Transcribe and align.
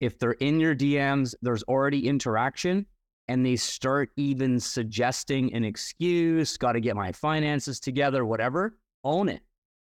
if 0.00 0.18
they're 0.18 0.32
in 0.32 0.60
your 0.60 0.74
DMs, 0.74 1.34
there's 1.42 1.62
already 1.64 2.06
interaction 2.08 2.86
and 3.28 3.44
they 3.44 3.56
start 3.56 4.10
even 4.16 4.58
suggesting 4.58 5.52
an 5.52 5.64
excuse, 5.64 6.56
got 6.56 6.72
to 6.72 6.80
get 6.80 6.96
my 6.96 7.12
finances 7.12 7.78
together, 7.78 8.24
whatever, 8.24 8.78
own 9.04 9.28
it. 9.28 9.42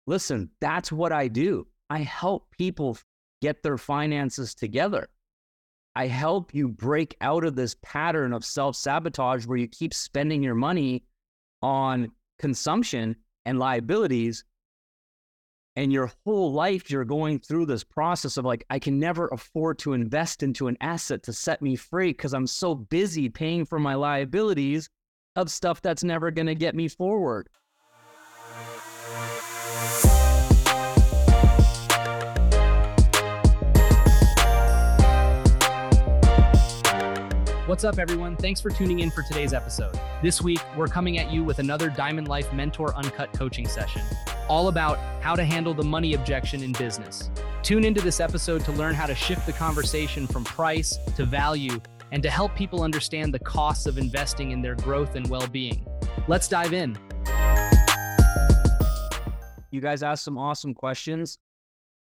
Listen, 0.07 0.49
that's 0.59 0.91
what 0.91 1.11
I 1.11 1.27
do. 1.27 1.67
I 1.89 1.99
help 1.99 2.49
people 2.51 2.97
get 3.41 3.61
their 3.61 3.77
finances 3.77 4.55
together. 4.55 5.09
I 5.95 6.07
help 6.07 6.53
you 6.53 6.67
break 6.67 7.15
out 7.21 7.43
of 7.43 7.55
this 7.55 7.75
pattern 7.81 8.33
of 8.33 8.45
self 8.45 8.75
sabotage 8.75 9.45
where 9.45 9.57
you 9.57 9.67
keep 9.67 9.93
spending 9.93 10.43
your 10.43 10.55
money 10.55 11.03
on 11.61 12.11
consumption 12.39 13.15
and 13.45 13.59
liabilities 13.59 14.43
and 15.77 15.93
your 15.93 16.11
whole 16.25 16.51
life 16.51 16.89
you're 16.89 17.05
going 17.05 17.37
through 17.37 17.65
this 17.65 17.83
process 17.83 18.35
of 18.35 18.43
like 18.43 18.65
i 18.69 18.79
can 18.79 18.99
never 18.99 19.27
afford 19.27 19.77
to 19.77 19.93
invest 19.93 20.41
into 20.41 20.67
an 20.67 20.75
asset 20.81 21.21
to 21.23 21.31
set 21.31 21.61
me 21.61 21.75
free 21.75 22.09
because 22.09 22.33
i'm 22.33 22.47
so 22.47 22.73
busy 22.75 23.29
paying 23.29 23.63
for 23.63 23.79
my 23.79 23.93
liabilities 23.93 24.89
of 25.35 25.51
stuff 25.51 25.79
that's 25.81 26.03
never 26.03 26.31
going 26.31 26.47
to 26.47 26.55
get 26.55 26.75
me 26.75 26.87
forward 26.87 27.47
What's 37.67 37.83
up, 37.83 37.99
everyone? 37.99 38.37
Thanks 38.37 38.61
for 38.61 38.69
tuning 38.69 39.01
in 39.01 39.11
for 39.11 39.23
today's 39.23 39.51
episode. 39.51 39.99
This 40.23 40.41
week, 40.41 40.61
we're 40.77 40.87
coming 40.87 41.17
at 41.17 41.29
you 41.33 41.43
with 41.43 41.59
another 41.59 41.89
Diamond 41.89 42.29
Life 42.29 42.53
Mentor 42.53 42.95
Uncut 42.95 43.33
coaching 43.33 43.67
session, 43.67 44.01
all 44.47 44.69
about 44.69 44.97
how 45.21 45.35
to 45.35 45.43
handle 45.43 45.73
the 45.73 45.83
money 45.83 46.13
objection 46.13 46.63
in 46.63 46.71
business. 46.71 47.29
Tune 47.63 47.83
into 47.83 47.99
this 47.99 48.21
episode 48.21 48.63
to 48.63 48.71
learn 48.71 48.95
how 48.95 49.05
to 49.05 49.13
shift 49.13 49.45
the 49.45 49.51
conversation 49.51 50.27
from 50.27 50.45
price 50.45 50.97
to 51.17 51.25
value 51.25 51.77
and 52.13 52.23
to 52.23 52.29
help 52.29 52.55
people 52.55 52.83
understand 52.83 53.33
the 53.33 53.39
costs 53.39 53.85
of 53.85 53.97
investing 53.97 54.51
in 54.51 54.61
their 54.61 54.75
growth 54.75 55.15
and 55.15 55.29
well 55.29 55.45
being. 55.47 55.85
Let's 56.29 56.47
dive 56.47 56.71
in. 56.71 56.97
You 59.71 59.81
guys 59.81 60.03
asked 60.03 60.23
some 60.23 60.37
awesome 60.37 60.73
questions. 60.73 61.37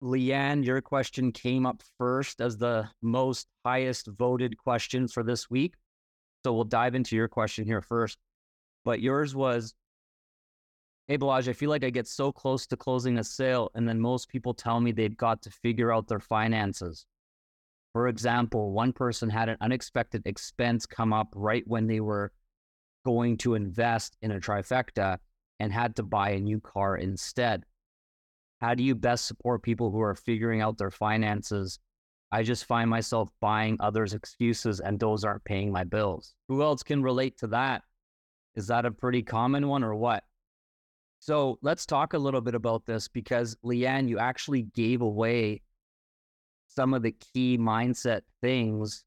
Leanne, 0.03 0.64
your 0.64 0.81
question 0.81 1.31
came 1.31 1.64
up 1.64 1.83
first 1.97 2.41
as 2.41 2.56
the 2.56 2.89
most 3.03 3.47
highest 3.64 4.09
voted 4.09 4.59
question 4.59 5.06
for 5.06 5.22
this 5.22 5.48
week. 5.48 5.75
So 6.44 6.53
we'll 6.53 6.64
dive 6.64 6.97
into 6.97 7.14
your 7.14 7.28
question 7.28 7.64
here 7.64 7.81
first. 7.81 8.19
But 8.84 9.00
yours 9.00 9.34
was 9.34 9.75
Hey, 11.09 11.19
Balazs, 11.19 11.48
I 11.48 11.53
feel 11.53 11.69
like 11.69 11.84
I 11.84 11.91
get 11.91 12.06
so 12.06 12.31
close 12.33 12.67
to 12.69 12.77
closing 12.77 13.19
a 13.19 13.25
sale, 13.25 13.70
and 13.75 13.89
then 13.89 14.00
most 14.00 14.28
people 14.28 14.55
tell 14.55 14.81
me 14.81 14.92
they've 14.92 15.17
got 15.17 15.42
to 15.42 15.50
figure 15.50 15.92
out 15.92 16.06
their 16.06 16.20
finances. 16.20 17.06
For 17.92 18.09
example, 18.09 18.72
one 18.72 18.92
person 18.92 19.28
had 19.28 19.48
an 19.48 19.56
unexpected 19.61 20.22
expense 20.27 20.87
come 20.87 21.12
up 21.12 21.28
right 21.34 21.64
when 21.66 21.87
they 21.87 22.00
were 22.00 22.33
going 23.05 23.37
to 23.39 23.55
invest 23.55 24.16
in 24.22 24.31
a 24.31 24.41
trifecta 24.41 25.19
and 25.59 25.72
had 25.72 25.97
to 25.97 26.03
buy 26.03 26.31
a 26.31 26.41
new 26.41 26.61
car 26.61 26.97
instead. 26.97 27.64
How 28.62 28.77
do 28.77 28.84
you 28.84 28.94
best 28.94 29.27
support 29.27 29.64
people 29.64 29.91
who 29.91 30.00
are 30.00 30.14
figuring 30.14 30.60
out 30.60 30.78
their 30.78 30.92
finances? 30.92 31.80
I 32.30 32.44
just 32.44 32.64
find 32.64 32.88
myself 32.88 33.28
buying 33.41 33.77
others' 33.80 34.14
excuses 34.14 34.78
and 34.78 35.00
those 35.00 35.24
aren't 35.24 35.42
paying 35.42 35.72
my 35.72 35.82
bills. 35.82 36.36
Who 36.46 36.62
else 36.62 36.84
can 36.84 37.02
relate 37.02 37.36
to 37.38 37.48
that? 37.48 37.82
Is 38.54 38.69
that 38.69 38.86
a 38.86 38.92
pretty 38.92 39.24
common 39.24 39.66
one 39.66 39.82
or 39.82 39.96
what? 39.96 40.22
So 41.19 41.58
let's 41.60 41.86
talk 41.86 42.14
a 42.14 42.19
little 42.19 42.41
bit 42.41 42.54
about 42.54 42.86
this 42.86 43.08
because 43.08 43.56
Leanne, 43.64 44.08
you 44.08 44.20
actually 44.20 44.62
gave 44.62 45.02
away 45.02 45.62
some 46.69 46.94
of 46.94 47.02
the 47.02 47.16
key 47.34 47.58
mindset 47.58 48.20
things 48.41 49.04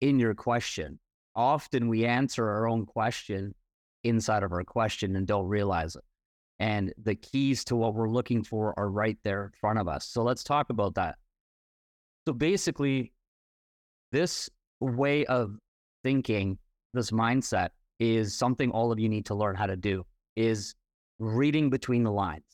in 0.00 0.20
your 0.20 0.34
question. 0.34 1.00
Often 1.34 1.88
we 1.88 2.06
answer 2.06 2.48
our 2.48 2.68
own 2.68 2.86
question 2.86 3.56
inside 4.04 4.44
of 4.44 4.52
our 4.52 4.62
question 4.62 5.16
and 5.16 5.26
don't 5.26 5.48
realize 5.48 5.96
it 5.96 6.04
and 6.60 6.92
the 7.02 7.14
keys 7.14 7.64
to 7.64 7.74
what 7.74 7.94
we're 7.94 8.10
looking 8.10 8.44
for 8.44 8.78
are 8.78 8.90
right 8.90 9.16
there 9.24 9.44
in 9.46 9.50
front 9.58 9.78
of 9.78 9.88
us. 9.88 10.04
So 10.04 10.22
let's 10.22 10.44
talk 10.44 10.68
about 10.68 10.94
that. 10.94 11.16
So 12.28 12.34
basically, 12.34 13.12
this 14.12 14.50
way 14.78 15.24
of 15.24 15.56
thinking, 16.04 16.58
this 16.92 17.10
mindset 17.10 17.70
is 17.98 18.36
something 18.36 18.70
all 18.70 18.92
of 18.92 19.00
you 19.00 19.08
need 19.08 19.26
to 19.26 19.34
learn 19.34 19.56
how 19.56 19.66
to 19.66 19.76
do 19.76 20.04
is 20.36 20.74
reading 21.18 21.70
between 21.70 22.04
the 22.04 22.12
lines. 22.12 22.44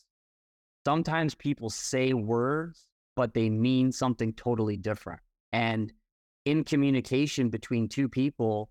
Sometimes 0.87 1.35
people 1.35 1.69
say 1.69 2.13
words, 2.13 2.87
but 3.17 3.35
they 3.35 3.51
mean 3.51 3.91
something 3.91 4.33
totally 4.35 4.77
different. 4.77 5.21
And 5.53 5.93
in 6.45 6.63
communication 6.63 7.49
between 7.49 7.89
two 7.89 8.09
people, 8.09 8.71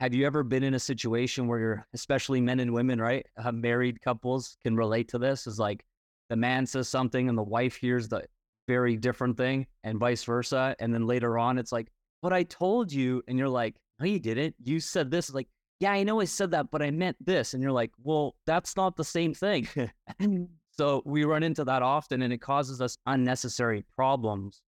have 0.00 0.14
you 0.14 0.26
ever 0.26 0.42
been 0.42 0.62
in 0.62 0.74
a 0.74 0.78
situation 0.78 1.48
where 1.48 1.58
you're, 1.58 1.86
especially 1.92 2.40
men 2.40 2.60
and 2.60 2.72
women, 2.72 3.00
right? 3.00 3.26
Uh, 3.36 3.50
married 3.50 4.00
couples 4.00 4.56
can 4.62 4.76
relate 4.76 5.08
to 5.08 5.18
this. 5.18 5.46
Is 5.46 5.58
like 5.58 5.84
the 6.30 6.36
man 6.36 6.66
says 6.66 6.88
something 6.88 7.28
and 7.28 7.36
the 7.36 7.42
wife 7.42 7.76
hears 7.76 8.08
the 8.08 8.24
very 8.68 8.96
different 8.96 9.36
thing, 9.36 9.66
and 9.82 9.98
vice 9.98 10.22
versa. 10.24 10.76
And 10.78 10.94
then 10.94 11.06
later 11.06 11.38
on, 11.38 11.58
it's 11.58 11.72
like, 11.72 11.90
"But 12.22 12.32
I 12.32 12.44
told 12.44 12.92
you," 12.92 13.22
and 13.26 13.38
you're 13.38 13.48
like, 13.48 13.76
"No, 13.98 14.06
you 14.06 14.20
didn't. 14.20 14.54
You 14.62 14.78
said 14.78 15.10
this." 15.10 15.32
Like, 15.32 15.48
yeah, 15.80 15.92
I 15.92 16.04
know 16.04 16.20
I 16.20 16.24
said 16.26 16.50
that, 16.52 16.70
but 16.70 16.82
I 16.82 16.90
meant 16.90 17.16
this. 17.24 17.54
And 17.54 17.62
you're 17.62 17.72
like, 17.72 17.90
"Well, 18.02 18.36
that's 18.46 18.76
not 18.76 18.96
the 18.96 19.04
same 19.04 19.34
thing." 19.34 19.68
so 20.70 21.02
we 21.06 21.24
run 21.24 21.42
into 21.42 21.64
that 21.64 21.82
often, 21.82 22.22
and 22.22 22.32
it 22.32 22.40
causes 22.40 22.80
us 22.80 22.96
unnecessary 23.06 23.84
problems. 23.96 24.62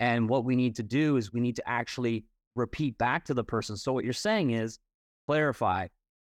And 0.00 0.28
what 0.28 0.44
we 0.44 0.56
need 0.56 0.76
to 0.76 0.82
do 0.82 1.16
is 1.16 1.32
we 1.32 1.40
need 1.40 1.56
to 1.56 1.68
actually 1.68 2.24
repeat 2.56 2.98
back 2.98 3.24
to 3.26 3.34
the 3.34 3.44
person. 3.44 3.76
So 3.76 3.92
what 3.92 4.04
you're 4.04 4.12
saying 4.12 4.50
is 4.50 4.78
clarify. 5.26 5.88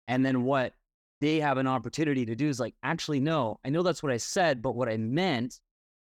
And 0.07 0.25
then 0.25 0.43
what 0.43 0.73
they 1.21 1.39
have 1.39 1.57
an 1.57 1.67
opportunity 1.67 2.25
to 2.25 2.35
do 2.35 2.47
is 2.47 2.59
like, 2.59 2.75
actually, 2.83 3.19
no, 3.19 3.59
I 3.65 3.69
know 3.69 3.83
that's 3.83 4.03
what 4.03 4.11
I 4.11 4.17
said, 4.17 4.61
but 4.61 4.75
what 4.75 4.89
I 4.89 4.97
meant. 4.97 5.59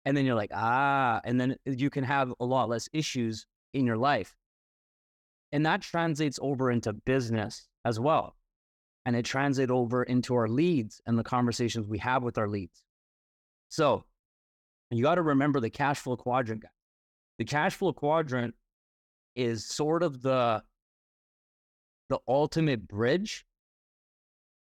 And 0.06 0.16
then 0.16 0.26
you're 0.26 0.36
like, 0.36 0.52
ah, 0.54 1.22
and 1.24 1.40
then 1.40 1.56
you 1.66 1.90
can 1.90 2.04
have 2.04 2.34
a 2.40 2.46
lot 2.46 2.70
less 2.70 2.90
issues 2.94 3.46
in 3.74 3.86
your 3.86 3.98
life. 3.98 4.36
And 5.52 5.66
that 5.66 5.82
translates 5.82 6.40
over 6.42 6.72
into 6.72 6.94
business 6.94 7.68
as 7.86 8.00
well. 8.00 8.36
And 9.06 9.16
it 9.16 9.26
translates 9.26 9.72
over 9.72 10.04
into 10.04 10.34
our 10.36 10.48
leads 10.48 11.02
and 11.06 11.18
the 11.18 11.24
conversations 11.24 11.88
we 11.88 12.00
have 12.00 12.24
with 12.24 12.38
our 12.38 12.48
leads. 12.48 12.82
So 13.70 14.04
you 14.90 15.04
got 15.04 15.16
to 15.16 15.22
remember 15.22 15.60
the 15.60 15.70
cash 15.70 16.00
flow 16.00 16.16
quadrant, 16.16 16.62
guys. 16.62 16.72
The 17.40 17.46
cash 17.46 17.76
flow 17.76 17.94
quadrant 17.94 18.56
is 19.36 19.66
sort 19.66 20.04
of 20.04 20.22
the 20.22 20.64
the 22.10 22.20
ultimate 22.28 22.88
bridge 22.88 23.46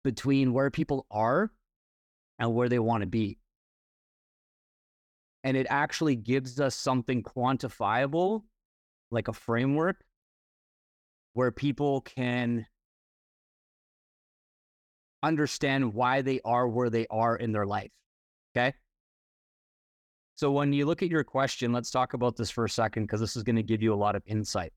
between 0.04 0.54
where 0.54 0.70
people 0.70 1.06
are 1.10 1.52
and 2.40 2.54
where 2.54 2.70
they 2.70 2.80
want 2.80 3.02
to 3.02 3.08
be. 3.08 3.40
And 5.44 5.58
it 5.58 5.68
actually 5.70 6.16
gives 6.16 6.60
us 6.60 6.76
something 6.76 7.24
quantifiable, 7.24 8.44
like 9.12 9.28
a 9.28 9.34
framework 9.34 10.04
where 11.34 11.52
people 11.52 12.02
can 12.02 12.66
understand 15.22 15.94
why 15.94 16.22
they 16.22 16.40
are 16.46 16.68
where 16.68 16.90
they 16.90 17.08
are 17.10 17.36
in 17.36 17.52
their 17.52 17.66
life. 17.66 17.92
Okay. 18.56 18.74
So 20.36 20.52
when 20.52 20.74
you 20.74 20.86
look 20.86 21.02
at 21.02 21.10
your 21.10 21.24
question, 21.24 21.72
let's 21.72 21.90
talk 21.90 22.14
about 22.14 22.36
this 22.36 22.52
for 22.52 22.66
a 22.66 22.70
second 22.70 23.04
because 23.04 23.22
this 23.22 23.38
is 23.38 23.44
going 23.44 23.56
to 23.56 23.64
give 23.64 23.82
you 23.82 23.94
a 23.94 23.96
lot 23.96 24.16
of 24.16 24.24
insight. 24.26 24.74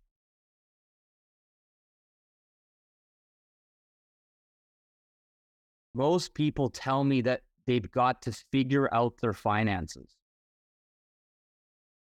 Most 5.94 6.32
people 6.32 6.70
tell 6.70 7.02
me 7.02 7.22
that 7.22 7.42
they've 7.66 7.90
got 7.90 8.22
to 8.22 8.32
figure 8.52 8.92
out 8.94 9.18
their 9.20 9.32
finances. 9.32 10.14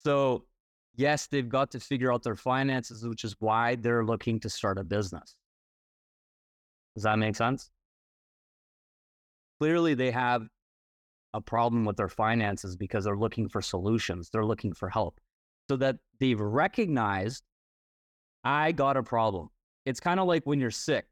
So, 0.03 0.47
yes, 0.97 1.27
they've 1.27 1.49
got 1.49 1.71
to 1.73 1.81
figure 1.81 2.11
out 2.11 2.23
their 2.23 2.37
finances, 2.37 3.07
which 3.07 3.25
is 3.25 3.37
why 3.41 3.75
they're 3.75 4.07
looking 4.07 4.41
to 4.41 4.49
start 4.49 4.79
a 4.79 4.85
business. 4.85 5.37
Does 6.95 7.03
that 7.03 7.19
make 7.19 7.37
sense? 7.37 7.71
Clearly, 9.61 9.93
they 9.93 10.11
have 10.13 10.49
a 11.35 11.41
problem 11.41 11.85
with 11.85 11.97
their 11.97 12.09
finances 12.09 12.77
because 12.77 13.05
they're 13.05 13.19
looking 13.19 13.49
for 13.49 13.61
solutions, 13.61 14.31
they're 14.31 14.45
looking 14.45 14.73
for 14.73 14.89
help. 14.89 15.21
So 15.69 15.77
that 15.77 15.97
they've 16.21 16.41
recognized, 16.41 17.43
I 18.45 18.73
got 18.73 18.97
a 18.97 19.03
problem. 19.03 19.49
It's 19.85 20.01
kind 20.01 20.21
of 20.21 20.27
like 20.27 20.45
when 20.45 20.61
you're 20.61 20.71
sick. 20.71 21.07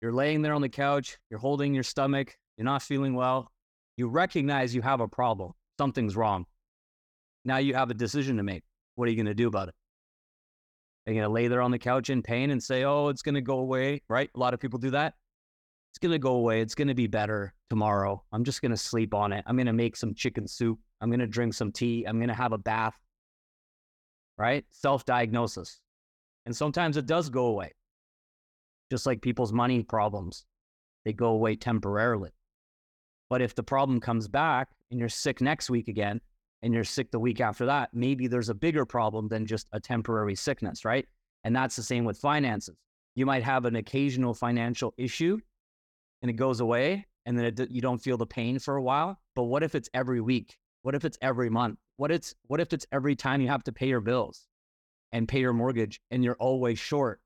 You're 0.00 0.12
laying 0.12 0.42
there 0.42 0.54
on 0.54 0.62
the 0.62 0.68
couch, 0.68 1.18
you're 1.28 1.40
holding 1.40 1.74
your 1.74 1.82
stomach, 1.82 2.36
you're 2.56 2.64
not 2.64 2.82
feeling 2.82 3.14
well. 3.14 3.52
You 3.96 4.08
recognize 4.08 4.74
you 4.74 4.82
have 4.82 5.00
a 5.00 5.08
problem, 5.08 5.52
something's 5.78 6.16
wrong. 6.16 6.46
Now 7.44 7.58
you 7.58 7.74
have 7.74 7.90
a 7.90 7.94
decision 7.94 8.36
to 8.38 8.42
make. 8.42 8.62
What 8.94 9.06
are 9.06 9.10
you 9.10 9.16
going 9.16 9.26
to 9.26 9.34
do 9.34 9.48
about 9.48 9.68
it? 9.68 9.74
Are 11.06 11.12
you 11.12 11.20
going 11.20 11.28
to 11.28 11.32
lay 11.32 11.48
there 11.48 11.62
on 11.62 11.72
the 11.72 11.78
couch 11.78 12.10
in 12.10 12.22
pain 12.22 12.50
and 12.50 12.62
say, 12.62 12.84
oh, 12.84 13.08
it's 13.08 13.22
going 13.22 13.34
to 13.34 13.40
go 13.40 13.58
away, 13.58 14.02
right? 14.08 14.30
A 14.34 14.38
lot 14.38 14.54
of 14.54 14.60
people 14.60 14.78
do 14.78 14.90
that. 14.90 15.14
It's 15.90 15.98
going 15.98 16.12
to 16.12 16.18
go 16.18 16.34
away. 16.34 16.60
It's 16.60 16.74
going 16.74 16.88
to 16.88 16.94
be 16.94 17.06
better 17.06 17.54
tomorrow. 17.70 18.22
I'm 18.32 18.44
just 18.44 18.62
going 18.62 18.70
to 18.70 18.76
sleep 18.76 19.14
on 19.14 19.32
it. 19.32 19.44
I'm 19.46 19.56
going 19.56 19.66
to 19.66 19.72
make 19.72 19.96
some 19.96 20.14
chicken 20.14 20.46
soup. 20.46 20.78
I'm 21.00 21.10
going 21.10 21.20
to 21.20 21.26
drink 21.26 21.54
some 21.54 21.72
tea. 21.72 22.04
I'm 22.04 22.18
going 22.18 22.28
to 22.28 22.34
have 22.34 22.52
a 22.52 22.58
bath. 22.58 22.96
Right? 24.36 24.64
Self 24.70 25.04
diagnosis. 25.04 25.80
And 26.46 26.54
sometimes 26.54 26.96
it 26.96 27.06
does 27.06 27.28
go 27.30 27.46
away. 27.46 27.72
Just 28.90 29.06
like 29.06 29.20
people's 29.20 29.52
money 29.52 29.82
problems, 29.82 30.46
they 31.04 31.12
go 31.12 31.28
away 31.28 31.56
temporarily. 31.56 32.30
But 33.28 33.42
if 33.42 33.54
the 33.54 33.62
problem 33.62 34.00
comes 34.00 34.28
back 34.28 34.68
and 34.90 34.98
you're 34.98 35.08
sick 35.08 35.40
next 35.40 35.68
week 35.68 35.88
again, 35.88 36.20
and 36.62 36.74
you're 36.74 36.84
sick 36.84 37.10
the 37.10 37.20
week 37.20 37.40
after 37.40 37.66
that, 37.66 37.90
maybe 37.92 38.26
there's 38.26 38.48
a 38.48 38.54
bigger 38.54 38.84
problem 38.84 39.28
than 39.28 39.46
just 39.46 39.68
a 39.72 39.80
temporary 39.80 40.34
sickness, 40.34 40.84
right? 40.84 41.06
And 41.44 41.54
that's 41.54 41.76
the 41.76 41.82
same 41.82 42.04
with 42.04 42.18
finances. 42.18 42.76
You 43.14 43.26
might 43.26 43.42
have 43.42 43.64
an 43.64 43.76
occasional 43.76 44.34
financial 44.34 44.94
issue 44.96 45.38
and 46.22 46.30
it 46.30 46.34
goes 46.34 46.60
away 46.60 47.06
and 47.26 47.38
then 47.38 47.44
it, 47.44 47.70
you 47.70 47.80
don't 47.80 47.98
feel 47.98 48.16
the 48.16 48.26
pain 48.26 48.58
for 48.58 48.76
a 48.76 48.82
while. 48.82 49.20
But 49.34 49.44
what 49.44 49.62
if 49.62 49.74
it's 49.74 49.90
every 49.94 50.20
week? 50.20 50.56
What 50.82 50.94
if 50.94 51.04
it's 51.04 51.18
every 51.20 51.50
month? 51.50 51.78
What 51.96 52.10
it's 52.10 52.34
what 52.46 52.60
if 52.60 52.72
it's 52.72 52.86
every 52.92 53.16
time 53.16 53.40
you 53.40 53.48
have 53.48 53.64
to 53.64 53.72
pay 53.72 53.88
your 53.88 54.00
bills 54.00 54.46
and 55.12 55.28
pay 55.28 55.40
your 55.40 55.52
mortgage 55.52 56.00
and 56.10 56.24
you're 56.24 56.36
always 56.38 56.78
short? 56.78 57.20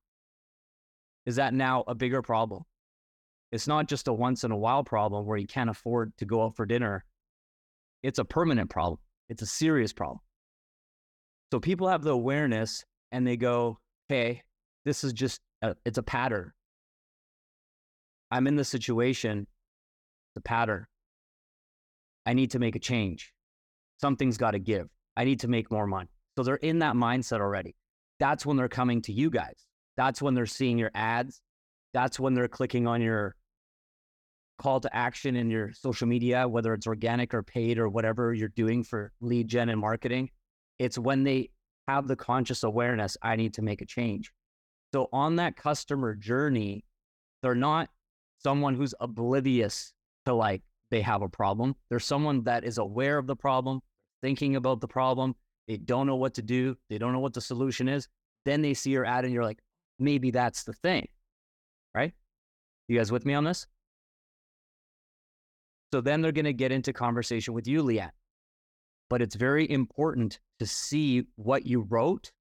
Is 1.26 1.36
that 1.36 1.54
now 1.54 1.84
a 1.86 1.94
bigger 1.94 2.22
problem? 2.22 2.64
It's 3.52 3.68
not 3.68 3.86
just 3.86 4.08
a 4.08 4.12
once 4.12 4.44
in 4.44 4.50
a 4.50 4.56
while 4.56 4.82
problem 4.82 5.26
where 5.26 5.36
you 5.36 5.46
can't 5.46 5.70
afford 5.70 6.16
to 6.16 6.24
go 6.24 6.42
out 6.42 6.56
for 6.56 6.66
dinner. 6.66 7.04
It's 8.02 8.18
a 8.18 8.24
permanent 8.24 8.70
problem. 8.70 8.98
It's 9.28 9.42
a 9.42 9.46
serious 9.46 9.92
problem. 9.92 10.20
So 11.52 11.60
people 11.60 11.86
have 11.86 12.02
the 12.02 12.10
awareness 12.10 12.84
and 13.12 13.26
they 13.26 13.36
go, 13.36 13.78
"Hey, 14.08 14.42
this 14.84 15.04
is 15.04 15.12
just 15.12 15.40
a, 15.60 15.76
it's 15.84 15.98
a 15.98 16.02
pattern. 16.02 16.52
I'm 18.32 18.46
in 18.46 18.56
the 18.56 18.64
situation, 18.64 19.46
the 20.34 20.40
pattern. 20.40 20.86
I 22.24 22.32
need 22.32 22.52
to 22.52 22.58
make 22.58 22.74
a 22.74 22.78
change. 22.78 23.30
Something's 24.00 24.38
got 24.38 24.52
to 24.52 24.58
give. 24.58 24.88
I 25.18 25.24
need 25.24 25.40
to 25.40 25.48
make 25.48 25.70
more 25.70 25.86
money. 25.86 26.08
So 26.36 26.42
they're 26.42 26.56
in 26.56 26.78
that 26.78 26.94
mindset 26.94 27.40
already. 27.40 27.76
That's 28.18 28.46
when 28.46 28.56
they're 28.56 28.70
coming 28.70 29.02
to 29.02 29.12
you 29.12 29.28
guys. 29.28 29.66
That's 29.98 30.22
when 30.22 30.32
they're 30.32 30.46
seeing 30.46 30.78
your 30.78 30.90
ads. 30.94 31.42
That's 31.92 32.18
when 32.18 32.32
they're 32.32 32.48
clicking 32.48 32.86
on 32.86 33.02
your 33.02 33.36
call 34.58 34.80
to 34.80 34.96
action 34.96 35.36
in 35.36 35.50
your 35.50 35.70
social 35.74 36.08
media, 36.08 36.48
whether 36.48 36.72
it's 36.72 36.86
organic 36.86 37.34
or 37.34 37.42
paid 37.42 37.78
or 37.78 37.90
whatever 37.90 38.32
you're 38.32 38.48
doing 38.48 38.82
for 38.82 39.12
lead 39.20 39.46
gen 39.46 39.68
and 39.68 39.78
marketing. 39.78 40.30
It's 40.78 40.96
when 40.96 41.22
they 41.22 41.50
have 41.86 42.08
the 42.08 42.16
conscious 42.16 42.62
awareness, 42.62 43.18
I 43.20 43.36
need 43.36 43.52
to 43.54 43.62
make 43.62 43.82
a 43.82 43.86
change. 43.86 44.32
So 44.94 45.10
on 45.12 45.36
that 45.36 45.56
customer 45.56 46.14
journey, 46.14 46.86
they're 47.42 47.54
not 47.54 47.90
someone 48.44 48.74
who's 48.74 48.94
oblivious 49.00 49.92
to 50.26 50.34
like 50.34 50.62
they 50.90 51.00
have 51.00 51.22
a 51.22 51.28
problem. 51.28 51.74
They're 51.88 51.98
someone 51.98 52.44
that 52.44 52.64
is 52.64 52.78
aware 52.78 53.18
of 53.18 53.26
the 53.26 53.36
problem, 53.36 53.80
thinking 54.22 54.56
about 54.56 54.80
the 54.80 54.88
problem. 54.88 55.34
They 55.68 55.76
don't 55.78 56.06
know 56.06 56.16
what 56.16 56.34
to 56.34 56.42
do. 56.42 56.76
They 56.90 56.98
don't 56.98 57.12
know 57.12 57.20
what 57.20 57.34
the 57.34 57.40
solution 57.40 57.88
is. 57.88 58.08
Then 58.44 58.62
they 58.62 58.74
see 58.74 58.90
your 58.90 59.06
ad 59.06 59.24
and 59.24 59.32
you're 59.32 59.44
like, 59.44 59.60
maybe 59.98 60.30
that's 60.30 60.64
the 60.64 60.72
thing. 60.72 61.08
Right? 61.94 62.12
You 62.88 62.98
guys 62.98 63.12
with 63.12 63.24
me 63.24 63.34
on 63.34 63.44
this? 63.44 63.66
So 65.92 66.00
then 66.00 66.20
they're 66.20 66.32
going 66.32 66.46
to 66.46 66.52
get 66.52 66.72
into 66.72 66.92
conversation 66.92 67.54
with 67.54 67.66
you, 67.66 67.82
Leanne. 67.82 68.10
But 69.08 69.22
it's 69.22 69.34
very 69.34 69.70
important 69.70 70.40
to 70.58 70.66
see 70.66 71.24
what 71.36 71.66
you 71.66 71.82
wrote 71.82 72.32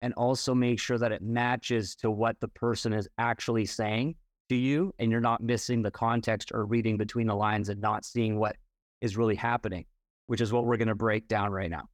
and 0.00 0.14
also 0.14 0.54
make 0.54 0.80
sure 0.80 0.98
that 0.98 1.12
it 1.12 1.22
matches 1.22 1.94
to 1.96 2.10
what 2.10 2.40
the 2.40 2.48
person 2.48 2.92
is 2.92 3.08
actually 3.18 3.66
saying 3.66 4.14
to 4.48 4.56
you 4.56 4.94
and 4.98 5.10
you're 5.10 5.20
not 5.20 5.42
missing 5.42 5.82
the 5.82 5.90
context 5.90 6.52
or 6.52 6.64
reading 6.64 6.96
between 6.96 7.26
the 7.26 7.34
lines 7.34 7.68
and 7.68 7.80
not 7.80 8.04
seeing 8.04 8.38
what 8.38 8.56
is 9.00 9.16
really 9.16 9.34
happening, 9.34 9.84
which 10.26 10.40
is 10.40 10.52
what 10.52 10.64
we're 10.64 10.76
going 10.76 10.88
to 10.88 10.94
break 10.94 11.28
down 11.28 11.52
right 11.52 11.70
now. 11.70 11.88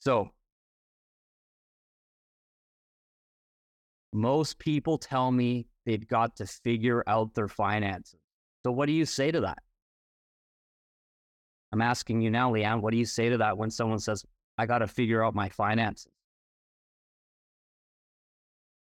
So, 0.00 0.30
most 4.12 4.58
people 4.58 4.98
tell 4.98 5.30
me 5.30 5.66
they've 5.84 6.06
got 6.06 6.36
to 6.36 6.46
figure 6.46 7.04
out 7.06 7.34
their 7.34 7.48
finances. 7.48 8.18
So, 8.64 8.72
what 8.72 8.86
do 8.86 8.92
you 8.92 9.04
say 9.04 9.30
to 9.30 9.40
that? 9.42 9.58
I'm 11.72 11.82
asking 11.82 12.20
you 12.20 12.30
now, 12.30 12.52
Leanne, 12.52 12.80
what 12.80 12.90
do 12.90 12.96
you 12.96 13.04
say 13.04 13.28
to 13.28 13.38
that 13.38 13.56
when 13.56 13.70
someone 13.70 14.00
says, 14.00 14.24
I 14.58 14.66
got 14.66 14.78
to 14.78 14.88
figure 14.88 15.24
out 15.24 15.34
my 15.34 15.48
finances? 15.48 16.10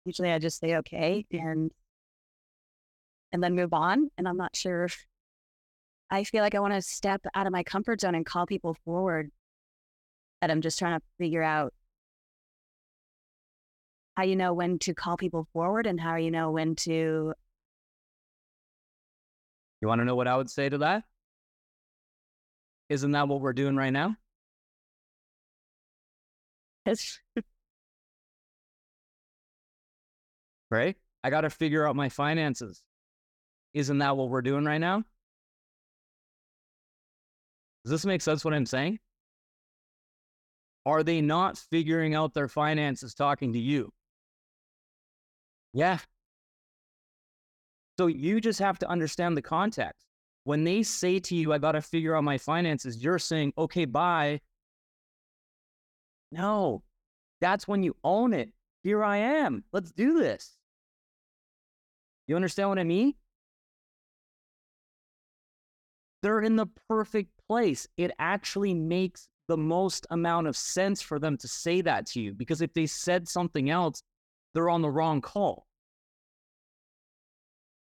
Usually 0.08 0.32
I 0.32 0.38
just 0.38 0.58
say 0.58 0.76
okay 0.76 1.26
mm-hmm. 1.30 1.46
and 1.46 1.70
and 3.30 3.42
then 3.42 3.54
move 3.54 3.74
on. 3.74 4.08
And 4.16 4.26
I'm 4.26 4.38
not 4.38 4.56
sure 4.56 4.84
if 4.84 5.04
I 6.10 6.24
feel 6.24 6.42
like 6.42 6.54
I 6.54 6.60
want 6.60 6.72
to 6.72 6.80
step 6.80 7.20
out 7.34 7.46
of 7.46 7.52
my 7.52 7.62
comfort 7.62 8.00
zone 8.00 8.14
and 8.14 8.24
call 8.24 8.46
people 8.46 8.74
forward. 8.86 9.30
That 10.40 10.50
I'm 10.50 10.62
just 10.62 10.78
trying 10.78 10.98
to 10.98 11.04
figure 11.18 11.42
out 11.42 11.74
how 14.16 14.22
you 14.22 14.34
know 14.34 14.54
when 14.54 14.78
to 14.78 14.94
call 14.94 15.18
people 15.18 15.46
forward 15.52 15.86
and 15.86 16.00
how 16.00 16.16
you 16.16 16.30
know 16.30 16.52
when 16.52 16.74
to. 16.76 17.34
You 19.82 19.88
want 19.88 20.00
to 20.00 20.06
know 20.06 20.16
what 20.16 20.26
I 20.26 20.38
would 20.38 20.48
say 20.48 20.70
to 20.70 20.78
that? 20.78 21.04
Isn't 22.88 23.10
that 23.10 23.28
what 23.28 23.42
we're 23.42 23.52
doing 23.52 23.76
right 23.76 23.92
now? 23.92 24.16
right? 30.70 30.96
I 31.24 31.30
got 31.30 31.42
to 31.42 31.50
figure 31.50 31.86
out 31.86 31.96
my 31.96 32.08
finances. 32.08 32.82
Isn't 33.74 33.98
that 33.98 34.16
what 34.16 34.28
we're 34.28 34.42
doing 34.42 34.64
right 34.64 34.78
now? 34.78 35.04
Does 37.84 37.90
this 37.90 38.06
make 38.06 38.22
sense 38.22 38.44
what 38.44 38.54
I'm 38.54 38.66
saying? 38.66 38.98
Are 40.84 41.02
they 41.02 41.20
not 41.20 41.58
figuring 41.58 42.14
out 42.14 42.34
their 42.34 42.48
finances 42.48 43.14
talking 43.14 43.52
to 43.52 43.58
you? 43.58 43.92
Yeah. 45.72 45.98
So 47.98 48.06
you 48.06 48.40
just 48.40 48.58
have 48.58 48.78
to 48.80 48.88
understand 48.88 49.36
the 49.36 49.42
context. 49.42 50.06
When 50.44 50.64
they 50.64 50.82
say 50.82 51.18
to 51.20 51.34
you, 51.34 51.52
I 51.52 51.58
got 51.58 51.72
to 51.72 51.82
figure 51.82 52.14
out 52.16 52.24
my 52.24 52.38
finances, 52.38 53.02
you're 53.02 53.18
saying, 53.18 53.52
okay, 53.58 53.84
bye. 53.84 54.40
No, 56.30 56.82
that's 57.40 57.66
when 57.66 57.82
you 57.82 57.96
own 58.04 58.32
it. 58.32 58.50
Here 58.82 59.02
I 59.02 59.16
am. 59.16 59.64
Let's 59.72 59.92
do 59.92 60.18
this. 60.18 60.57
You 62.28 62.36
understand 62.36 62.68
what 62.68 62.78
I 62.78 62.84
mean? 62.84 63.14
They're 66.22 66.42
in 66.42 66.56
the 66.56 66.66
perfect 66.88 67.30
place. 67.48 67.88
It 67.96 68.10
actually 68.18 68.74
makes 68.74 69.28
the 69.48 69.56
most 69.56 70.06
amount 70.10 70.46
of 70.46 70.56
sense 70.56 71.00
for 71.00 71.18
them 71.18 71.38
to 71.38 71.48
say 71.48 71.80
that 71.80 72.06
to 72.06 72.20
you 72.20 72.34
because 72.34 72.60
if 72.60 72.72
they 72.74 72.86
said 72.86 73.26
something 73.26 73.70
else, 73.70 74.02
they're 74.52 74.68
on 74.68 74.82
the 74.82 74.90
wrong 74.90 75.20
call. 75.22 75.66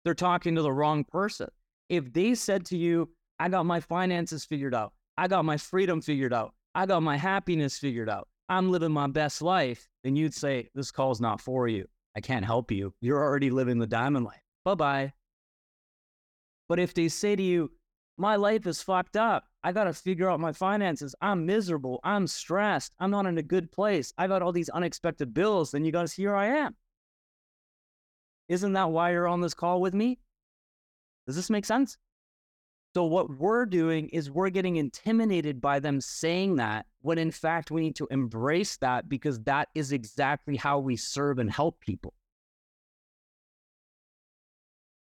They're 0.04 0.14
talking 0.14 0.54
to 0.54 0.62
the 0.62 0.72
wrong 0.72 1.04
person. 1.04 1.49
If 1.88 2.12
they 2.12 2.34
said 2.34 2.64
to 2.66 2.76
you, 2.76 3.10
I 3.38 3.49
got 3.49 3.66
my 3.66 3.80
finances 3.80 4.44
figured 4.44 4.75
out, 4.75 4.92
I 5.18 5.26
got 5.26 5.44
my 5.44 5.56
freedom 5.56 6.00
figured 6.00 6.32
out, 6.32 6.54
I 6.75 6.87
got 6.87 7.02
my 7.02 7.16
happiness 7.16 7.78
figured 7.78 8.08
out, 8.08 8.28
I'm 8.49 8.70
living 8.70 8.92
my 8.92 9.08
best 9.08 9.42
life, 9.42 9.88
then 10.04 10.14
you'd 10.14 10.34
say, 10.34 10.68
This 10.75 10.92
call's 10.92 11.20
not 11.20 11.40
for 11.40 11.66
you. 11.66 11.87
I 12.17 12.21
can't 12.21 12.45
help 12.45 12.71
you. 12.71 12.95
You're 13.00 13.23
already 13.23 13.50
living 13.50 13.79
the 13.79 13.87
diamond 13.87 14.25
life. 14.25 14.43
Bye 14.64 14.75
bye. 14.75 15.12
But 16.69 16.79
if 16.79 16.95
they 16.95 17.09
say 17.09 17.37
to 17.37 17.43
you, 17.43 17.71
My 18.17 18.37
life 18.37 18.67
is 18.67 18.83
fucked 18.83 19.17
up, 19.17 19.45
I 19.62 19.73
got 19.73 19.85
to 19.85 19.93
figure 19.93 20.31
out 20.31 20.40
my 20.40 20.52
finances. 20.52 21.14
I'm 21.21 21.45
miserable. 21.45 22.00
I'm 22.02 22.26
stressed. 22.26 22.93
I'm 22.99 23.11
not 23.11 23.26
in 23.26 23.38
a 23.38 23.43
good 23.43 23.71
place. 23.71 24.12
I 24.17 24.26
got 24.26 24.43
all 24.43 24.52
these 24.52 24.69
unexpected 24.71 25.35
bills. 25.35 25.71
Then 25.71 25.85
you 25.85 26.07
see 26.07 26.23
here 26.23 26.35
I 26.35 26.47
am. 26.47 26.76
Isn't 28.49 28.73
that 28.73 28.90
why 28.90 29.12
you're 29.12 29.29
on 29.29 29.40
this 29.40 29.55
call 29.55 29.81
with 29.81 29.95
me? 29.95 30.19
Does 31.26 31.37
this 31.37 31.50
make 31.50 31.64
sense? 31.64 31.99
So, 32.94 33.04
what 33.04 33.38
we're 33.38 33.66
doing 33.66 34.09
is 34.09 34.30
we're 34.30 34.50
getting 34.50 34.76
intimidated 34.76 35.61
by 35.61 35.78
them 35.78 36.00
saying 36.00 36.56
that 36.56 36.87
when 37.02 37.18
in 37.18 37.30
fact 37.30 37.70
we 37.70 37.82
need 37.82 37.97
to 37.97 38.09
embrace 38.11 38.76
that 38.78 39.09
because 39.09 39.40
that 39.42 39.68
is 39.75 39.92
exactly 39.92 40.56
how 40.56 40.80
we 40.80 40.97
serve 40.97 41.38
and 41.38 41.50
help 41.50 41.80
people. 41.80 42.14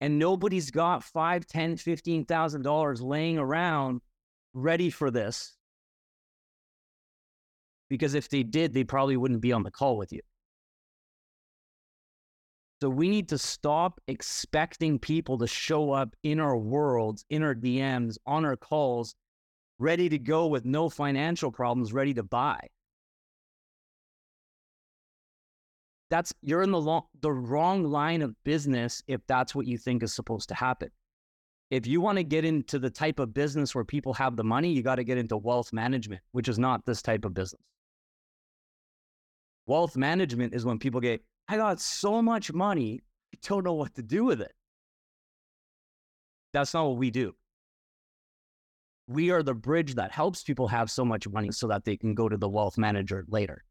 And 0.02 0.19
nobody's 0.19 0.71
got 0.71 1.02
five, 1.02 1.47
ten, 1.47 1.76
fifteen 1.76 2.26
thousand 2.26 2.62
dollars 2.62 3.00
laying 3.00 3.38
around 3.38 4.02
ready 4.52 4.91
for 4.91 5.11
this. 5.11 5.55
Because 7.88 8.14
if 8.14 8.29
they 8.29 8.43
did, 8.43 8.75
they 8.75 8.85
probably 8.85 9.17
wouldn't 9.17 9.41
be 9.41 9.52
on 9.52 9.62
the 9.62 9.71
call 9.71 9.97
with 9.97 10.12
you. 10.12 10.21
So 12.83 12.91
we 12.91 13.09
need 13.09 13.29
to 13.29 13.39
stop 13.39 14.01
expecting 14.09 14.99
people 14.99 15.39
to 15.39 15.47
show 15.47 15.93
up 15.93 16.17
in 16.25 16.41
our 16.41 16.57
worlds, 16.57 17.25
in 17.31 17.45
our 17.45 17.55
DMs, 17.55 18.19
on 18.27 18.45
our 18.45 18.57
calls, 18.57 19.15
ready 19.79 20.09
to 20.09 20.19
go 20.19 20.49
with 20.49 20.65
no 20.65 20.89
financial 20.89 21.53
problems, 21.53 21.93
ready 21.93 22.12
to 22.15 22.25
buy. 22.25 22.59
that's 26.11 26.35
you're 26.43 26.62
in 26.62 26.73
the 26.73 26.81
long, 26.81 27.05
the 27.21 27.31
wrong 27.31 27.85
line 27.85 28.21
of 28.21 28.35
business 28.43 29.01
if 29.07 29.21
that's 29.29 29.55
what 29.55 29.69
you 29.69 29.79
think 29.79 30.03
is 30.03 30.12
supposed 30.12 30.49
to 30.49 30.55
happen. 30.57 30.91
If 31.71 31.87
you 31.87 32.01
want 32.01 32.19
to 32.19 32.25
get 32.25 32.45
into 32.45 32.81
the 32.81 32.91
type 32.91 33.21
of 33.21 33.33
business 33.33 33.77
where 33.77 33.85
people 33.85 34.12
have 34.15 34.35
the 34.35 34.43
money, 34.43 34.73
you 34.73 34.83
got 34.83 34.97
to 34.97 35.05
get 35.05 35.19
into 35.19 35.37
wealth 35.37 35.73
management, 35.73 36.21
which 36.33 36.49
is 36.49 36.59
not 36.59 36.85
this 36.85 37.01
type 37.01 37.25
of 37.25 37.33
business. 37.33 37.62
Wealth 39.67 39.97
management 39.97 40.53
is 40.53 40.65
when 40.65 40.81
people 40.81 41.01
get, 41.01 41.23
I 41.49 41.57
got 41.57 41.81
so 41.81 42.23
much 42.23 42.53
money, 42.53 43.01
I 43.35 43.39
don't 43.43 43.65
know 43.65 43.75
what 43.75 43.95
to 43.95 44.03
do 44.03 44.25
with 44.25 44.41
it. 44.41 44.53
That's 46.53 46.75
not 46.75 46.87
what 46.87 46.97
we 46.97 47.11
do. 47.11 47.35
We 49.09 49.31
are 49.31 49.43
the 49.43 49.55
bridge 49.55 49.95
that 49.95 50.13
helps 50.13 50.43
people 50.43 50.69
have 50.69 50.91
so 50.91 51.05
much 51.05 51.29
money 51.29 51.51
so 51.51 51.67
that 51.69 51.85
they 51.85 51.97
can 51.97 52.15
go 52.15 52.29
to 52.29 52.37
the 52.37 52.49
wealth 52.49 52.79
manager 52.79 53.25
later. 53.29 53.65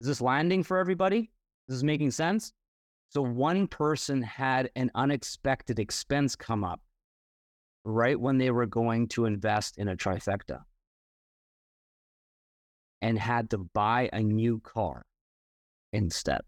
Is 0.00 0.06
this 0.06 0.20
landing 0.20 0.62
for 0.62 0.78
everybody? 0.78 1.30
Is 1.68 1.76
this 1.76 1.82
making 1.82 2.10
sense? 2.10 2.52
So, 3.10 3.22
one 3.22 3.66
person 3.66 4.22
had 4.22 4.70
an 4.76 4.90
unexpected 4.94 5.78
expense 5.78 6.36
come 6.36 6.62
up 6.62 6.80
right 7.84 8.18
when 8.18 8.38
they 8.38 8.50
were 8.50 8.66
going 8.66 9.08
to 9.08 9.24
invest 9.24 9.78
in 9.78 9.88
a 9.88 9.96
trifecta 9.96 10.60
and 13.02 13.18
had 13.18 13.50
to 13.50 13.58
buy 13.58 14.08
a 14.12 14.22
new 14.22 14.60
car 14.60 15.04
instead. 15.92 16.40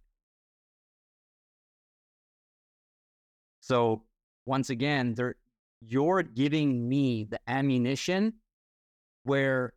So, 3.60 4.02
once 4.44 4.70
again, 4.70 5.14
they 5.14 5.32
you're 5.84 6.22
giving 6.22 6.88
me 6.88 7.24
the 7.24 7.40
ammunition 7.48 8.34
where 9.24 9.72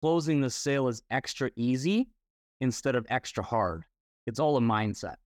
closing 0.00 0.40
the 0.40 0.50
sale 0.50 0.88
is 0.88 1.02
extra 1.10 1.50
easy 1.56 2.08
instead 2.60 2.94
of 2.94 3.06
extra 3.08 3.42
hard. 3.42 3.84
It's 4.26 4.38
all 4.38 4.56
a 4.56 4.60
mindset. 4.60 5.16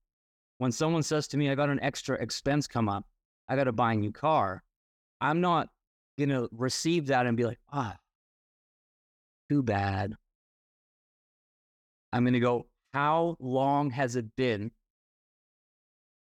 When 0.59 0.71
someone 0.71 1.03
says 1.03 1.27
to 1.29 1.37
me, 1.37 1.49
I 1.49 1.55
got 1.55 1.69
an 1.69 1.81
extra 1.81 2.15
expense 2.17 2.67
come 2.67 2.87
up, 2.87 3.05
I 3.49 3.55
got 3.55 3.65
to 3.65 3.71
buy 3.71 3.93
a 3.93 3.95
new 3.95 4.11
car, 4.11 4.63
I'm 5.19 5.41
not 5.41 5.69
going 6.17 6.29
to 6.29 6.47
receive 6.51 7.07
that 7.07 7.25
and 7.25 7.35
be 7.35 7.45
like, 7.45 7.59
ah, 7.71 7.97
too 9.49 9.63
bad. 9.63 10.13
I'm 12.11 12.23
going 12.23 12.33
to 12.33 12.39
go, 12.39 12.67
how 12.93 13.35
long 13.39 13.89
has 13.89 14.15
it 14.15 14.35
been 14.35 14.71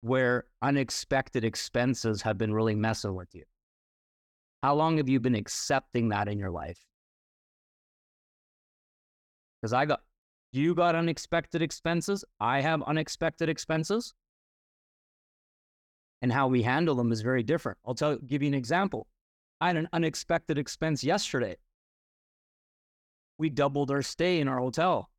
where 0.01 0.45
unexpected 0.61 1.43
expenses 1.43 2.21
have 2.21 2.37
been 2.37 2.53
really 2.53 2.75
messing 2.75 3.15
with 3.15 3.33
you? 3.33 3.43
How 4.61 4.75
long 4.75 4.97
have 4.97 5.09
you 5.09 5.19
been 5.19 5.35
accepting 5.35 6.09
that 6.09 6.27
in 6.27 6.37
your 6.37 6.51
life? 6.51 6.79
Because 9.61 9.73
I 9.73 9.85
got 9.85 10.01
you 10.51 10.75
got 10.75 10.93
unexpected 10.93 11.61
expenses. 11.61 12.23
I 12.39 12.61
have 12.61 12.83
unexpected 12.83 13.49
expenses. 13.49 14.13
And 16.21 16.31
how 16.31 16.47
we 16.47 16.61
handle 16.61 16.95
them 16.95 17.11
is 17.11 17.21
very 17.21 17.43
different. 17.43 17.79
I'll 17.85 17.95
tell 17.95 18.17
give 18.17 18.43
you 18.43 18.47
an 18.47 18.53
example. 18.53 19.07
I 19.59 19.67
had 19.67 19.77
an 19.77 19.89
unexpected 19.91 20.57
expense 20.57 21.03
yesterday. 21.03 21.57
We 23.39 23.49
doubled 23.49 23.89
our 23.89 24.03
stay 24.03 24.39
in 24.39 24.47
our 24.47 24.59
hotel. 24.59 25.09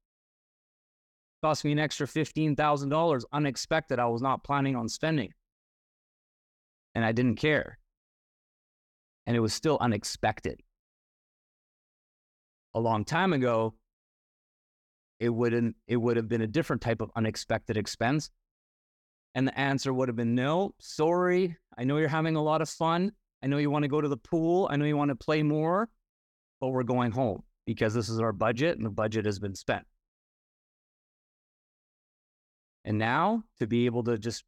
Cost 1.44 1.62
me 1.62 1.72
an 1.72 1.78
extra 1.78 2.06
$15,000 2.06 3.24
unexpected. 3.30 3.98
I 3.98 4.06
was 4.06 4.22
not 4.22 4.42
planning 4.44 4.76
on 4.76 4.88
spending. 4.88 5.30
And 6.94 7.04
I 7.04 7.12
didn't 7.12 7.36
care. 7.36 7.78
And 9.26 9.36
it 9.36 9.40
was 9.40 9.52
still 9.52 9.76
unexpected. 9.78 10.62
A 12.72 12.80
long 12.80 13.04
time 13.04 13.34
ago, 13.34 13.74
it 15.20 15.28
wouldn't 15.28 15.76
it 15.86 15.98
would 15.98 16.16
have 16.16 16.30
been 16.30 16.40
a 16.40 16.46
different 16.46 16.80
type 16.80 17.02
of 17.02 17.10
unexpected 17.14 17.76
expense 17.76 18.30
and 19.34 19.46
the 19.46 19.58
answer 19.60 19.92
would 19.92 20.08
have 20.08 20.16
been 20.16 20.34
no 20.34 20.74
sorry 20.80 21.56
i 21.78 21.84
know 21.84 21.98
you're 21.98 22.08
having 22.08 22.36
a 22.36 22.42
lot 22.42 22.62
of 22.62 22.68
fun 22.68 23.12
i 23.42 23.46
know 23.46 23.58
you 23.58 23.70
want 23.70 23.84
to 23.84 23.88
go 23.88 24.00
to 24.00 24.08
the 24.08 24.16
pool 24.16 24.66
i 24.72 24.76
know 24.76 24.84
you 24.84 24.96
want 24.96 25.10
to 25.10 25.14
play 25.14 25.42
more 25.42 25.88
but 26.60 26.70
we're 26.70 26.82
going 26.82 27.12
home 27.12 27.42
because 27.64 27.94
this 27.94 28.08
is 28.08 28.18
our 28.18 28.32
budget 28.32 28.76
and 28.76 28.84
the 28.84 28.90
budget 28.90 29.24
has 29.24 29.38
been 29.38 29.54
spent 29.54 29.86
and 32.84 32.98
now 32.98 33.42
to 33.58 33.66
be 33.66 33.86
able 33.86 34.02
to 34.04 34.18
just 34.18 34.44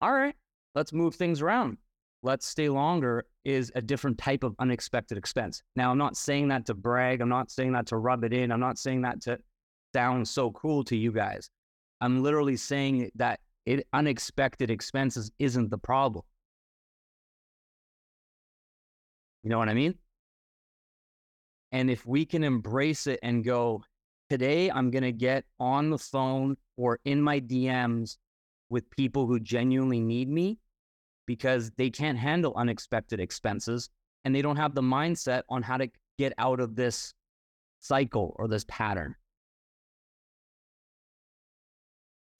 all 0.00 0.12
right 0.12 0.34
let's 0.74 0.92
move 0.92 1.14
things 1.14 1.42
around 1.42 1.76
let's 2.22 2.46
stay 2.46 2.68
longer 2.68 3.24
is 3.44 3.72
a 3.74 3.82
different 3.82 4.18
type 4.18 4.44
of 4.44 4.54
unexpected 4.58 5.18
expense 5.18 5.62
now 5.76 5.90
i'm 5.90 5.98
not 5.98 6.16
saying 6.16 6.48
that 6.48 6.66
to 6.66 6.74
brag 6.74 7.20
i'm 7.20 7.28
not 7.28 7.50
saying 7.50 7.72
that 7.72 7.86
to 7.86 7.96
rub 7.96 8.24
it 8.24 8.32
in 8.32 8.52
i'm 8.52 8.60
not 8.60 8.78
saying 8.78 9.02
that 9.02 9.20
to 9.20 9.38
sound 9.92 10.26
so 10.26 10.50
cool 10.52 10.84
to 10.84 10.96
you 10.96 11.12
guys. 11.12 11.50
I'm 12.00 12.22
literally 12.22 12.56
saying 12.56 13.10
that 13.16 13.40
it, 13.66 13.86
unexpected 13.92 14.70
expenses 14.70 15.30
isn't 15.38 15.70
the 15.70 15.78
problem. 15.78 16.24
You 19.42 19.50
know 19.50 19.58
what 19.58 19.68
I 19.68 19.74
mean? 19.74 19.94
And 21.72 21.90
if 21.90 22.06
we 22.06 22.24
can 22.24 22.44
embrace 22.44 23.06
it 23.06 23.20
and 23.22 23.44
go, 23.44 23.82
today 24.32 24.70
I'm 24.70 24.90
going 24.90 25.02
to 25.02 25.12
get 25.12 25.44
on 25.60 25.90
the 25.90 25.98
phone 25.98 26.56
or 26.78 26.98
in 27.04 27.20
my 27.20 27.38
DMs 27.38 28.16
with 28.70 28.88
people 28.88 29.26
who 29.26 29.38
genuinely 29.38 30.00
need 30.00 30.26
me 30.30 30.58
because 31.26 31.70
they 31.76 31.90
can't 31.90 32.16
handle 32.16 32.54
unexpected 32.56 33.20
expenses 33.20 33.90
and 34.24 34.34
they 34.34 34.40
don't 34.40 34.56
have 34.56 34.74
the 34.74 34.80
mindset 34.80 35.42
on 35.50 35.62
how 35.62 35.76
to 35.76 35.90
get 36.18 36.32
out 36.38 36.60
of 36.60 36.76
this 36.76 37.12
cycle 37.80 38.34
or 38.38 38.48
this 38.48 38.64
pattern. 38.68 39.14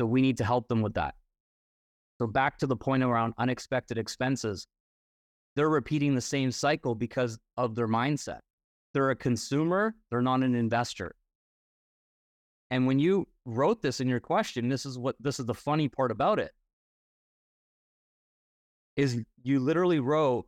So 0.00 0.06
we 0.06 0.22
need 0.22 0.38
to 0.38 0.46
help 0.46 0.68
them 0.68 0.80
with 0.80 0.94
that. 0.94 1.14
So 2.18 2.26
back 2.26 2.56
to 2.61 2.66
the 2.66 2.75
point 2.75 3.02
around 3.02 3.34
unexpected 3.37 3.99
expenses, 3.99 4.66
they're 5.56 5.68
repeating 5.68 6.14
the 6.14 6.22
same 6.22 6.52
cycle 6.52 6.94
because 6.94 7.38
of 7.58 7.75
their 7.75 7.87
mindset. 7.87 8.40
They're 8.94 9.11
a 9.11 9.16
consumer, 9.16 9.94
they're 10.11 10.22
not 10.22 10.42
an 10.42 10.54
investor. 10.54 11.14
And 12.72 12.86
when 12.86 12.98
you 12.98 13.28
wrote 13.44 13.82
this 13.82 14.00
in 14.00 14.08
your 14.08 14.18
question, 14.18 14.70
this 14.70 14.86
is 14.86 14.98
what 14.98 15.14
this 15.20 15.38
is 15.38 15.44
the 15.44 15.52
funny 15.52 15.88
part 15.88 16.10
about 16.10 16.38
it. 16.38 16.52
Is 18.96 19.22
you 19.42 19.60
literally 19.60 20.00
wrote 20.00 20.46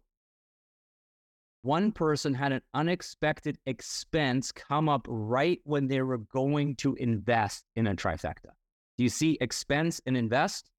one 1.61 1.93
person 1.93 2.33
had 2.33 2.53
an 2.53 2.63
unexpected 2.73 3.59
expense 3.67 4.53
come 4.53 4.89
up 4.89 5.05
right 5.07 5.61
when 5.65 5.87
they 5.87 6.01
were 6.01 6.17
going 6.17 6.77
to 6.77 6.95
invest 6.95 7.67
in 7.77 7.87
a 7.89 7.95
trifecta. 7.95 8.53
Do 8.97 9.05
you 9.05 9.11
see 9.11 9.37
expense 9.43 10.01
and 10.07 10.17
invest? 10.17 10.71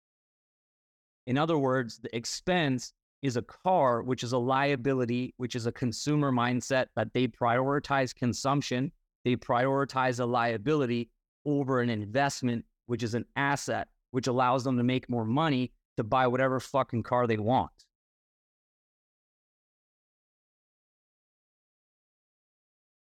In 1.27 1.37
other 1.37 1.59
words, 1.59 1.99
the 1.99 2.15
expense 2.15 2.91
is 3.21 3.37
a 3.37 3.43
car, 3.43 4.01
which 4.01 4.23
is 4.23 4.31
a 4.31 4.37
liability, 4.39 5.35
which 5.37 5.55
is 5.55 5.67
a 5.67 5.71
consumer 5.71 6.31
mindset 6.31 6.87
that 6.95 7.13
they 7.13 7.27
prioritize 7.27 8.15
consumption, 8.15 8.91
they 9.23 9.35
prioritize 9.35 10.19
a 10.19 10.25
liability 10.25 11.11
over 11.45 11.81
an 11.81 11.89
investment, 11.89 12.65
which 12.87 13.03
is 13.03 13.13
an 13.13 13.25
asset, 13.35 13.87
which 14.11 14.27
allows 14.27 14.63
them 14.63 14.77
to 14.77 14.83
make 14.83 15.09
more 15.09 15.25
money 15.25 15.71
to 15.97 16.03
buy 16.03 16.27
whatever 16.27 16.59
fucking 16.59 17.03
car 17.03 17.27
they 17.27 17.37
want. 17.37 17.71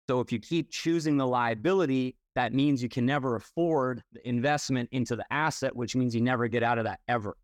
So 0.09 0.19
if 0.19 0.31
you 0.31 0.39
keep 0.39 0.69
choosing 0.71 1.15
the 1.15 1.27
liability, 1.27 2.17
that 2.35 2.53
means 2.53 2.83
you 2.83 2.89
can 2.89 3.05
never 3.05 3.35
afford 3.35 4.03
the 4.11 4.27
investment 4.27 4.89
into 4.91 5.15
the 5.15 5.25
asset, 5.31 5.75
which 5.75 5.95
means 5.95 6.13
you 6.13 6.21
never 6.21 6.47
get 6.47 6.63
out 6.63 6.77
of 6.77 6.85
that 6.85 6.99
ever. 7.07 7.37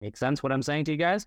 Make 0.00 0.16
sense 0.16 0.42
what 0.42 0.52
I'm 0.52 0.62
saying 0.62 0.84
to 0.84 0.92
you 0.92 0.98
guys? 0.98 1.26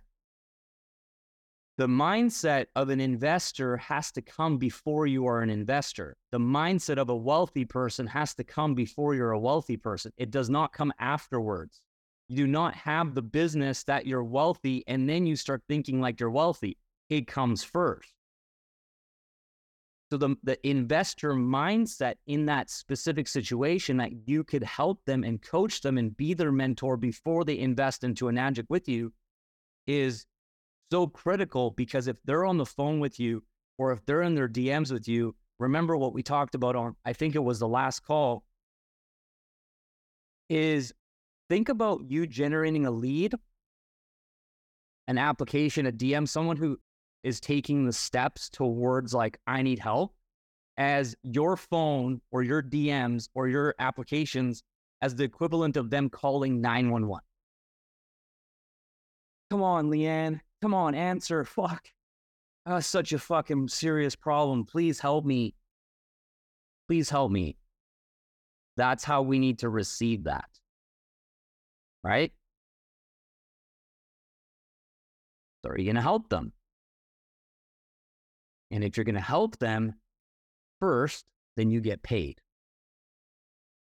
The 1.77 1.87
mindset 1.87 2.65
of 2.75 2.89
an 2.89 2.99
investor 2.99 3.77
has 3.77 4.11
to 4.13 4.21
come 4.23 4.57
before 4.57 5.05
you 5.05 5.27
are 5.27 5.43
an 5.43 5.51
investor. 5.51 6.17
The 6.31 6.39
mindset 6.39 6.97
of 6.97 7.09
a 7.09 7.15
wealthy 7.15 7.65
person 7.65 8.07
has 8.07 8.33
to 8.35 8.43
come 8.43 8.73
before 8.73 9.13
you're 9.13 9.31
a 9.31 9.39
wealthy 9.39 9.77
person. 9.77 10.11
It 10.17 10.31
does 10.31 10.49
not 10.49 10.73
come 10.73 10.91
afterwards. 10.97 11.81
You 12.29 12.37
do 12.37 12.47
not 12.47 12.73
have 12.73 13.13
the 13.13 13.21
business 13.21 13.83
that 13.83 14.07
you're 14.07 14.23
wealthy 14.23 14.83
and 14.87 15.07
then 15.07 15.27
you 15.27 15.35
start 15.35 15.61
thinking 15.69 16.01
like 16.01 16.19
you're 16.19 16.31
wealthy. 16.31 16.77
It 17.11 17.27
comes 17.27 17.63
first. 17.63 18.11
So 20.09 20.17
the, 20.17 20.35
the 20.41 20.67
investor 20.67 21.33
mindset 21.33 22.15
in 22.25 22.47
that 22.47 22.71
specific 22.71 23.27
situation 23.27 23.97
that 23.97 24.27
you 24.27 24.43
could 24.43 24.63
help 24.63 25.05
them 25.05 25.23
and 25.23 25.39
coach 25.41 25.81
them 25.81 25.99
and 25.99 26.17
be 26.17 26.33
their 26.33 26.51
mentor 26.51 26.97
before 26.97 27.43
they 27.43 27.59
invest 27.59 28.03
into 28.03 28.25
Enagic 28.25 28.65
with 28.67 28.89
you 28.89 29.13
is 29.85 30.25
so 30.91 31.07
critical 31.07 31.71
because 31.71 32.07
if 32.07 32.17
they're 32.25 32.45
on 32.45 32.57
the 32.57 32.65
phone 32.65 32.99
with 32.99 33.19
you 33.19 33.43
or 33.77 33.91
if 33.91 34.05
they're 34.05 34.21
in 34.21 34.35
their 34.35 34.47
DMs 34.47 34.91
with 34.91 35.07
you, 35.07 35.35
remember 35.59 35.97
what 35.97 36.13
we 36.13 36.23
talked 36.23 36.55
about 36.55 36.75
on, 36.75 36.95
I 37.05 37.13
think 37.13 37.35
it 37.35 37.43
was 37.43 37.59
the 37.59 37.67
last 37.67 38.01
call, 38.01 38.43
is 40.49 40.93
think 41.49 41.69
about 41.69 42.01
you 42.07 42.25
generating 42.27 42.85
a 42.85 42.91
lead, 42.91 43.33
an 45.07 45.17
application, 45.17 45.85
a 45.85 45.91
DM, 45.91 46.27
someone 46.27 46.57
who 46.57 46.79
is 47.23 47.39
taking 47.39 47.85
the 47.85 47.93
steps 47.93 48.49
towards 48.49 49.13
like, 49.13 49.37
I 49.47 49.61
need 49.61 49.79
help, 49.79 50.13
as 50.77 51.15
your 51.23 51.57
phone 51.57 52.21
or 52.31 52.43
your 52.43 52.61
DMs 52.61 53.29
or 53.33 53.47
your 53.47 53.75
applications 53.79 54.63
as 55.01 55.15
the 55.15 55.23
equivalent 55.23 55.77
of 55.77 55.89
them 55.89 56.09
calling 56.09 56.61
911. 56.61 57.21
Come 59.49 59.63
on, 59.63 59.89
Leanne. 59.89 60.39
Come 60.61 60.73
on, 60.73 60.95
answer. 60.95 61.43
Fuck. 61.45 61.87
Uh, 62.65 62.81
such 62.81 63.13
a 63.13 63.19
fucking 63.19 63.69
serious 63.69 64.15
problem. 64.15 64.65
Please 64.65 64.99
help 64.99 65.23
me. 65.23 65.55
Please 66.87 67.09
help 67.09 67.31
me. 67.31 67.55
That's 68.75 69.03
how 69.03 69.21
we 69.21 69.39
need 69.39 69.59
to 69.59 69.69
receive 69.69 70.25
that. 70.25 70.49
Right? 72.03 72.31
So 75.63 75.71
are 75.71 75.77
you 75.77 75.85
going 75.85 75.95
to 75.95 76.01
help 76.01 76.29
them? 76.29 76.51
And 78.69 78.83
if 78.83 78.97
you're 78.97 79.05
going 79.05 79.15
to 79.15 79.21
help 79.21 79.57
them 79.59 79.95
first, 80.79 81.25
then 81.55 81.71
you 81.71 81.81
get 81.81 82.03
paid. 82.03 82.41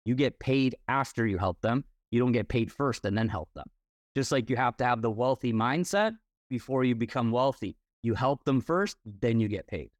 You 0.04 0.14
get 0.14 0.38
paid 0.38 0.76
after 0.87 1.26
you 1.26 1.38
help 1.38 1.61
them. 1.62 1.85
You 2.11 2.20
don't 2.20 2.32
get 2.32 2.49
paid 2.49 2.70
first 2.70 3.04
and 3.04 3.16
then 3.16 3.28
help 3.28 3.49
them. 3.54 3.68
Just 4.14 4.32
like 4.32 4.49
you 4.49 4.56
have 4.56 4.76
to 4.76 4.85
have 4.85 5.02
the 5.02 5.11
wealthy 5.11 5.52
mindset 5.52 6.12
before 6.48 6.84
you 6.84 6.94
become 6.94 7.30
wealthy. 7.30 7.76
You 8.02 8.14
help 8.14 8.44
them 8.44 8.60
first, 8.60 8.96
then 9.04 9.40
you 9.40 9.48
get 9.48 9.66
paid. 9.66 9.90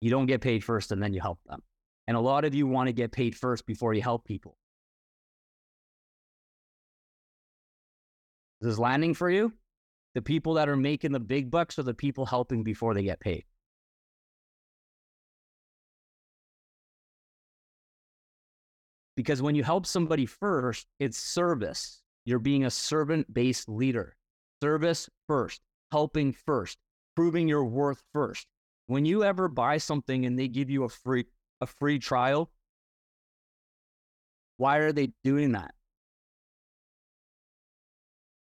You 0.00 0.10
don't 0.10 0.26
get 0.26 0.40
paid 0.40 0.64
first 0.64 0.92
and 0.92 1.02
then 1.02 1.12
you 1.14 1.20
help 1.20 1.38
them. 1.46 1.62
And 2.06 2.16
a 2.16 2.20
lot 2.20 2.44
of 2.44 2.54
you 2.54 2.66
want 2.66 2.88
to 2.88 2.92
get 2.92 3.12
paid 3.12 3.34
first 3.34 3.66
before 3.66 3.94
you 3.94 4.02
help 4.02 4.24
people. 4.24 4.56
Is 8.60 8.68
this 8.68 8.78
landing 8.78 9.14
for 9.14 9.30
you? 9.30 9.52
The 10.14 10.22
people 10.22 10.54
that 10.54 10.68
are 10.68 10.76
making 10.76 11.12
the 11.12 11.20
big 11.20 11.50
bucks 11.50 11.78
are 11.78 11.82
the 11.82 11.94
people 11.94 12.26
helping 12.26 12.62
before 12.62 12.94
they 12.94 13.02
get 13.02 13.20
paid. 13.20 13.44
Because 19.16 19.40
when 19.40 19.54
you 19.54 19.62
help 19.62 19.86
somebody 19.86 20.26
first, 20.26 20.86
it's 20.98 21.18
service. 21.18 22.02
You're 22.24 22.38
being 22.38 22.64
a 22.64 22.70
servant 22.70 23.32
based 23.32 23.68
leader. 23.68 24.16
Service 24.64 25.10
first, 25.28 25.60
helping 25.92 26.32
first, 26.32 26.78
proving 27.14 27.46
your 27.48 27.66
worth 27.66 28.02
first. 28.14 28.46
When 28.86 29.04
you 29.04 29.22
ever 29.22 29.46
buy 29.46 29.76
something 29.76 30.24
and 30.24 30.38
they 30.38 30.48
give 30.48 30.70
you 30.70 30.84
a 30.84 30.88
free 30.88 31.26
a 31.60 31.66
free 31.66 31.98
trial, 31.98 32.50
why 34.56 34.78
are 34.78 34.90
they 34.90 35.12
doing 35.22 35.52
that? 35.52 35.74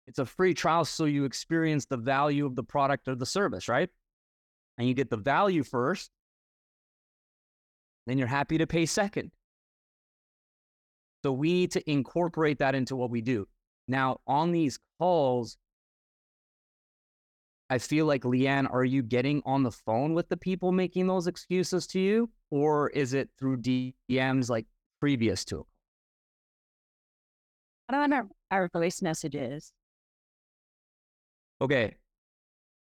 It's 0.08 0.18
a 0.18 0.26
free 0.26 0.54
trial 0.54 0.86
so 0.86 1.04
you 1.04 1.26
experience 1.26 1.88
the 1.88 1.98
value 1.98 2.46
of 2.46 2.56
the 2.56 2.64
product 2.64 3.10
or 3.10 3.16
the 3.16 3.26
service, 3.26 3.68
right? 3.68 3.90
And 4.78 4.88
you 4.88 4.94
get 4.94 5.10
the 5.10 5.18
value 5.18 5.64
first, 5.64 6.10
then 8.06 8.18
you're 8.18 8.28
happy 8.28 8.58
to 8.60 8.66
pay 8.66 8.86
second. 8.86 9.32
So 11.26 11.34
we 11.34 11.52
need 11.52 11.72
to 11.72 11.92
incorporate 11.92 12.60
that 12.60 12.76
into 12.76 12.96
what 12.96 13.10
we 13.10 13.20
do. 13.20 13.46
Now, 13.90 14.22
on 14.26 14.54
these 14.54 14.80
calls, 15.00 15.58
I 17.70 17.78
feel 17.78 18.06
like, 18.06 18.24
Leanne, 18.24 18.72
are 18.72 18.86
you 18.86 19.04
getting 19.04 19.42
on 19.46 19.64
the 19.64 19.72
phone 19.72 20.14
with 20.14 20.30
the 20.30 20.38
people 20.38 20.72
making 20.72 21.08
those 21.08 21.28
excuses 21.28 21.86
to 21.88 22.00
you? 22.00 22.30
Or 22.50 22.90
is 22.92 23.14
it 23.14 23.30
through 23.38 23.58
DMs 23.58 24.50
like 24.50 24.66
previous 25.02 25.44
to 25.46 25.60
it? 25.60 25.66
Don't 27.92 28.10
know 28.10 28.30
our 28.52 28.70
voice 28.70 29.02
messages. 29.02 29.72
Okay. 31.62 31.96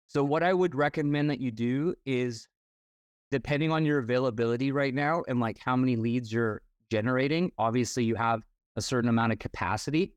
So, 0.07 0.23
what 0.23 0.43
I 0.43 0.53
would 0.53 0.75
recommend 0.75 1.29
that 1.29 1.39
you 1.39 1.51
do 1.51 1.95
is, 2.05 2.47
depending 3.31 3.71
on 3.71 3.85
your 3.85 3.99
availability 3.99 4.71
right 4.71 4.93
now 4.93 5.23
and 5.27 5.39
like 5.39 5.59
how 5.59 5.75
many 5.75 5.95
leads 5.95 6.33
you're 6.33 6.61
generating, 6.89 7.51
obviously 7.57 8.03
you 8.03 8.15
have 8.15 8.41
a 8.75 8.81
certain 8.81 9.09
amount 9.09 9.31
of 9.31 9.39
capacity, 9.39 10.13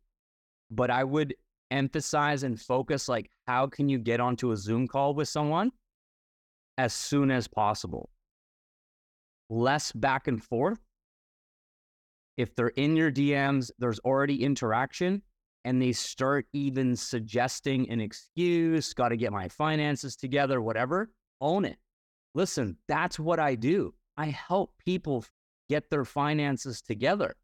but 0.71 0.91
I 0.91 1.05
would 1.05 1.35
emphasize 1.73 2.43
and 2.43 2.61
focus 2.61 3.09
like 3.09 3.31
how 3.47 3.67
can 3.67 3.89
you 3.89 3.99
get 3.99 4.21
onto 4.21 4.53
a 4.53 4.57
Zoom 4.57 4.87
call 4.87 5.15
with 5.15 5.29
someone 5.29 5.73
as 6.79 6.93
soon 6.93 7.31
as 7.31 7.49
possible. 7.49 8.11
Less 9.51 9.93
back 9.93 10.29
and 10.29 10.43
forth. 10.43 10.81
If 12.37 12.55
they're 12.55 12.69
in 12.69 12.97
your 12.97 13.13
DMs, 13.13 13.71
there's 13.79 13.99
already 14.01 14.43
interaction 14.43 15.23
and 15.65 15.81
they 15.81 15.93
start 15.93 16.47
even 16.53 16.97
suggesting 16.97 17.89
an 17.91 18.01
excuse, 18.01 18.93
got 18.95 19.11
to 19.11 19.17
get 19.17 19.33
my 19.33 19.49
finances 19.49 20.17
together, 20.17 20.61
whatever, 20.61 21.11
own 21.41 21.65
it. 21.65 21.77
Listen, 22.35 22.77
that's 22.89 23.19
what 23.19 23.39
I 23.39 23.55
do. 23.55 23.95
I 24.17 24.27
help 24.27 24.73
people 24.85 25.25
get 25.69 25.91
their 25.91 26.05
finances 26.05 26.83
together. 26.83 27.35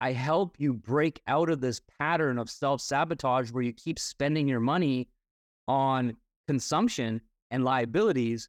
I 0.00 0.12
help 0.12 0.56
you 0.58 0.72
break 0.72 1.20
out 1.26 1.50
of 1.50 1.60
this 1.60 1.80
pattern 1.98 2.38
of 2.38 2.48
self 2.48 2.80
sabotage 2.80 3.50
where 3.50 3.62
you 3.62 3.72
keep 3.72 3.98
spending 3.98 4.48
your 4.48 4.60
money 4.60 5.08
on 5.68 6.16
consumption 6.48 7.20
and 7.50 7.64
liabilities. 7.64 8.48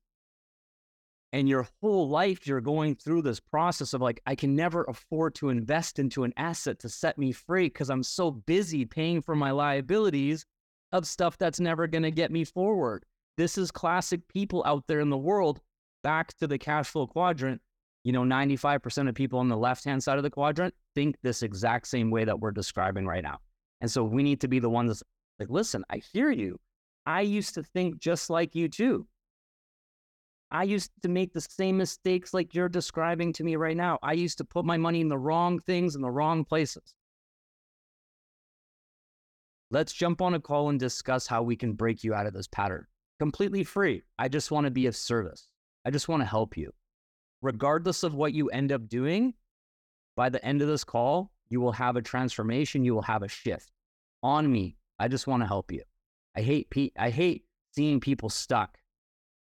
And 1.34 1.48
your 1.48 1.66
whole 1.82 2.10
life, 2.10 2.46
you're 2.46 2.60
going 2.60 2.96
through 2.96 3.22
this 3.22 3.40
process 3.40 3.94
of 3.94 4.02
like, 4.02 4.22
I 4.26 4.36
can 4.36 4.54
never 4.54 4.84
afford 4.84 5.34
to 5.36 5.48
invest 5.48 5.98
into 5.98 6.26
an 6.26 6.34
asset 6.36 6.80
to 6.80 6.90
set 6.90 7.18
me 7.18 7.32
free 7.32 7.68
because 7.68 7.90
I'm 7.90 8.04
so 8.04 8.32
busy 8.32 8.84
paying 8.84 9.22
for 9.22 9.34
my 9.34 9.52
liabilities 9.52 10.46
of 10.92 11.08
stuff 11.08 11.38
that's 11.38 11.62
never 11.62 11.88
going 11.88 12.04
to 12.04 12.12
get 12.12 12.32
me 12.32 12.44
forward. 12.44 13.06
This 13.38 13.58
is 13.58 13.72
classic 13.72 14.28
people 14.28 14.62
out 14.66 14.88
there 14.88 15.00
in 15.00 15.10
the 15.10 15.18
world. 15.18 15.62
Back 16.04 16.34
to 16.40 16.48
the 16.48 16.58
cash 16.58 16.90
flow 16.90 17.08
quadrant 17.08 17.62
you 18.04 18.12
know, 18.12 18.24
95% 18.24 19.10
of 19.10 19.16
people 19.16 19.40
on 19.40 19.48
the 19.48 19.58
left 19.58 19.84
hand 19.84 20.04
side 20.04 20.18
of 20.18 20.24
the 20.24 20.30
quadrant 20.30 20.74
think 20.96 21.18
this 21.22 21.44
exact 21.44 21.88
same 21.88 22.10
way 22.10 22.26
that 22.26 22.40
we're 22.40 22.52
describing 22.52 23.06
right 23.06 23.24
now. 23.24 23.40
And 23.80 23.90
so 23.90 24.04
we 24.04 24.24
need 24.24 24.42
to 24.42 24.48
be 24.48 24.60
the 24.60 24.70
ones 24.70 25.04
like, 25.40 25.50
listen, 25.50 25.84
I 25.90 25.98
hear 25.98 26.32
you. 26.32 26.60
I 27.06 27.22
used 27.22 27.56
to 27.56 27.64
think 27.64 28.00
just 28.00 28.30
like 28.30 28.56
you 28.56 28.70
too. 28.70 29.08
I 30.52 30.64
used 30.64 30.92
to 31.04 31.10
make 31.10 31.34
the 31.34 31.42
same 31.42 31.78
mistakes 31.78 32.34
like 32.34 32.54
you're 32.54 32.70
describing 32.70 33.32
to 33.34 33.44
me 33.44 33.56
right 33.56 33.78
now. 33.78 33.98
I 34.04 34.14
used 34.14 34.38
to 34.40 34.44
put 34.44 34.66
my 34.66 34.78
money 34.78 35.02
in 35.02 35.08
the 35.08 35.18
wrong 35.18 35.60
things 35.60 35.96
in 35.96 36.02
the 36.02 36.12
wrong 36.12 36.44
places. 36.44 36.94
Let's 39.70 39.94
jump 39.94 40.22
on 40.22 40.34
a 40.34 40.40
call 40.40 40.70
and 40.70 40.80
discuss 40.80 41.26
how 41.26 41.44
we 41.44 41.56
can 41.56 41.74
break 41.74 42.04
you 42.04 42.14
out 42.14 42.26
of 42.26 42.34
this 42.34 42.48
pattern. 42.48 42.86
Completely 43.20 43.64
free. 43.64 44.04
I 44.20 44.28
just 44.28 44.52
want 44.52 44.66
to 44.66 44.72
be 44.72 44.88
of 44.88 44.96
service. 44.96 45.48
I 45.86 45.92
just 45.92 46.10
want 46.10 46.22
to 46.22 46.28
help 46.28 46.58
you 46.58 46.74
regardless 47.42 48.04
of 48.04 48.14
what 48.14 48.34
you 48.34 48.50
end 48.50 48.72
up 48.72 48.88
doing, 48.88 49.34
by 50.16 50.30
the 50.30 50.44
end 50.46 50.62
of 50.62 50.68
this 50.68 50.84
call, 50.84 51.32
you 51.50 51.60
will 51.60 51.72
have 51.72 51.96
a 51.96 52.02
transformation, 52.02 52.84
you 52.84 52.94
will 52.94 53.02
have 53.02 53.24
a 53.24 53.28
shift. 53.28 53.72
On 54.24 54.52
me, 54.52 54.78
I 55.00 55.08
just 55.08 55.28
want 55.28 55.42
to 55.42 55.48
help 55.48 55.72
you. 55.72 55.82
I 56.36 56.42
hate 56.42 56.70
pe- 56.70 56.92
I 56.98 57.10
hate 57.10 57.44
seeing 57.74 58.00
people 58.00 58.30
stuck 58.30 58.78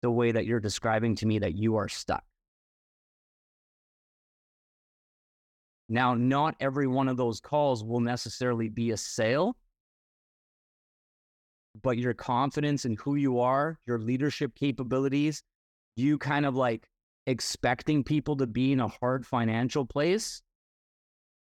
the 0.01 0.11
way 0.11 0.31
that 0.31 0.45
you're 0.45 0.59
describing 0.59 1.15
to 1.15 1.25
me 1.25 1.39
that 1.39 1.55
you 1.55 1.75
are 1.75 1.89
stuck. 1.89 2.23
Now, 5.89 6.13
not 6.13 6.55
every 6.59 6.87
one 6.87 7.07
of 7.07 7.17
those 7.17 7.41
calls 7.41 7.83
will 7.83 7.99
necessarily 7.99 8.69
be 8.69 8.91
a 8.91 8.97
sale, 8.97 9.57
but 11.81 11.97
your 11.97 12.13
confidence 12.13 12.85
in 12.85 12.95
who 12.95 13.15
you 13.15 13.39
are, 13.39 13.79
your 13.87 13.99
leadership 13.99 14.53
capabilities, 14.53 15.41
you 15.95 16.19
kind 16.19 16.45
of 16.45 16.55
like 16.55 16.87
expecting 17.29 18.03
people 18.03 18.35
to 18.37 18.47
be 18.47 18.71
in 18.71 18.79
a 18.79 18.87
hard 18.87 19.25
financial 19.25 19.85
place, 19.85 20.41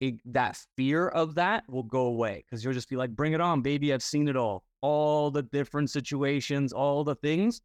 it, 0.01 0.17
that 0.27 0.59
fear 0.77 1.09
of 1.09 1.35
that 1.37 1.65
will 1.69 1.83
go 1.83 2.03
away 2.03 2.45
because 2.45 2.63
you'll 2.63 2.75
just 2.75 2.91
be 2.91 2.97
like, 2.97 3.11
bring 3.11 3.33
it 3.33 3.41
on, 3.41 3.63
baby. 3.63 3.93
I've 3.93 4.03
seen 4.03 4.29
it 4.29 4.37
all. 4.37 4.63
All 4.83 5.31
the 5.31 5.43
different 5.43 5.91
situations, 5.91 6.75
all 6.75 7.03
the 7.03 7.15
things. 7.15 7.63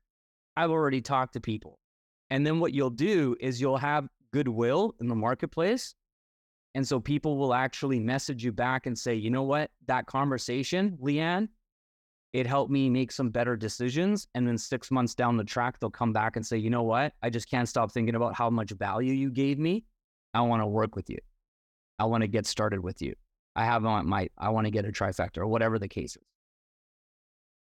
I've 0.56 0.72
already 0.72 1.02
talked 1.02 1.34
to 1.34 1.42
people. 1.42 1.78
And 2.30 2.48
then 2.48 2.60
what 2.60 2.74
you'll 2.74 2.90
do 2.90 3.36
is 3.42 3.60
you'll 3.60 3.78
have 3.78 4.08
goodwill 4.32 4.96
in 5.02 5.08
the 5.08 5.16
marketplace. 5.16 5.94
And 6.74 6.88
so 6.88 7.02
people 7.02 7.38
will 7.38 7.54
actually 7.54 8.00
message 8.00 8.44
you 8.44 8.54
back 8.54 8.86
and 8.86 8.98
say, 8.98 9.16
you 9.16 9.30
know 9.30 9.44
what? 9.44 9.72
That 9.88 10.08
conversation, 10.08 10.98
Leanne, 11.02 11.50
it 12.36 12.46
helped 12.46 12.70
me 12.70 12.90
make 12.90 13.14
some 13.14 13.30
better 13.30 13.56
decisions. 13.56 14.28
And 14.36 14.46
then 14.46 14.58
six 14.58 14.92
months 14.92 15.16
down 15.16 15.38
the 15.38 15.46
track, 15.46 15.80
they'll 15.80 15.90
come 15.90 16.12
back 16.12 16.36
and 16.36 16.46
say, 16.46 16.58
you 16.58 16.70
know 16.70 16.84
what? 16.84 17.14
I 17.24 17.30
just 17.30 17.50
can't 17.50 17.70
stop 17.70 17.94
thinking 17.94 18.14
about 18.14 18.36
how 18.36 18.50
much 18.50 18.72
value 18.72 19.14
you 19.14 19.32
gave 19.32 19.58
me. 19.58 19.86
I 20.34 20.42
want 20.42 20.62
to 20.62 20.68
work 20.68 20.98
with 20.98 21.10
you. 21.10 21.18
I 21.98 22.04
want 22.04 22.24
to 22.24 22.28
get 22.28 22.46
started 22.46 22.82
with 22.82 23.02
you. 23.02 23.14
I 23.56 23.64
have 23.64 23.84
my, 23.84 24.28
I 24.38 24.50
want 24.50 24.68
to 24.68 24.72
get 24.72 24.84
a 24.84 24.90
trifecta 24.90 25.38
or 25.38 25.48
whatever 25.48 25.80
the 25.80 25.88
case 25.88 26.18
is. 26.18 26.24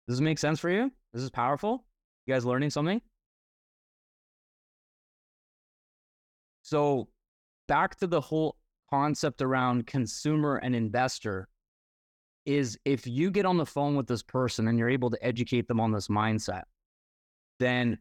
Does 0.06 0.18
this 0.18 0.20
make 0.20 0.38
sense 0.38 0.60
for 0.60 0.68
you? 0.68 0.92
This 1.14 1.22
is 1.22 1.30
powerful. 1.30 1.86
You 2.26 2.34
guys 2.34 2.44
learning 2.44 2.68
something? 2.68 3.00
So 6.60 7.08
back 7.68 7.96
to 8.00 8.06
the 8.06 8.20
whole 8.20 8.56
concept 8.90 9.40
around 9.40 9.86
consumer 9.86 10.56
and 10.56 10.76
investor 10.76 11.48
is 12.48 12.78
if 12.86 13.06
you 13.06 13.30
get 13.30 13.44
on 13.44 13.58
the 13.58 13.66
phone 13.66 13.94
with 13.94 14.06
this 14.06 14.22
person 14.22 14.68
and 14.68 14.78
you're 14.78 14.88
able 14.88 15.10
to 15.10 15.22
educate 15.22 15.68
them 15.68 15.78
on 15.78 15.92
this 15.92 16.08
mindset, 16.08 16.62
then 17.60 17.98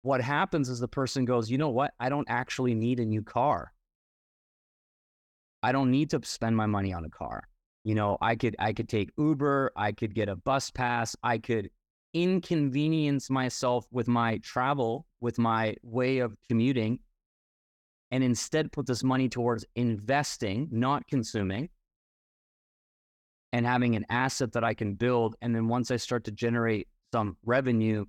what 0.00 0.22
happens 0.22 0.70
is 0.70 0.80
the 0.80 0.88
person 0.88 1.26
goes, 1.26 1.50
you 1.50 1.58
know 1.58 1.68
what? 1.68 1.92
I 2.00 2.08
don't 2.08 2.26
actually 2.30 2.74
need 2.74 3.00
a 3.00 3.04
new 3.04 3.22
car. 3.22 3.70
I 5.62 5.72
don't 5.72 5.90
need 5.90 6.08
to 6.10 6.20
spend 6.24 6.56
my 6.56 6.64
money 6.64 6.94
on 6.94 7.04
a 7.04 7.10
car. 7.10 7.42
You 7.84 7.94
know, 7.94 8.16
I 8.22 8.34
could 8.34 8.56
I 8.58 8.72
could 8.72 8.88
take 8.88 9.10
Uber, 9.18 9.72
I 9.76 9.92
could 9.92 10.14
get 10.14 10.30
a 10.30 10.36
bus 10.36 10.70
pass, 10.70 11.14
I 11.22 11.36
could 11.36 11.68
inconvenience 12.14 13.28
myself 13.28 13.86
with 13.90 14.08
my 14.08 14.38
travel, 14.38 15.04
with 15.20 15.38
my 15.38 15.76
way 15.82 16.20
of 16.20 16.34
commuting, 16.48 17.00
and 18.10 18.24
instead 18.24 18.72
put 18.72 18.86
this 18.86 19.04
money 19.04 19.28
towards 19.28 19.66
investing, 19.76 20.66
not 20.70 21.06
consuming, 21.08 21.68
and 23.52 23.66
having 23.66 23.96
an 23.96 24.06
asset 24.08 24.52
that 24.52 24.64
I 24.64 24.74
can 24.74 24.94
build. 24.94 25.36
And 25.40 25.54
then 25.54 25.68
once 25.68 25.90
I 25.90 25.96
start 25.96 26.24
to 26.24 26.30
generate 26.30 26.88
some 27.12 27.36
revenue 27.44 28.04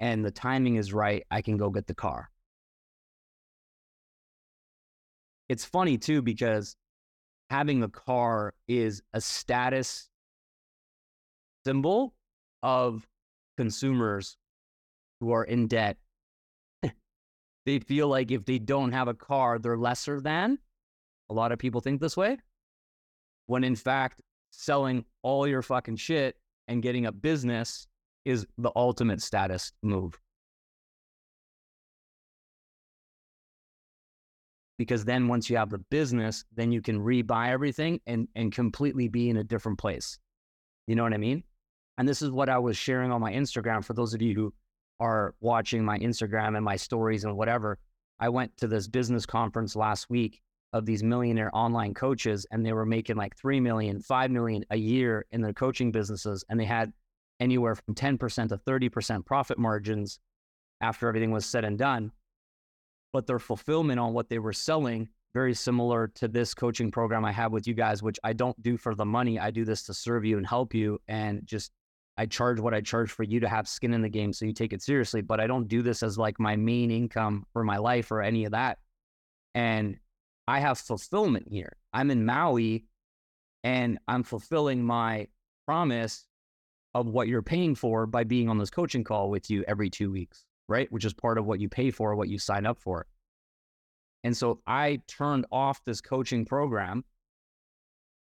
and 0.00 0.24
the 0.24 0.30
timing 0.30 0.76
is 0.76 0.92
right, 0.92 1.24
I 1.30 1.42
can 1.42 1.56
go 1.56 1.70
get 1.70 1.86
the 1.86 1.94
car. 1.94 2.30
It's 5.48 5.64
funny 5.64 5.98
too, 5.98 6.22
because 6.22 6.76
having 7.50 7.82
a 7.82 7.88
car 7.88 8.54
is 8.68 9.02
a 9.12 9.20
status 9.20 10.08
symbol 11.66 12.14
of 12.62 13.06
consumers 13.56 14.36
who 15.20 15.32
are 15.32 15.44
in 15.44 15.66
debt. 15.68 15.98
they 17.66 17.78
feel 17.78 18.08
like 18.08 18.30
if 18.30 18.44
they 18.44 18.58
don't 18.58 18.92
have 18.92 19.08
a 19.08 19.14
car, 19.14 19.58
they're 19.58 19.76
lesser 19.76 20.20
than. 20.20 20.58
A 21.30 21.34
lot 21.34 21.52
of 21.52 21.58
people 21.58 21.80
think 21.80 22.00
this 22.00 22.16
way. 22.16 22.38
When 23.46 23.64
in 23.64 23.76
fact, 23.76 24.22
selling 24.52 25.04
all 25.22 25.48
your 25.48 25.62
fucking 25.62 25.96
shit 25.96 26.36
and 26.68 26.82
getting 26.82 27.06
a 27.06 27.12
business 27.12 27.88
is 28.24 28.46
the 28.58 28.70
ultimate 28.76 29.20
status 29.20 29.72
move. 29.82 30.18
Because 34.78 35.04
then 35.04 35.28
once 35.28 35.50
you 35.50 35.56
have 35.56 35.70
the 35.70 35.78
business, 35.78 36.44
then 36.54 36.72
you 36.72 36.80
can 36.80 37.00
rebuy 37.00 37.48
everything 37.48 38.00
and, 38.06 38.28
and 38.34 38.52
completely 38.52 39.08
be 39.08 39.28
in 39.28 39.36
a 39.36 39.44
different 39.44 39.78
place. 39.78 40.18
You 40.86 40.96
know 40.96 41.02
what 41.02 41.14
I 41.14 41.18
mean? 41.18 41.42
And 41.98 42.08
this 42.08 42.22
is 42.22 42.30
what 42.30 42.48
I 42.48 42.58
was 42.58 42.76
sharing 42.76 43.12
on 43.12 43.20
my 43.20 43.32
Instagram 43.32 43.84
for 43.84 43.94
those 43.94 44.14
of 44.14 44.22
you 44.22 44.34
who 44.34 44.54
are 44.98 45.34
watching 45.40 45.84
my 45.84 45.98
Instagram 45.98 46.56
and 46.56 46.64
my 46.64 46.76
stories 46.76 47.24
and 47.24 47.36
whatever. 47.36 47.78
I 48.18 48.28
went 48.28 48.56
to 48.58 48.66
this 48.66 48.88
business 48.88 49.26
conference 49.26 49.76
last 49.76 50.08
week 50.08 50.40
of 50.72 50.86
these 50.86 51.02
millionaire 51.02 51.50
online 51.54 51.94
coaches 51.94 52.46
and 52.50 52.64
they 52.64 52.72
were 52.72 52.86
making 52.86 53.16
like 53.16 53.36
3 53.36 53.60
million, 53.60 54.00
5 54.00 54.30
million 54.30 54.64
a 54.70 54.76
year 54.76 55.26
in 55.30 55.42
their 55.42 55.52
coaching 55.52 55.92
businesses. 55.92 56.44
And 56.48 56.58
they 56.58 56.64
had 56.64 56.92
anywhere 57.40 57.74
from 57.74 57.94
10% 57.94 58.48
to 58.48 58.56
30% 58.56 59.26
profit 59.26 59.58
margins 59.58 60.18
after 60.80 61.08
everything 61.08 61.30
was 61.30 61.44
said 61.44 61.64
and 61.64 61.78
done. 61.78 62.12
But 63.12 63.26
their 63.26 63.38
fulfillment 63.38 64.00
on 64.00 64.14
what 64.14 64.30
they 64.30 64.38
were 64.38 64.54
selling, 64.54 65.08
very 65.34 65.54
similar 65.54 66.08
to 66.14 66.28
this 66.28 66.54
coaching 66.54 66.90
program 66.90 67.24
I 67.24 67.32
have 67.32 67.52
with 67.52 67.66
you 67.66 67.74
guys, 67.74 68.02
which 68.02 68.18
I 68.24 68.32
don't 68.32 68.60
do 68.62 68.76
for 68.76 68.94
the 68.94 69.04
money. 69.04 69.38
I 69.38 69.50
do 69.50 69.64
this 69.64 69.82
to 69.84 69.94
serve 69.94 70.24
you 70.24 70.38
and 70.38 70.46
help 70.46 70.74
you 70.74 70.98
and 71.08 71.46
just 71.46 71.72
I 72.16 72.26
charge 72.26 72.60
what 72.60 72.74
I 72.74 72.80
charge 72.80 73.10
for 73.10 73.22
you 73.22 73.40
to 73.40 73.48
have 73.48 73.66
skin 73.66 73.94
in 73.94 74.02
the 74.02 74.08
game 74.08 74.32
so 74.32 74.44
you 74.44 74.52
take 74.52 74.72
it 74.72 74.82
seriously. 74.82 75.22
But 75.22 75.40
I 75.40 75.46
don't 75.46 75.68
do 75.68 75.82
this 75.82 76.02
as 76.02 76.18
like 76.18 76.38
my 76.38 76.56
main 76.56 76.90
income 76.90 77.46
for 77.52 77.64
my 77.64 77.78
life 77.78 78.10
or 78.10 78.22
any 78.22 78.44
of 78.44 78.52
that. 78.52 78.78
And 79.54 79.98
I 80.48 80.60
have 80.60 80.78
fulfillment 80.78 81.48
here. 81.48 81.76
I'm 81.92 82.10
in 82.10 82.24
Maui 82.24 82.84
and 83.64 83.98
I'm 84.08 84.22
fulfilling 84.22 84.82
my 84.82 85.28
promise 85.66 86.26
of 86.94 87.06
what 87.06 87.28
you're 87.28 87.42
paying 87.42 87.74
for 87.74 88.06
by 88.06 88.24
being 88.24 88.48
on 88.48 88.58
this 88.58 88.70
coaching 88.70 89.04
call 89.04 89.30
with 89.30 89.50
you 89.50 89.64
every 89.66 89.88
two 89.88 90.10
weeks, 90.10 90.44
right? 90.68 90.90
Which 90.92 91.04
is 91.04 91.14
part 91.14 91.38
of 91.38 91.46
what 91.46 91.60
you 91.60 91.68
pay 91.68 91.90
for, 91.90 92.14
what 92.14 92.28
you 92.28 92.38
sign 92.38 92.66
up 92.66 92.78
for. 92.80 93.06
And 94.24 94.36
so 94.36 94.60
I 94.66 95.00
turned 95.08 95.46
off 95.50 95.84
this 95.84 96.00
coaching 96.00 96.44
program. 96.44 97.04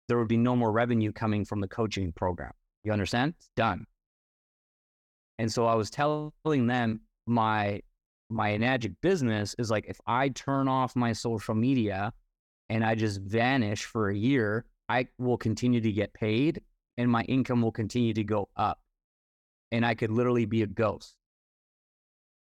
There 0.08 0.18
would 0.18 0.28
be 0.28 0.36
no 0.36 0.56
more 0.56 0.72
revenue 0.72 1.12
coming 1.12 1.44
from 1.44 1.60
the 1.60 1.68
coaching 1.68 2.12
program. 2.12 2.52
You 2.84 2.92
understand? 2.92 3.34
It's 3.38 3.50
done. 3.56 3.86
And 5.38 5.52
so 5.52 5.66
I 5.66 5.74
was 5.74 5.90
telling 5.90 6.66
them 6.66 7.00
my 7.26 7.82
my 8.30 8.50
Enagic 8.50 8.94
business 9.00 9.54
is 9.58 9.70
like 9.70 9.86
if 9.88 10.00
I 10.06 10.28
turn 10.30 10.68
off 10.68 10.94
my 10.94 11.12
social 11.12 11.54
media 11.54 12.12
and 12.68 12.84
I 12.84 12.94
just 12.94 13.20
vanish 13.20 13.84
for 13.84 14.10
a 14.10 14.16
year, 14.16 14.66
I 14.88 15.08
will 15.18 15.38
continue 15.38 15.80
to 15.80 15.92
get 15.92 16.12
paid 16.12 16.60
and 16.96 17.10
my 17.10 17.22
income 17.22 17.62
will 17.62 17.72
continue 17.72 18.12
to 18.14 18.24
go 18.24 18.48
up. 18.56 18.80
And 19.72 19.84
I 19.84 19.94
could 19.94 20.10
literally 20.10 20.46
be 20.46 20.62
a 20.62 20.66
ghost 20.66 21.14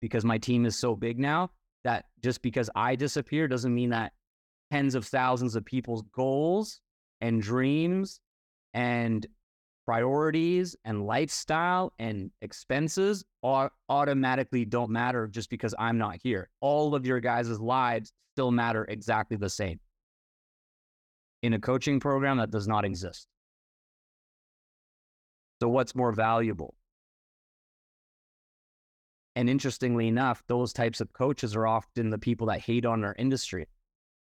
because 0.02 0.26
my 0.26 0.38
team 0.38 0.65
is 0.65 0.78
so 0.78 0.96
big 0.96 1.19
now 1.19 1.50
that 1.84 2.06
just 2.22 2.41
because 2.41 2.69
I 2.76 2.96
disappear 2.96 3.48
doesn't 3.48 3.74
mean 3.74 3.89
that 3.89 4.13
tens 4.72 4.96
of 4.96 5.06
thousands 5.06 5.56
of 5.56 5.65
people's 5.65 6.04
goals 6.13 6.82
and 7.22 7.41
dreams 7.41 8.19
and 8.74 9.26
priorities 9.86 10.76
and 10.86 11.06
lifestyle 11.06 11.93
and 12.00 12.32
expenses 12.41 13.24
are 13.43 13.72
automatically 13.89 14.65
don't 14.65 14.89
matter 14.89 15.28
just 15.28 15.50
because 15.50 15.76
I'm 15.78 15.98
not 15.98 16.17
here. 16.22 16.50
All 16.62 16.96
of 16.96 17.06
your 17.06 17.19
guys' 17.19 17.60
lives 17.60 18.12
still 18.34 18.52
matter 18.52 18.86
exactly 18.86 19.38
the 19.38 19.50
same. 19.50 19.80
In 21.41 21.54
a 21.54 21.60
coaching 21.60 22.00
program 22.00 22.38
that 22.38 22.52
does 22.52 22.67
not 22.67 22.86
exist. 22.86 23.28
So, 25.62 25.69
what's 25.69 25.96
more 25.96 26.12
valuable? 26.12 26.74
And 29.36 29.50
interestingly 29.50 30.08
enough, 30.08 30.43
those 30.48 30.74
types 30.74 31.02
of 31.02 31.12
coaches 31.13 31.56
are 31.56 31.65
often 31.65 32.10
the 32.10 32.17
people 32.17 32.48
that 32.48 32.60
hate 32.60 32.86
on 32.86 33.04
our 33.04 33.15
industry. 33.17 33.67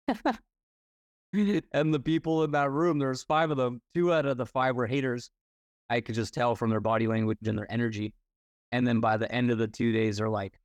and 1.73 1.93
the 1.93 2.01
people 2.01 2.45
in 2.45 2.53
that 2.53 2.71
room, 2.71 2.99
there's 2.99 3.23
five 3.23 3.51
of 3.51 3.57
them. 3.57 3.81
Two 3.95 4.13
out 4.13 4.27
of 4.27 4.37
the 4.37 4.47
five 4.47 4.77
were 4.77 4.87
haters. 4.87 5.31
I 5.89 6.01
could 6.01 6.15
just 6.15 6.35
tell 6.35 6.57
from 6.57 6.71
their 6.71 6.81
body 6.81 7.07
language 7.07 7.39
and 7.47 7.57
their 7.57 7.71
energy. 7.71 8.15
And 8.73 8.87
then 8.87 9.01
by 9.01 9.17
the 9.17 9.31
end 9.31 9.51
of 9.51 9.59
the 9.59 9.69
two 9.69 9.93
days, 9.93 10.17
they're 10.17 10.29
like, 10.29 10.59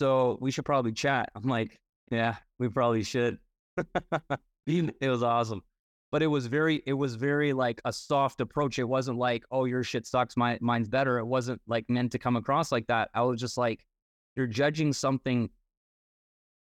so 0.00 0.38
we 0.40 0.50
should 0.50 0.64
probably 0.64 0.92
chat. 0.92 1.30
I'm 1.34 1.48
like, 1.48 1.78
yeah, 2.10 2.36
we 2.58 2.68
probably 2.68 3.02
should. 3.02 3.38
it 4.66 5.08
was 5.08 5.22
awesome. 5.22 5.62
But 6.12 6.22
it 6.22 6.26
was 6.26 6.46
very, 6.46 6.82
it 6.86 6.92
was 6.92 7.14
very 7.14 7.52
like 7.52 7.80
a 7.84 7.92
soft 7.92 8.40
approach. 8.40 8.78
It 8.78 8.84
wasn't 8.84 9.18
like, 9.18 9.44
oh, 9.50 9.64
your 9.64 9.82
shit 9.82 10.06
sucks, 10.06 10.36
my 10.36 10.58
mine's 10.60 10.88
better. 10.88 11.18
It 11.18 11.26
wasn't 11.26 11.60
like 11.66 11.88
meant 11.88 12.12
to 12.12 12.18
come 12.18 12.36
across 12.36 12.72
like 12.72 12.86
that. 12.88 13.10
I 13.14 13.22
was 13.22 13.40
just 13.40 13.56
like, 13.56 13.84
you're 14.34 14.46
judging 14.46 14.92
something 14.92 15.50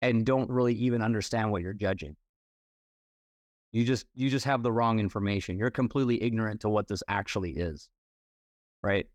and 0.05 0.25
don't 0.25 0.49
really 0.49 0.73
even 0.75 1.01
understand 1.01 1.51
what 1.51 1.61
you're 1.61 1.73
judging. 1.73 2.15
You 3.71 3.83
just 3.83 4.05
you 4.13 4.29
just 4.29 4.45
have 4.45 4.63
the 4.63 4.71
wrong 4.71 4.99
information. 4.99 5.57
You're 5.57 5.71
completely 5.71 6.21
ignorant 6.21 6.61
to 6.61 6.69
what 6.69 6.87
this 6.87 7.03
actually 7.07 7.51
is. 7.51 7.89
Right? 8.83 9.07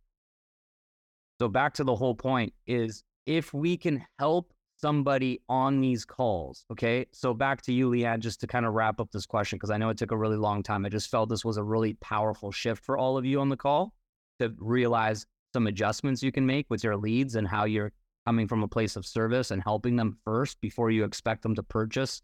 So 1.40 1.48
back 1.48 1.74
to 1.74 1.84
the 1.84 1.94
whole 1.94 2.14
point 2.14 2.52
is 2.66 3.02
if 3.24 3.54
we 3.54 3.76
can 3.76 4.04
help 4.18 4.52
somebody 4.76 5.40
on 5.48 5.80
these 5.80 6.04
calls, 6.04 6.64
okay? 6.72 7.06
So 7.12 7.32
back 7.34 7.62
to 7.62 7.72
you, 7.72 7.90
Leanne, 7.90 8.18
just 8.18 8.40
to 8.40 8.46
kind 8.46 8.66
of 8.66 8.74
wrap 8.74 9.00
up 9.00 9.10
this 9.12 9.26
question, 9.26 9.56
because 9.56 9.70
I 9.70 9.76
know 9.76 9.90
it 9.90 9.96
took 9.96 10.10
a 10.10 10.16
really 10.16 10.36
long 10.36 10.62
time. 10.62 10.84
I 10.84 10.88
just 10.88 11.10
felt 11.10 11.28
this 11.28 11.44
was 11.44 11.56
a 11.56 11.62
really 11.62 11.94
powerful 11.94 12.50
shift 12.50 12.84
for 12.84 12.98
all 12.98 13.16
of 13.16 13.24
you 13.24 13.40
on 13.40 13.48
the 13.48 13.56
call 13.56 13.94
to 14.40 14.52
realize 14.58 15.26
some 15.52 15.66
adjustments 15.66 16.22
you 16.22 16.32
can 16.32 16.46
make 16.46 16.66
with 16.68 16.82
your 16.82 16.96
leads 16.96 17.36
and 17.36 17.46
how 17.46 17.64
you're 17.64 17.92
coming 18.26 18.48
from 18.48 18.62
a 18.62 18.68
place 18.68 18.96
of 18.96 19.06
service 19.06 19.50
and 19.50 19.62
helping 19.62 19.96
them 19.96 20.18
first 20.24 20.60
before 20.60 20.90
you 20.90 21.04
expect 21.04 21.42
them 21.42 21.54
to 21.54 21.62
purchase 21.62 22.22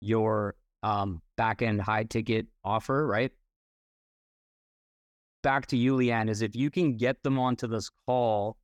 your 0.00 0.54
um, 0.82 1.20
back 1.36 1.62
end 1.62 1.80
high 1.80 2.04
ticket 2.04 2.46
offer, 2.64 3.06
right? 3.06 3.32
Back 5.42 5.66
to 5.68 5.76
you, 5.76 5.96
Leanne, 5.96 6.28
is 6.28 6.42
if 6.42 6.56
you 6.56 6.70
can 6.70 6.96
get 6.96 7.22
them 7.22 7.38
onto 7.38 7.66
this 7.66 7.90
call 8.06 8.56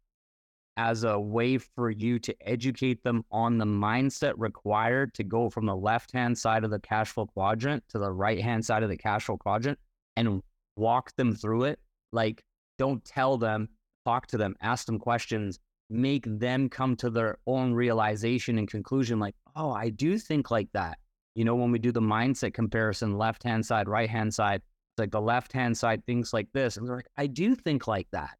as 0.76 1.04
a 1.04 1.18
way 1.18 1.58
for 1.58 1.90
you 1.90 2.18
to 2.18 2.34
educate 2.40 3.02
them 3.02 3.24
on 3.30 3.58
the 3.58 3.64
mindset 3.64 4.32
required 4.36 5.12
to 5.14 5.22
go 5.22 5.50
from 5.50 5.66
the 5.66 5.76
left 5.76 6.12
hand 6.12 6.36
side 6.36 6.64
of 6.64 6.70
the 6.70 6.78
cash 6.78 7.10
flow 7.10 7.26
quadrant 7.26 7.84
to 7.88 7.98
the 7.98 8.10
right 8.10 8.40
hand 8.40 8.64
side 8.64 8.82
of 8.82 8.88
the 8.88 8.96
cash 8.96 9.24
flow 9.24 9.36
quadrant 9.36 9.78
and 10.16 10.42
walk 10.76 11.14
them 11.16 11.34
through 11.34 11.64
it. 11.64 11.78
Like, 12.12 12.42
don't 12.78 13.04
tell 13.04 13.36
them, 13.36 13.68
talk 14.06 14.26
to 14.28 14.38
them, 14.38 14.56
ask 14.60 14.86
them 14.86 14.98
questions, 14.98 15.58
make 15.92 16.24
them 16.26 16.68
come 16.68 16.96
to 16.96 17.10
their 17.10 17.38
own 17.46 17.74
realization 17.74 18.58
and 18.58 18.68
conclusion 18.68 19.18
like, 19.18 19.34
oh, 19.54 19.70
I 19.70 19.90
do 19.90 20.18
think 20.18 20.50
like 20.50 20.68
that. 20.72 20.98
You 21.34 21.44
know, 21.44 21.54
when 21.54 21.70
we 21.70 21.78
do 21.78 21.92
the 21.92 22.00
mindset 22.00 22.54
comparison, 22.54 23.16
left 23.16 23.42
hand 23.42 23.64
side, 23.64 23.88
right 23.88 24.08
hand 24.08 24.34
side, 24.34 24.56
it's 24.56 24.98
like 24.98 25.10
the 25.10 25.20
left 25.20 25.52
hand 25.52 25.76
side 25.76 26.04
thinks 26.04 26.32
like 26.32 26.48
this. 26.52 26.76
And 26.76 26.86
they're 26.86 26.96
like, 26.96 27.08
I 27.16 27.26
do 27.26 27.54
think 27.54 27.86
like 27.86 28.08
that. 28.12 28.36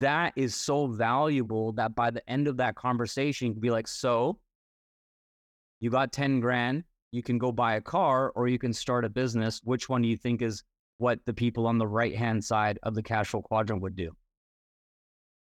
That 0.00 0.32
is 0.36 0.54
so 0.54 0.86
valuable 0.86 1.72
that 1.72 1.94
by 1.94 2.10
the 2.10 2.28
end 2.28 2.48
of 2.48 2.58
that 2.58 2.74
conversation, 2.74 3.48
you 3.48 3.52
can 3.54 3.60
be 3.60 3.70
like, 3.70 3.88
so 3.88 4.38
you 5.80 5.90
got 5.90 6.12
10 6.12 6.40
grand, 6.40 6.84
you 7.12 7.22
can 7.22 7.38
go 7.38 7.52
buy 7.52 7.76
a 7.76 7.80
car 7.80 8.32
or 8.34 8.48
you 8.48 8.58
can 8.58 8.72
start 8.72 9.04
a 9.04 9.08
business. 9.08 9.60
Which 9.64 9.88
one 9.88 10.02
do 10.02 10.08
you 10.08 10.16
think 10.16 10.42
is 10.42 10.62
what 10.98 11.20
the 11.24 11.34
people 11.34 11.66
on 11.66 11.78
the 11.78 11.86
right 11.86 12.14
hand 12.14 12.44
side 12.44 12.78
of 12.82 12.94
the 12.94 13.02
cash 13.02 13.28
flow 13.28 13.40
quadrant 13.42 13.82
would 13.82 13.96
do? 13.96 14.10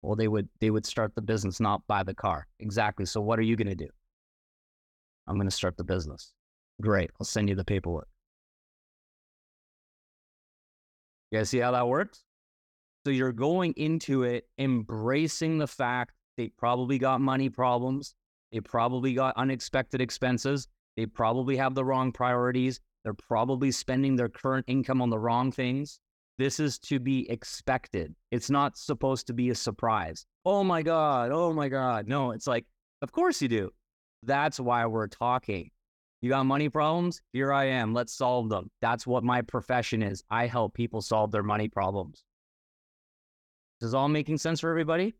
Well, 0.07 0.15
they 0.15 0.29
would 0.29 0.47
they 0.61 0.69
would 0.69 0.85
start 0.85 1.15
the 1.15 1.21
business, 1.21 1.59
not 1.59 1.85
buy 1.85 2.01
the 2.01 2.13
car. 2.13 2.47
Exactly. 2.61 3.05
So 3.05 3.19
what 3.19 3.37
are 3.39 3.41
you 3.41 3.57
going 3.57 3.67
to 3.67 3.75
do? 3.75 3.89
I'm 5.27 5.35
going 5.35 5.49
to 5.49 5.55
start 5.55 5.75
the 5.75 5.83
business. 5.83 6.31
Great. 6.81 7.11
I'll 7.19 7.25
send 7.25 7.49
you 7.49 7.55
the 7.55 7.65
paperwork. 7.65 8.07
You 11.29 11.39
guys 11.39 11.49
see 11.49 11.57
how 11.57 11.71
that 11.71 11.89
works? 11.89 12.23
So 13.05 13.11
you're 13.11 13.33
going 13.33 13.73
into 13.75 14.23
it 14.23 14.47
embracing 14.57 15.57
the 15.57 15.67
fact 15.67 16.13
they 16.37 16.47
probably 16.57 16.97
got 16.99 17.19
money 17.19 17.49
problems. 17.49 18.15
They 18.53 18.61
probably 18.61 19.13
got 19.13 19.35
unexpected 19.35 19.99
expenses. 19.99 20.69
They 20.95 21.05
probably 21.05 21.57
have 21.57 21.75
the 21.75 21.83
wrong 21.83 22.13
priorities. 22.13 22.79
They're 23.03 23.13
probably 23.13 23.71
spending 23.71 24.15
their 24.15 24.29
current 24.29 24.63
income 24.69 25.01
on 25.01 25.09
the 25.09 25.19
wrong 25.19 25.51
things. 25.51 25.99
This 26.37 26.59
is 26.59 26.77
to 26.79 26.99
be 26.99 27.29
expected. 27.29 28.13
It's 28.31 28.49
not 28.49 28.77
supposed 28.77 29.27
to 29.27 29.33
be 29.33 29.49
a 29.49 29.55
surprise. 29.55 30.25
Oh 30.45 30.63
my 30.63 30.83
God. 30.83 31.31
Oh 31.31 31.51
my 31.51 31.67
God. 31.67 32.07
No, 32.07 32.31
it's 32.31 32.47
like, 32.47 32.65
of 33.01 33.11
course 33.11 33.41
you 33.41 33.47
do. 33.47 33.71
That's 34.23 34.59
why 34.59 34.85
we're 34.85 35.07
talking. 35.07 35.71
You 36.21 36.29
got 36.29 36.45
money 36.45 36.69
problems? 36.69 37.21
Here 37.33 37.53
I 37.53 37.65
am. 37.65 37.93
Let's 37.93 38.13
solve 38.13 38.49
them. 38.49 38.69
That's 38.81 39.05
what 39.05 39.23
my 39.23 39.41
profession 39.41 40.01
is. 40.01 40.23
I 40.29 40.47
help 40.47 40.73
people 40.73 41.01
solve 41.01 41.31
their 41.31 41.43
money 41.43 41.67
problems. 41.67 42.23
Is 43.81 43.93
all 43.93 44.07
making 44.07 44.39
sense 44.39 44.59
for 44.59 44.69
everybody? 44.69 45.15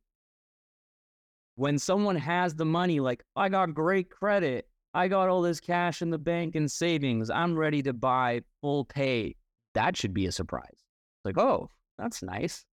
When 1.56 1.78
someone 1.78 2.16
has 2.16 2.56
the 2.56 2.66
money, 2.66 3.00
like, 3.00 3.24
I 3.36 3.50
got 3.50 3.74
great 3.74 4.10
credit, 4.10 4.68
I 4.94 5.08
got 5.08 5.30
all 5.30 5.42
this 5.42 5.60
cash 5.60 6.02
in 6.02 6.10
the 6.10 6.18
bank 6.18 6.56
and 6.56 6.72
savings, 6.72 7.30
I'm 7.30 7.56
ready 7.56 7.84
to 7.84 7.94
buy 7.94 8.42
full 8.62 8.86
pay, 8.86 9.36
that 9.74 9.96
should 9.96 10.14
be 10.14 10.26
a 10.26 10.32
surprise. 10.32 10.87
Like, 11.28 11.38
oh, 11.38 11.70
that's 11.98 12.24
nice. 12.24 12.66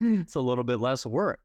Hmm. 0.00 0.20
it's 0.20 0.36
a 0.36 0.40
little 0.40 0.64
bit 0.64 0.78
less 0.80 1.04
work. 1.04 1.40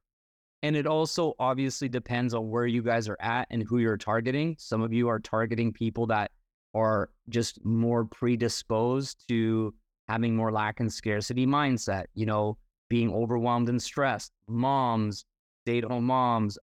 And 0.64 0.76
it 0.76 0.88
also 0.88 1.34
obviously 1.40 1.88
depends 1.88 2.34
on 2.34 2.50
where 2.50 2.66
you 2.66 2.82
guys 2.82 3.08
are 3.08 3.18
at 3.20 3.48
and 3.52 3.64
who 3.64 3.78
you're 3.78 3.98
targeting. 3.98 4.56
Some 4.60 4.82
of 4.82 4.92
you 4.92 5.08
are 5.08 5.20
targeting 5.20 5.72
people 5.72 6.08
that 6.08 6.32
are 6.74 7.10
just 7.30 7.64
more 7.64 8.06
predisposed 8.06 9.24
to 9.28 9.74
having 10.08 10.36
more 10.36 10.52
lack 10.52 10.80
and 10.80 10.92
scarcity 10.92 11.46
mindset, 11.46 12.06
you 12.16 12.26
know, 12.26 12.58
being 12.90 13.14
overwhelmed 13.14 13.70
and 13.70 13.82
stressed, 13.82 14.32
moms, 14.48 15.26
stay 15.64 15.80
at 15.80 15.84
home 15.84 16.06
moms, 16.06 16.58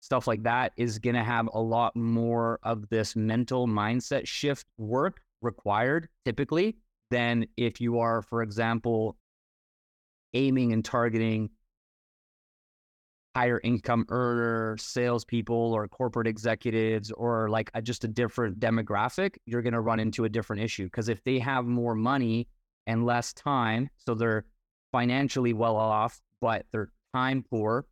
stuff 0.00 0.26
like 0.26 0.42
that 0.44 0.72
is 0.76 0.98
going 0.98 1.16
to 1.16 1.24
have 1.24 1.48
a 1.52 1.60
lot 1.60 1.94
more 1.96 2.58
of 2.62 2.88
this 2.88 3.16
mental 3.16 3.66
mindset 3.66 4.26
shift 4.26 4.66
work 4.78 5.20
required 5.42 6.08
typically 6.24 6.76
than 7.10 7.46
if 7.56 7.80
you 7.80 8.00
are, 8.00 8.22
for 8.22 8.42
example, 8.42 9.16
aiming 10.34 10.72
and 10.72 10.84
targeting 10.84 11.50
higher 13.36 13.60
income 13.62 14.06
earner, 14.08 14.76
salespeople, 14.78 15.72
or 15.74 15.86
corporate 15.88 16.26
executives, 16.26 17.10
or 17.12 17.50
like 17.50 17.70
a, 17.74 17.82
just 17.82 18.02
a 18.04 18.08
different 18.08 18.58
demographic, 18.58 19.36
you're 19.44 19.60
going 19.60 19.74
to 19.74 19.80
run 19.80 20.00
into 20.00 20.24
a 20.24 20.28
different 20.28 20.62
issue. 20.62 20.84
Because 20.84 21.10
if 21.10 21.22
they 21.24 21.38
have 21.38 21.66
more 21.66 21.94
money 21.94 22.48
and 22.86 23.04
less 23.04 23.34
time, 23.34 23.90
so 23.96 24.14
they're 24.14 24.46
financially 24.90 25.52
well 25.52 25.76
off, 25.76 26.18
but 26.40 26.64
they're 26.72 26.90
time 27.14 27.44
poor, 27.50 27.84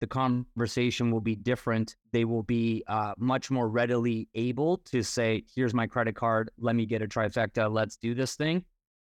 the 0.00 0.06
conversation 0.06 1.10
will 1.10 1.20
be 1.20 1.34
different. 1.34 1.96
They 2.12 2.24
will 2.24 2.42
be 2.42 2.84
uh, 2.86 3.14
much 3.18 3.50
more 3.50 3.68
readily 3.68 4.28
able 4.34 4.78
to 4.78 5.02
say, 5.02 5.44
here's 5.54 5.74
my 5.74 5.86
credit 5.86 6.14
card. 6.14 6.50
Let 6.58 6.76
me 6.76 6.86
get 6.86 7.02
a 7.02 7.06
trifecta. 7.06 7.72
Let's 7.72 7.96
do 7.96 8.14
this 8.14 8.34
thing. 8.36 8.64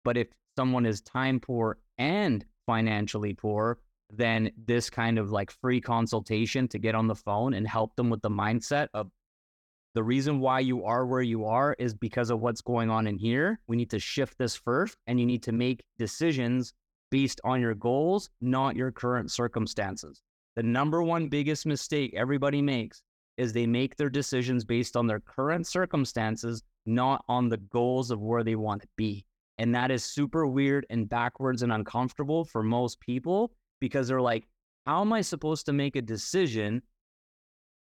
But 0.05 0.17
if 0.17 0.29
someone 0.57 0.87
is 0.87 1.01
time 1.01 1.41
poor 1.41 1.79
and 1.99 2.45
financially 2.67 3.35
poor, 3.35 3.79
then 4.11 4.53
this 4.67 4.89
kind 4.89 5.19
of 5.19 5.33
like 5.33 5.51
free 5.51 5.81
consultation 5.81 6.69
to 6.69 6.79
get 6.79 6.95
on 6.95 7.09
the 7.09 7.15
phone 7.15 7.55
and 7.55 7.67
help 7.67 7.97
them 7.97 8.09
with 8.09 8.23
the 8.23 8.31
mindset 8.31 8.89
of 8.95 9.11
the 9.95 10.05
reason 10.05 10.41
why 10.41 10.61
you 10.61 10.85
are 10.85 11.07
where 11.07 11.23
you 11.23 11.47
are 11.47 11.75
is 11.79 11.95
because 11.95 12.31
of 12.31 12.41
what's 12.41 12.61
going 12.61 12.91
on 12.91 13.07
in 13.07 13.17
here. 13.17 13.59
We 13.67 13.77
need 13.77 13.91
to 13.91 13.99
shift 13.99 14.37
this 14.37 14.55
first, 14.55 14.99
and 15.07 15.19
you 15.19 15.25
need 15.25 15.43
to 15.45 15.53
make 15.53 15.85
decisions 15.99 16.75
based 17.11 17.41
on 17.45 17.63
your 17.63 17.75
goals, 17.75 18.29
not 18.41 18.77
your 18.77 18.93
current 18.93 19.33
circumstances. 19.33 20.23
The 20.57 20.63
number 20.63 21.03
one 21.03 21.29
biggest 21.29 21.67
mistake 21.67 22.15
everybody 22.17 22.63
makes 22.63 23.03
is 23.37 23.53
they 23.53 23.67
make 23.67 23.97
their 23.97 24.09
decisions 24.09 24.65
based 24.65 24.97
on 24.97 25.07
their 25.07 25.21
current 25.21 25.67
circumstances, 25.67 26.63
not 26.87 27.23
on 27.29 27.51
the 27.51 27.59
goals 27.59 28.11
of 28.11 28.23
where 28.23 28.43
they 28.43 28.57
want 28.57 28.81
to 28.81 28.89
be. 28.97 29.27
And 29.59 29.75
that 29.75 29.91
is 29.91 30.03
super 30.03 30.47
weird 30.47 30.87
and 30.89 31.09
backwards 31.09 31.63
and 31.63 31.73
uncomfortable 31.73 32.45
for 32.45 32.63
most 32.63 33.01
people 33.01 33.53
because 33.81 34.09
they're 34.09 34.23
like, 34.23 34.47
how 34.87 35.03
am 35.03 35.13
I 35.13 35.21
supposed 35.21 35.67
to 35.67 35.73
make 35.75 35.97
a 35.97 36.03
decision 36.03 36.83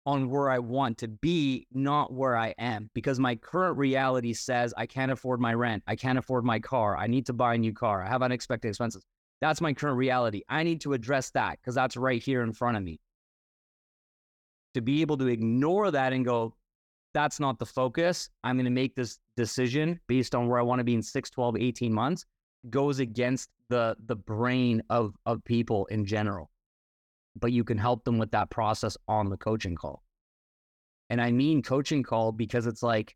on 0.08 0.30
where 0.30 0.49
I 0.49 0.60
want 0.60 0.97
to 0.99 1.08
be, 1.08 1.67
not 1.71 2.13
where 2.13 2.36
I 2.36 2.56
am? 2.58 2.89
Because 2.93 3.19
my 3.19 3.36
current 3.36 3.78
reality 3.78 4.34
says 4.34 4.73
I 4.78 4.86
can't 4.86 5.12
afford 5.12 5.39
my 5.39 5.54
rent, 5.54 5.84
I 5.88 5.95
can't 5.95 6.17
afford 6.17 6.45
my 6.45 6.60
car, 6.60 6.97
I 6.97 7.08
need 7.08 7.25
to 7.28 7.34
buy 7.34 7.56
a 7.56 7.58
new 7.58 7.73
car, 7.73 8.04
I 8.04 8.10
have 8.10 8.23
unexpected 8.23 8.69
expenses. 8.69 9.04
That's 9.46 9.62
my 9.62 9.74
current 9.74 9.98
reality. 9.98 10.42
I 10.50 10.64
need 10.64 10.82
to 10.82 10.94
address 10.94 11.30
that 11.36 11.60
because 11.62 11.76
that's 11.76 11.96
right 11.96 12.20
here 12.20 12.42
in 12.42 12.52
front 12.52 12.78
of 12.78 12.84
me. 12.84 13.00
To 14.74 14.82
be 14.82 15.02
able 15.02 15.18
to 15.18 15.28
ignore 15.28 15.92
that 15.92 16.14
and 16.14 16.26
go, 16.26 16.56
that's 17.14 17.40
not 17.40 17.60
the 17.60 17.66
focus. 17.68 18.28
I'm 18.44 18.56
going 18.56 18.66
to 18.66 18.72
make 18.72 18.96
this 18.96 19.20
decision 19.38 20.00
based 20.08 20.34
on 20.34 20.48
where 20.48 20.58
I 20.60 20.64
want 20.64 20.80
to 20.80 20.84
be 20.84 20.96
in 20.96 21.04
6, 21.04 21.30
12, 21.30 21.58
18 21.58 21.94
months 21.94 22.26
goes 22.72 22.98
against 22.98 23.52
the 23.70 23.96
the 24.08 24.16
brain 24.16 24.82
of 24.90 25.14
of 25.28 25.44
people 25.46 25.86
in 25.88 26.04
general 26.06 26.50
but 27.36 27.52
you 27.52 27.64
can 27.64 27.78
help 27.78 28.04
them 28.04 28.18
with 28.18 28.32
that 28.32 28.50
process 28.50 28.98
on 29.08 29.30
the 29.30 29.38
coaching 29.38 29.76
call 29.76 30.02
and 31.12 31.22
i 31.22 31.32
mean 31.32 31.62
coaching 31.62 32.02
call 32.02 32.32
because 32.32 32.66
it's 32.66 32.82
like 32.82 33.16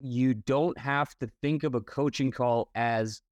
you 0.00 0.34
don't 0.34 0.76
have 0.76 1.16
to 1.18 1.26
think 1.40 1.64
of 1.64 1.74
a 1.74 1.80
coaching 1.80 2.30
call 2.30 2.68
as 2.74 3.22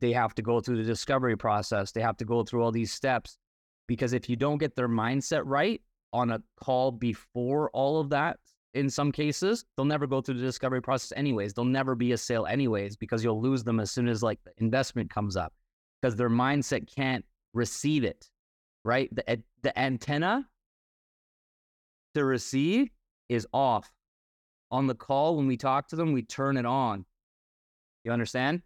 they 0.00 0.12
have 0.12 0.34
to 0.34 0.42
go 0.42 0.60
through 0.60 0.76
the 0.76 0.82
discovery 0.82 1.36
process 1.36 1.92
they 1.92 2.00
have 2.00 2.16
to 2.16 2.24
go 2.24 2.42
through 2.42 2.62
all 2.62 2.72
these 2.72 2.92
steps 2.92 3.38
because 3.86 4.12
if 4.12 4.28
you 4.28 4.36
don't 4.36 4.58
get 4.58 4.74
their 4.74 4.88
mindset 4.88 5.42
right 5.44 5.80
on 6.12 6.30
a 6.30 6.42
call 6.56 6.90
before 6.92 7.70
all 7.70 8.00
of 8.00 8.08
that 8.08 8.38
in 8.74 8.90
some 8.90 9.12
cases, 9.12 9.64
they'll 9.76 9.86
never 9.86 10.06
go 10.06 10.20
through 10.20 10.34
the 10.34 10.42
discovery 10.42 10.82
process 10.82 11.12
anyways. 11.16 11.54
They'll 11.54 11.64
never 11.64 11.94
be 11.94 12.12
a 12.12 12.18
sale 12.18 12.46
anyways 12.46 12.96
because 12.96 13.22
you'll 13.22 13.40
lose 13.40 13.62
them 13.62 13.80
as 13.80 13.90
soon 13.90 14.08
as 14.08 14.22
like 14.22 14.40
the 14.44 14.52
investment 14.58 15.10
comes 15.10 15.36
up 15.36 15.52
because 16.00 16.16
their 16.16 16.28
mindset 16.28 16.92
can't 16.92 17.24
receive 17.52 18.04
it, 18.04 18.28
right? 18.84 19.08
The 19.14 19.42
the 19.62 19.78
antenna 19.78 20.46
to 22.14 22.24
receive 22.24 22.90
is 23.28 23.46
off. 23.52 23.90
On 24.70 24.88
the 24.88 24.94
call 24.94 25.36
when 25.36 25.46
we 25.46 25.56
talk 25.56 25.86
to 25.88 25.96
them, 25.96 26.12
we 26.12 26.22
turn 26.22 26.56
it 26.56 26.66
on. 26.66 27.04
You 28.02 28.10
understand? 28.10 28.62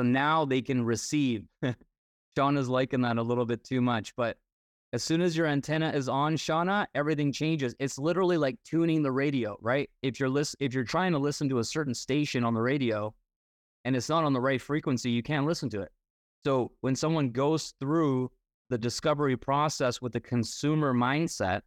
So 0.00 0.04
now 0.04 0.46
they 0.46 0.62
can 0.62 0.82
receive. 0.82 1.44
Sean 2.34 2.56
is 2.56 2.70
liking 2.70 3.02
that 3.02 3.18
a 3.18 3.22
little 3.22 3.44
bit 3.44 3.62
too 3.62 3.82
much, 3.82 4.16
but 4.16 4.38
as 4.94 5.02
soon 5.02 5.20
as 5.20 5.36
your 5.36 5.46
antenna 5.46 5.90
is 5.90 6.08
on, 6.08 6.36
Shauna, 6.36 6.86
everything 6.94 7.34
changes. 7.34 7.74
It's 7.78 7.98
literally 7.98 8.38
like 8.38 8.56
tuning 8.64 9.02
the 9.02 9.12
radio, 9.12 9.58
right? 9.60 9.90
If 10.00 10.18
you're 10.18 10.30
list- 10.30 10.56
if 10.58 10.72
you're 10.72 10.84
trying 10.84 11.12
to 11.12 11.18
listen 11.18 11.50
to 11.50 11.58
a 11.58 11.64
certain 11.64 11.92
station 11.92 12.44
on 12.44 12.54
the 12.54 12.62
radio 12.62 13.14
and 13.84 13.94
it's 13.94 14.08
not 14.08 14.24
on 14.24 14.32
the 14.32 14.40
right 14.40 14.58
frequency, 14.58 15.10
you 15.10 15.22
can't 15.22 15.44
listen 15.44 15.68
to 15.68 15.82
it. 15.82 15.92
So 16.46 16.72
when 16.80 16.96
someone 16.96 17.28
goes 17.28 17.74
through 17.78 18.30
the 18.70 18.78
discovery 18.78 19.36
process 19.36 20.00
with 20.00 20.14
the 20.14 20.20
consumer 20.20 20.94
mindset, 20.94 21.60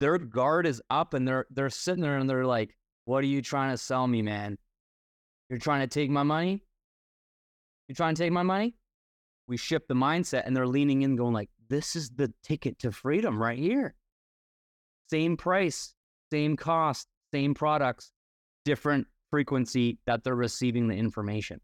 their 0.00 0.18
guard 0.18 0.66
is 0.66 0.82
up 0.90 1.14
and 1.14 1.26
they're 1.26 1.46
they're 1.48 1.70
sitting 1.70 2.02
there 2.02 2.18
and 2.18 2.28
they're 2.28 2.44
like, 2.44 2.76
"What 3.06 3.24
are 3.24 3.28
you 3.28 3.40
trying 3.40 3.70
to 3.70 3.78
sell 3.78 4.06
me, 4.06 4.20
man? 4.20 4.58
You're 5.48 5.58
trying 5.58 5.80
to 5.80 5.86
take 5.86 6.10
my 6.10 6.24
money? 6.24 6.65
You 7.88 7.94
trying 7.94 8.14
to 8.14 8.22
take 8.22 8.32
my 8.32 8.42
money?" 8.42 8.74
We 9.48 9.56
ship 9.56 9.86
the 9.86 9.94
mindset 9.94 10.42
and 10.44 10.56
they're 10.56 10.66
leaning 10.66 11.02
in 11.02 11.14
going 11.14 11.32
like, 11.32 11.50
this 11.68 11.94
is 11.94 12.10
the 12.10 12.32
ticket 12.42 12.78
to 12.80 12.90
freedom 12.90 13.40
right 13.40 13.58
here. 13.58 13.94
Same 15.08 15.36
price, 15.36 15.94
same 16.32 16.56
cost, 16.56 17.06
same 17.32 17.54
products, 17.54 18.10
different 18.64 19.06
frequency 19.30 19.98
that 20.06 20.24
they're 20.24 20.34
receiving 20.34 20.88
the 20.88 20.96
information. 20.96 21.60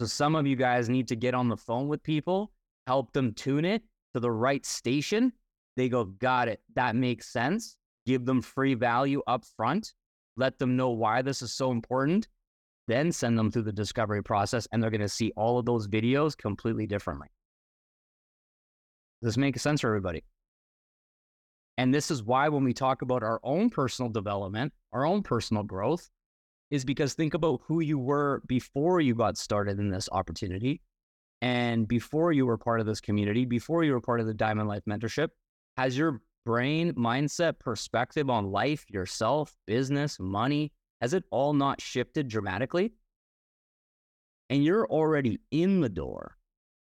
So 0.00 0.06
some 0.06 0.34
of 0.34 0.46
you 0.46 0.56
guys 0.56 0.88
need 0.88 1.08
to 1.08 1.16
get 1.16 1.34
on 1.34 1.48
the 1.48 1.56
phone 1.56 1.88
with 1.88 2.02
people, 2.02 2.52
help 2.86 3.12
them 3.12 3.32
tune 3.32 3.64
it 3.64 3.82
to 4.14 4.20
the 4.20 4.30
right 4.30 4.64
station. 4.64 5.32
They 5.76 5.88
go, 5.88 6.04
got 6.04 6.48
it. 6.48 6.60
That 6.74 6.96
makes 6.96 7.32
sense. 7.32 7.76
Give 8.06 8.24
them 8.24 8.42
free 8.42 8.74
value 8.74 9.22
up 9.26 9.44
front. 9.56 9.94
Let 10.36 10.58
them 10.58 10.76
know 10.76 10.90
why 10.90 11.22
this 11.22 11.42
is 11.42 11.52
so 11.52 11.70
important. 11.70 12.28
Then 12.88 13.12
send 13.12 13.38
them 13.38 13.50
through 13.50 13.62
the 13.62 13.72
discovery 13.72 14.22
process, 14.22 14.66
and 14.72 14.82
they're 14.82 14.90
going 14.90 15.00
to 15.00 15.08
see 15.08 15.32
all 15.36 15.58
of 15.58 15.66
those 15.66 15.86
videos 15.86 16.36
completely 16.36 16.86
differently. 16.86 17.28
Does 19.22 19.34
this 19.34 19.36
make 19.36 19.58
sense 19.58 19.82
for 19.82 19.88
everybody? 19.88 20.24
And 21.78 21.94
this 21.94 22.10
is 22.10 22.22
why 22.22 22.48
when 22.48 22.64
we 22.64 22.74
talk 22.74 23.02
about 23.02 23.22
our 23.22 23.40
own 23.42 23.70
personal 23.70 24.10
development, 24.10 24.72
our 24.92 25.06
own 25.06 25.22
personal 25.22 25.62
growth, 25.62 26.10
is 26.70 26.84
because 26.84 27.14
think 27.14 27.34
about 27.34 27.60
who 27.66 27.80
you 27.80 27.98
were 27.98 28.42
before 28.46 29.00
you 29.00 29.14
got 29.14 29.36
started 29.36 29.78
in 29.78 29.90
this 29.90 30.08
opportunity 30.12 30.80
And 31.42 31.88
before 31.88 32.32
you 32.32 32.46
were 32.46 32.58
part 32.58 32.80
of 32.80 32.86
this 32.86 33.00
community, 33.00 33.44
before 33.44 33.82
you 33.82 33.92
were 33.92 34.00
part 34.00 34.20
of 34.20 34.26
the 34.26 34.34
Diamond 34.34 34.68
Life 34.68 34.82
Mentorship, 34.88 35.28
has 35.76 35.96
your 35.96 36.20
brain, 36.44 36.92
mindset, 36.94 37.58
perspective 37.58 38.28
on 38.28 38.50
life, 38.50 38.84
yourself, 38.90 39.54
business, 39.66 40.18
money, 40.20 40.72
has 41.00 41.14
it 41.14 41.24
all 41.30 41.52
not 41.52 41.80
shifted 41.80 42.28
dramatically? 42.28 42.92
And 44.48 44.64
you're 44.64 44.86
already 44.86 45.40
in 45.50 45.80
the 45.80 45.88
door. 45.88 46.36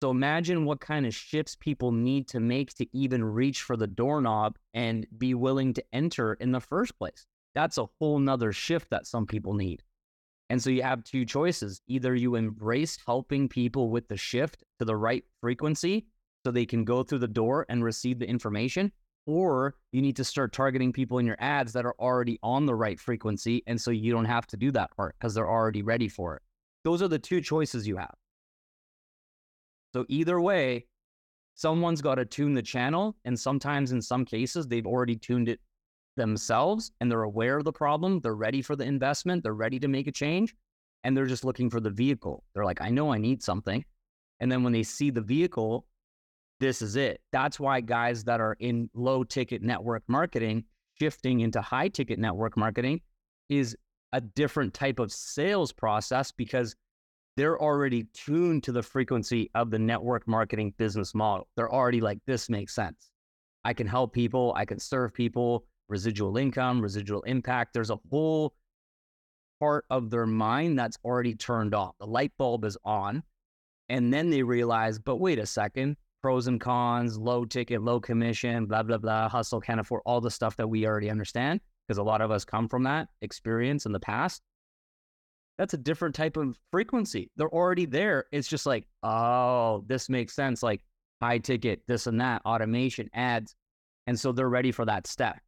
So 0.03 0.11
imagine 0.11 0.65
what 0.65 0.81
kind 0.81 1.07
of 1.07 1.15
shifts 1.15 1.57
people 1.57 1.91
need 1.91 2.29
to 2.29 2.41
make 2.41 2.75
to 2.75 2.87
even 2.97 3.25
reach 3.25 3.63
for 3.63 3.77
the 3.77 3.87
doorknob 3.87 4.57
and 4.75 5.07
be 5.17 5.35
willing 5.35 5.73
to 5.75 5.85
enter 5.93 6.35
in 6.35 6.53
the 6.53 6.61
first 6.61 6.99
place. 6.99 7.27
That's 7.55 7.79
a 7.79 7.89
whole 7.99 8.19
nother 8.19 8.53
shift 8.53 8.91
that 8.91 9.07
some 9.07 9.27
people 9.27 9.55
need. 9.55 9.83
And 10.51 10.63
so 10.63 10.71
you 10.71 10.83
have 10.83 11.03
two 11.03 11.25
choices. 11.25 11.81
Either 11.89 12.15
you 12.15 12.35
embrace 12.35 12.99
helping 13.05 13.49
people 13.49 13.91
with 13.91 14.07
the 14.09 14.17
shift 14.17 14.63
to 14.79 14.85
the 14.85 14.95
right 14.95 15.25
frequency 15.41 16.07
so 16.45 16.51
they 16.51 16.67
can 16.67 16.85
go 16.85 17.03
through 17.03 17.19
the 17.21 17.27
door 17.27 17.67
and 17.69 17.83
receive 17.83 18.19
the 18.19 18.29
information, 18.29 18.93
or 19.27 19.75
you 19.93 20.01
need 20.01 20.17
to 20.17 20.25
start 20.25 20.53
targeting 20.53 20.93
people 20.93 21.19
in 21.19 21.27
your 21.27 21.37
ads 21.41 21.73
that 21.73 21.85
are 21.85 21.97
already 21.99 22.39
on 22.43 22.65
the 22.65 22.75
right 22.75 22.99
frequency. 22.99 23.63
And 23.67 23.81
so 23.81 23.91
you 23.91 24.13
don't 24.13 24.25
have 24.25 24.47
to 24.49 24.57
do 24.57 24.71
that 24.73 24.97
part 24.97 25.17
because 25.19 25.35
they're 25.35 25.51
already 25.51 25.83
ready 25.83 26.09
for 26.09 26.37
it. 26.37 26.43
Those 26.85 27.03
are 27.03 27.09
the 27.09 27.19
two 27.19 27.41
choices 27.41 27.87
you 27.87 27.97
have. 27.97 28.15
So 29.93 30.07
either 30.09 30.41
way, 30.41 30.87
someone's 31.55 32.01
got 32.01 32.17
to 32.17 32.25
tune 32.25 32.55
the 32.55 32.63
channel. 32.63 33.17
And 33.25 33.39
sometimes 33.39 33.93
in 33.93 34.01
some 34.01 34.25
cases, 34.25 34.69
they've 34.69 34.87
already 34.87 35.17
tuned 35.17 35.49
it 35.49 35.61
themselves 36.17 36.93
and 37.01 37.11
they're 37.11 37.25
aware 37.25 37.59
of 37.59 37.65
the 37.65 37.73
problem. 37.73 38.21
They're 38.21 38.35
ready 38.35 38.63
for 38.63 38.77
the 38.77 38.85
investment. 38.85 39.43
They're 39.43 39.55
ready 39.55 39.81
to 39.81 39.89
make 39.89 40.07
a 40.07 40.13
change. 40.13 40.55
And 41.03 41.17
they're 41.17 41.27
just 41.27 41.45
looking 41.45 41.71
for 41.71 41.81
the 41.81 41.91
vehicle. 41.91 42.45
They're 42.55 42.65
like, 42.65 42.81
I 42.81 42.91
know 42.91 43.13
I 43.13 43.19
need 43.19 43.43
something. 43.43 43.85
And 44.41 44.51
then 44.51 44.63
when 44.63 44.73
they 44.73 44.83
see 44.83 45.11
the 45.11 45.21
vehicle, 45.21 45.87
this 46.61 46.83
is 46.83 46.97
it. 46.97 47.21
That's 47.33 47.61
why 47.61 47.81
guys 47.81 48.25
that 48.25 48.41
are 48.41 48.57
in 48.61 48.89
low 48.95 49.25
ticket 49.25 49.63
network 49.63 50.03
marketing 50.09 50.65
shifting 50.99 51.41
into 51.41 51.61
high 51.61 51.89
ticket 51.89 52.19
network 52.19 52.57
marketing 52.57 53.01
is 53.49 53.77
a 54.13 54.21
different 54.21 54.73
type 54.73 54.99
of 54.99 55.13
sales 55.13 55.73
process 55.73 56.33
because 56.33 56.75
they're 57.37 57.61
already 57.61 58.05
tuned 58.15 58.63
to 58.65 58.73
the 58.73 58.83
frequency 58.83 59.51
of 59.55 59.71
the 59.71 59.79
network 59.79 60.27
marketing 60.27 60.73
business 60.79 61.15
model. 61.15 61.47
They're 61.57 61.73
already 61.73 62.01
like, 62.01 62.19
this 62.27 62.49
makes 62.49 62.75
sense. 62.75 63.11
I 63.65 63.75
can 63.75 63.87
help 63.87 64.15
people, 64.15 64.55
I 64.57 64.65
can 64.65 64.79
serve 64.79 65.13
people, 65.13 65.67
residual 65.89 66.39
income, 66.39 66.81
residual 66.81 67.23
impact. 67.23 67.75
There's 67.75 67.91
a 67.91 67.99
whole 68.11 68.55
part 69.61 69.85
of 69.91 70.09
their 70.11 70.27
mind 70.27 70.79
that's 70.79 70.99
already 71.05 71.35
turned 71.35 71.75
off. 71.75 71.95
The 71.99 72.07
light 72.07 72.33
bulb 72.39 72.65
is 72.65 72.79
on. 72.85 73.23
And 73.89 74.13
then 74.13 74.31
they 74.31 74.43
realize, 74.43 74.99
but 74.99 75.17
wait 75.17 75.39
a 75.39 75.47
second, 75.47 75.97
pros 76.27 76.49
and 76.49 76.61
cons, 76.61 77.17
low 77.17 77.45
ticket, 77.45 77.81
low 77.81 78.01
commission, 78.01 78.67
blah, 78.67 78.83
blah, 78.83 78.99
blah, 78.99 79.29
hustle, 79.29 79.61
can't 79.61 79.79
afford 79.79 80.03
all 80.05 80.21
the 80.21 80.29
stuff 80.29 80.57
that 80.57 80.67
we 80.67 80.85
already 80.85 81.09
understand 81.09 81.61
because 81.87 81.99
a 81.99 82.03
lot 82.03 82.21
of 82.21 82.33
us 82.33 82.45
come 82.45 82.69
from 82.69 82.83
that 82.83 83.07
experience 83.23 83.87
in 83.87 83.93
the 83.93 84.01
past. 84.01 84.43
That's 85.57 85.75
a 85.75 85.79
different 85.79 86.17
type 86.17 86.37
of 86.37 86.59
frequency. 86.73 87.31
They're 87.37 87.55
already 87.55 87.87
there. 87.87 88.25
It's 88.33 88.49
just 88.49 88.67
like, 88.67 88.89
oh, 89.05 89.85
this 89.87 90.09
makes 90.09 90.35
sense. 90.35 90.65
Like 90.65 90.83
high 91.23 91.39
ticket, 91.39 91.83
this 91.87 92.09
and 92.09 92.21
that, 92.21 92.43
automation, 92.45 93.09
ads. 93.15 93.55
And 94.09 94.19
so 94.19 94.33
they're 94.33 94.49
ready 94.49 94.73
for 94.73 94.85
that 94.85 95.07
step. 95.07 95.39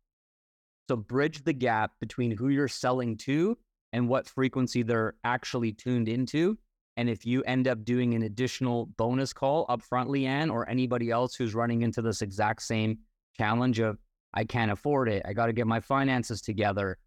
So 0.89 0.95
bridge 0.95 1.43
the 1.43 1.53
gap 1.53 1.91
between 1.99 2.31
who 2.31 2.51
you're 2.51 2.69
selling 2.69 3.17
to 3.17 3.59
and 3.93 4.09
what 4.09 4.29
frequency 4.29 4.85
they're 4.85 5.17
actually 5.25 5.73
tuned 5.73 6.09
into. 6.09 6.57
And 6.99 7.09
if 7.09 7.25
you 7.25 7.45
end 7.45 7.69
up 7.69 7.85
doing 7.85 8.15
an 8.15 8.25
additional 8.25 8.87
bonus 8.97 9.33
call 9.33 9.69
upfront, 9.69 10.09
Leanne, 10.09 10.53
or 10.53 10.69
anybody 10.69 11.13
else 11.13 11.37
who's 11.37 11.55
running 11.55 11.83
into 11.83 12.03
this 12.03 12.23
exact 12.23 12.61
same 12.61 12.99
challenge 13.37 13.79
of, 13.79 13.99
I 14.35 14.43
can't 14.43 14.73
afford 14.73 15.09
it, 15.09 15.23
I 15.25 15.33
got 15.33 15.47
to 15.47 15.53
get 15.53 15.69
my 15.69 15.79
finances 15.79 16.43
together, 16.43 16.99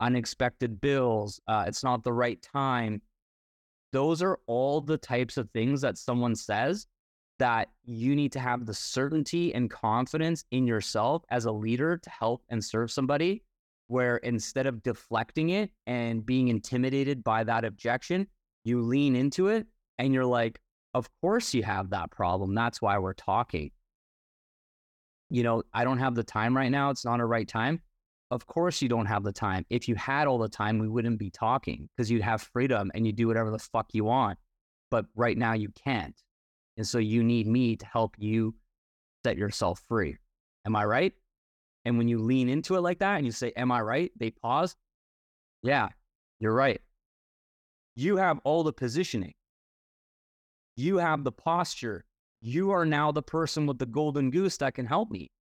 unexpected 0.00 0.80
bills, 0.80 1.40
uh, 1.46 1.64
it's 1.68 1.84
not 1.84 2.02
the 2.02 2.12
right 2.12 2.42
time. 2.42 3.00
Those 3.92 4.22
are 4.22 4.40
all 4.48 4.80
the 4.80 4.98
types 4.98 5.36
of 5.36 5.48
things 5.50 5.80
that 5.82 5.98
someone 5.98 6.34
says 6.34 6.88
that 7.38 7.68
you 7.84 8.16
need 8.16 8.32
to 8.32 8.40
have 8.40 8.66
the 8.66 8.74
certainty 8.74 9.54
and 9.54 9.70
confidence 9.70 10.44
in 10.50 10.66
yourself 10.66 11.22
as 11.30 11.44
a 11.44 11.52
leader 11.52 11.96
to 11.96 12.10
help 12.10 12.42
and 12.48 12.62
serve 12.62 12.90
somebody 12.90 13.44
where 13.86 14.16
instead 14.16 14.66
of 14.66 14.82
deflecting 14.82 15.50
it 15.50 15.70
and 15.86 16.26
being 16.26 16.48
intimidated 16.48 17.22
by 17.22 17.44
that 17.44 17.64
objection, 17.64 18.26
you 18.64 18.82
lean 18.82 19.16
into 19.16 19.48
it 19.48 19.66
and 19.98 20.12
you're 20.12 20.24
like, 20.24 20.60
of 20.94 21.08
course 21.20 21.54
you 21.54 21.62
have 21.62 21.90
that 21.90 22.10
problem. 22.10 22.54
That's 22.54 22.80
why 22.80 22.98
we're 22.98 23.14
talking. 23.14 23.70
You 25.30 25.42
know, 25.42 25.62
I 25.74 25.84
don't 25.84 25.98
have 25.98 26.14
the 26.14 26.24
time 26.24 26.56
right 26.56 26.70
now. 26.70 26.90
It's 26.90 27.04
not 27.04 27.20
a 27.20 27.26
right 27.26 27.46
time. 27.46 27.80
Of 28.30 28.46
course 28.46 28.82
you 28.82 28.88
don't 28.88 29.06
have 29.06 29.22
the 29.22 29.32
time. 29.32 29.64
If 29.70 29.88
you 29.88 29.94
had 29.94 30.26
all 30.26 30.38
the 30.38 30.48
time, 30.48 30.78
we 30.78 30.88
wouldn't 30.88 31.18
be 31.18 31.30
talking 31.30 31.88
because 31.96 32.10
you'd 32.10 32.22
have 32.22 32.42
freedom 32.42 32.90
and 32.94 33.06
you 33.06 33.12
do 33.12 33.26
whatever 33.26 33.50
the 33.50 33.58
fuck 33.58 33.86
you 33.92 34.04
want. 34.04 34.38
But 34.90 35.06
right 35.14 35.36
now 35.36 35.52
you 35.54 35.70
can't. 35.84 36.16
And 36.76 36.86
so 36.86 36.98
you 36.98 37.22
need 37.22 37.46
me 37.46 37.76
to 37.76 37.86
help 37.86 38.14
you 38.18 38.54
set 39.24 39.36
yourself 39.36 39.82
free. 39.88 40.16
Am 40.64 40.76
I 40.76 40.84
right? 40.84 41.12
And 41.84 41.96
when 41.98 42.08
you 42.08 42.18
lean 42.18 42.48
into 42.48 42.76
it 42.76 42.80
like 42.80 42.98
that 42.98 43.16
and 43.16 43.26
you 43.26 43.32
say, 43.32 43.52
Am 43.56 43.72
I 43.72 43.80
right? 43.80 44.12
They 44.18 44.30
pause. 44.30 44.76
Yeah, 45.62 45.88
you're 46.38 46.54
right. 46.54 46.80
You 47.98 48.16
have 48.16 48.38
all 48.44 48.62
the 48.62 48.72
positioning, 48.72 49.34
you 50.76 50.98
have 50.98 51.24
the 51.24 51.32
posture. 51.32 52.04
You 52.40 52.70
are 52.70 52.86
now 52.86 53.10
the 53.10 53.22
person 53.22 53.66
with 53.66 53.80
the 53.80 53.86
golden 53.86 54.30
goose 54.30 54.56
that 54.58 54.74
can 54.74 54.86
help 54.86 55.10
me. 55.10 55.32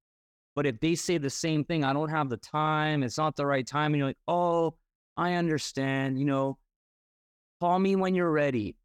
But 0.55 0.65
if 0.65 0.79
they 0.79 0.95
say 0.95 1.19
the 1.19 1.29
same 1.29 1.63
thing, 1.63 1.83
I 1.83 1.93
don't 1.93 2.09
have 2.09 2.29
the 2.29 2.37
time, 2.37 3.03
it's 3.03 3.19
not 3.19 3.35
the 3.35 3.45
right 3.45 3.65
time, 3.65 3.93
and 3.93 3.99
you're 3.99 4.07
like, 4.07 4.17
Oh, 4.27 4.73
I 5.15 5.33
understand, 5.33 6.17
you 6.17 6.25
know, 6.25 6.57
call 7.61 7.77
me 7.77 7.95
when 7.95 8.15
you're 8.15 8.31
ready. 8.31 8.75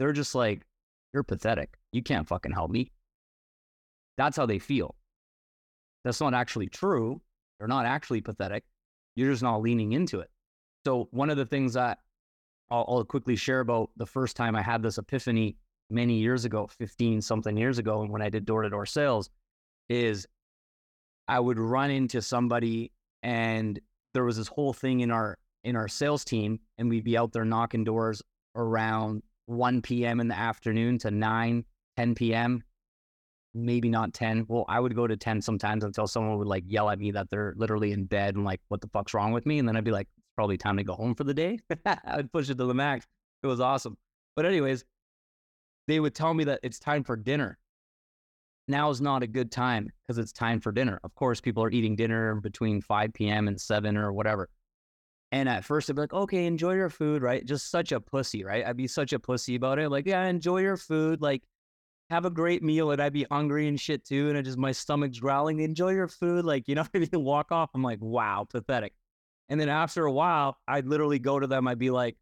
They're 0.00 0.12
just 0.12 0.34
like, 0.34 0.62
you're 1.14 1.22
pathetic. 1.22 1.78
You 1.92 2.02
can't 2.02 2.26
fucking 2.26 2.50
help 2.50 2.72
me. 2.72 2.90
That's 4.18 4.36
how 4.36 4.46
they 4.46 4.58
feel. 4.58 4.96
That's 6.02 6.20
not 6.20 6.34
actually 6.34 6.66
true. 6.66 7.20
They're 7.60 7.68
not 7.68 7.86
actually 7.86 8.22
pathetic. 8.22 8.64
You're 9.14 9.30
just 9.30 9.44
not 9.44 9.62
leaning 9.62 9.92
into 9.92 10.18
it. 10.18 10.30
So, 10.84 11.06
one 11.12 11.30
of 11.30 11.36
the 11.36 11.46
things 11.46 11.74
that 11.74 11.98
I'll, 12.70 12.84
I'll 12.88 13.04
quickly 13.04 13.36
share 13.36 13.60
about 13.60 13.90
the 13.96 14.06
first 14.06 14.36
time 14.36 14.56
I 14.56 14.62
had 14.62 14.82
this 14.82 14.98
epiphany 14.98 15.56
many 15.90 16.18
years 16.18 16.44
ago, 16.44 16.66
15 16.66 17.20
something 17.20 17.56
years 17.56 17.78
ago, 17.78 18.02
and 18.02 18.10
when 18.10 18.22
I 18.22 18.28
did 18.28 18.44
door 18.44 18.62
to 18.62 18.70
door 18.70 18.86
sales, 18.86 19.30
is 19.88 20.26
I 21.28 21.40
would 21.40 21.58
run 21.58 21.90
into 21.90 22.22
somebody 22.22 22.92
and 23.22 23.78
there 24.14 24.24
was 24.24 24.36
this 24.36 24.48
whole 24.48 24.72
thing 24.72 25.00
in 25.00 25.10
our 25.10 25.36
in 25.64 25.76
our 25.76 25.88
sales 25.88 26.24
team 26.24 26.60
and 26.78 26.88
we'd 26.88 27.04
be 27.04 27.18
out 27.18 27.32
there 27.32 27.44
knocking 27.44 27.84
doors 27.84 28.22
around 28.54 29.22
1 29.46 29.82
p.m. 29.82 30.20
in 30.20 30.28
the 30.28 30.38
afternoon 30.38 30.98
to 30.98 31.10
9, 31.10 31.64
10 31.96 32.14
p.m. 32.14 32.62
Maybe 33.54 33.88
not 33.88 34.12
10. 34.12 34.46
Well, 34.48 34.64
I 34.68 34.78
would 34.80 34.94
go 34.94 35.06
to 35.06 35.16
10 35.16 35.42
sometimes 35.42 35.82
until 35.82 36.06
someone 36.06 36.38
would 36.38 36.46
like 36.46 36.64
yell 36.66 36.90
at 36.90 36.98
me 36.98 37.10
that 37.12 37.30
they're 37.30 37.54
literally 37.56 37.92
in 37.92 38.04
bed 38.04 38.36
and 38.36 38.44
like, 38.44 38.60
what 38.68 38.80
the 38.80 38.88
fuck's 38.88 39.14
wrong 39.14 39.32
with 39.32 39.46
me? 39.46 39.58
And 39.58 39.68
then 39.68 39.76
I'd 39.76 39.84
be 39.84 39.90
like, 39.90 40.08
probably 40.36 40.56
time 40.56 40.76
to 40.76 40.84
go 40.84 40.94
home 40.94 41.14
for 41.14 41.24
the 41.24 41.34
day. 41.34 41.58
I 41.86 42.16
would 42.16 42.32
push 42.32 42.48
it 42.48 42.58
to 42.58 42.64
the 42.64 42.74
max. 42.74 43.06
It 43.42 43.46
was 43.46 43.60
awesome. 43.60 43.96
But, 44.36 44.46
anyways, 44.46 44.84
they 45.88 45.98
would 45.98 46.14
tell 46.14 46.34
me 46.34 46.44
that 46.44 46.60
it's 46.62 46.78
time 46.78 47.02
for 47.02 47.16
dinner. 47.16 47.58
Now 48.68 48.90
is 48.90 49.00
not 49.00 49.22
a 49.22 49.26
good 49.26 49.50
time 49.50 49.90
because 50.02 50.18
it's 50.18 50.32
time 50.32 50.60
for 50.60 50.72
dinner. 50.72 51.00
Of 51.04 51.14
course, 51.14 51.40
people 51.40 51.62
are 51.62 51.70
eating 51.70 51.96
dinner 51.96 52.34
between 52.36 52.80
5 52.80 53.12
p.m. 53.14 53.48
and 53.48 53.60
7 53.60 53.96
or 53.96 54.12
whatever. 54.12 54.48
And 55.32 55.48
at 55.48 55.64
first, 55.64 55.90
I'd 55.90 55.96
be 55.96 56.02
like, 56.02 56.12
okay, 56.12 56.46
enjoy 56.46 56.74
your 56.74 56.90
food, 56.90 57.22
right? 57.22 57.44
Just 57.44 57.70
such 57.70 57.92
a 57.92 58.00
pussy, 58.00 58.44
right? 58.44 58.64
I'd 58.64 58.76
be 58.76 58.86
such 58.86 59.12
a 59.12 59.18
pussy 59.18 59.56
about 59.56 59.78
it. 59.78 59.88
Like, 59.88 60.06
yeah, 60.06 60.24
enjoy 60.24 60.58
your 60.60 60.76
food. 60.76 61.20
Like, 61.20 61.42
have 62.10 62.24
a 62.24 62.30
great 62.30 62.62
meal. 62.62 62.90
And 62.92 63.00
I'd 63.00 63.12
be 63.12 63.26
hungry 63.30 63.68
and 63.68 63.80
shit 63.80 64.04
too. 64.04 64.28
And 64.28 64.38
I 64.38 64.42
just, 64.42 64.58
my 64.58 64.72
stomach's 64.72 65.18
growling. 65.18 65.60
Enjoy 65.60 65.90
your 65.90 66.08
food. 66.08 66.44
Like, 66.44 66.68
you 66.68 66.74
know, 66.74 66.86
if 66.94 67.08
you 67.12 67.20
walk 67.20 67.50
off, 67.50 67.70
I'm 67.74 67.82
like, 67.82 67.98
wow, 68.00 68.46
pathetic. 68.48 68.92
And 69.48 69.60
then 69.60 69.68
after 69.68 70.04
a 70.04 70.12
while, 70.12 70.58
I'd 70.66 70.86
literally 70.86 71.18
go 71.18 71.38
to 71.38 71.46
them. 71.46 71.68
I'd 71.68 71.78
be 71.78 71.90
like, 71.90 72.16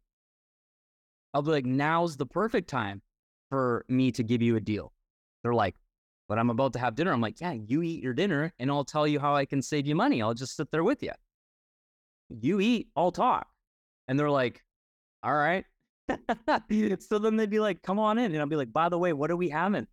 I'll 1.33 1.41
be 1.41 1.51
like, 1.51 1.65
now's 1.65 2.17
the 2.17 2.25
perfect 2.25 2.69
time 2.69 3.01
for 3.49 3.85
me 3.89 4.11
to 4.13 4.23
give 4.23 4.41
you 4.41 4.55
a 4.55 4.61
deal. 4.61 4.93
They're 5.43 5.53
like, 5.53 5.75
but 6.27 6.39
I'm 6.39 6.49
about 6.49 6.73
to 6.73 6.79
have 6.79 6.95
dinner. 6.95 7.11
I'm 7.11 7.21
like, 7.21 7.41
yeah, 7.41 7.53
you 7.53 7.83
eat 7.83 8.01
your 8.01 8.13
dinner 8.13 8.53
and 8.59 8.71
I'll 8.71 8.85
tell 8.85 9.07
you 9.07 9.19
how 9.19 9.35
I 9.35 9.45
can 9.45 9.61
save 9.61 9.85
you 9.85 9.95
money. 9.95 10.21
I'll 10.21 10.33
just 10.33 10.55
sit 10.55 10.71
there 10.71 10.83
with 10.83 11.03
you 11.03 11.11
you 12.29 12.59
eat, 12.59 12.89
I'll 12.95 13.11
talk. 13.11 13.47
And 14.07 14.19
they're 14.19 14.29
like, 14.29 14.63
all 15.23 15.33
right. 15.33 15.65
so 16.99 17.19
then 17.19 17.35
they'd 17.35 17.49
be 17.49 17.59
like, 17.59 17.81
come 17.81 17.99
on 17.99 18.17
in. 18.17 18.31
And 18.31 18.39
I'll 18.39 18.47
be 18.47 18.55
like, 18.55 18.71
by 18.71 18.89
the 18.89 18.97
way, 18.97 19.13
what 19.13 19.31
are 19.31 19.35
we 19.35 19.49
having? 19.49 19.87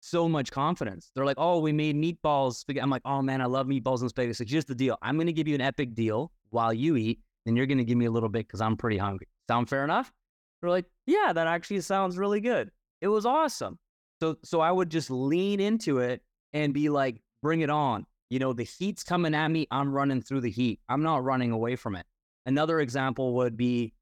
So 0.00 0.28
much 0.28 0.50
confidence. 0.50 1.10
They're 1.14 1.26
like, 1.26 1.36
oh, 1.38 1.58
we 1.58 1.72
made 1.72 1.94
meatballs. 1.94 2.64
I'm 2.80 2.90
like, 2.90 3.02
oh 3.04 3.20
man, 3.22 3.40
I 3.40 3.44
love 3.44 3.66
meatballs 3.66 4.00
and 4.00 4.08
spaghetti. 4.08 4.32
So 4.32 4.44
here's 4.46 4.64
the 4.64 4.74
deal. 4.74 4.96
I'm 5.02 5.16
going 5.16 5.26
to 5.26 5.32
give 5.32 5.46
you 5.46 5.54
an 5.54 5.60
epic 5.60 5.94
deal 5.94 6.32
while 6.48 6.72
you 6.72 6.96
eat, 6.96 7.20
and 7.46 7.56
you're 7.56 7.66
going 7.66 7.78
to 7.78 7.84
give 7.84 7.98
me 7.98 8.06
a 8.06 8.10
little 8.10 8.28
bit 8.28 8.46
because 8.46 8.60
I'm 8.60 8.76
pretty 8.76 8.96
hungry. 8.96 9.28
Sound 9.48 9.68
fair 9.68 9.84
enough? 9.84 10.12
They're 10.60 10.70
like, 10.70 10.86
yeah, 11.06 11.32
that 11.32 11.46
actually 11.46 11.80
sounds 11.80 12.18
really 12.18 12.40
good. 12.40 12.70
It 13.00 13.08
was 13.08 13.26
awesome. 13.26 13.78
So 14.22 14.36
so 14.44 14.60
I 14.60 14.70
would 14.70 14.90
just 14.90 15.10
lean 15.10 15.60
into 15.60 15.98
it 15.98 16.22
and 16.52 16.74
be 16.74 16.88
like, 16.88 17.20
bring 17.42 17.60
it 17.60 17.70
on. 17.70 18.06
You 18.28 18.38
know, 18.38 18.52
the 18.52 18.64
heat's 18.64 19.02
coming 19.02 19.34
at 19.34 19.48
me. 19.48 19.66
I'm 19.70 19.92
running 19.92 20.22
through 20.22 20.42
the 20.42 20.50
heat. 20.50 20.80
I'm 20.88 21.02
not 21.02 21.24
running 21.24 21.52
away 21.52 21.76
from 21.76 21.96
it. 21.96 22.06
Another 22.46 22.80
example 22.80 23.34
would 23.34 23.56
be 23.56 23.92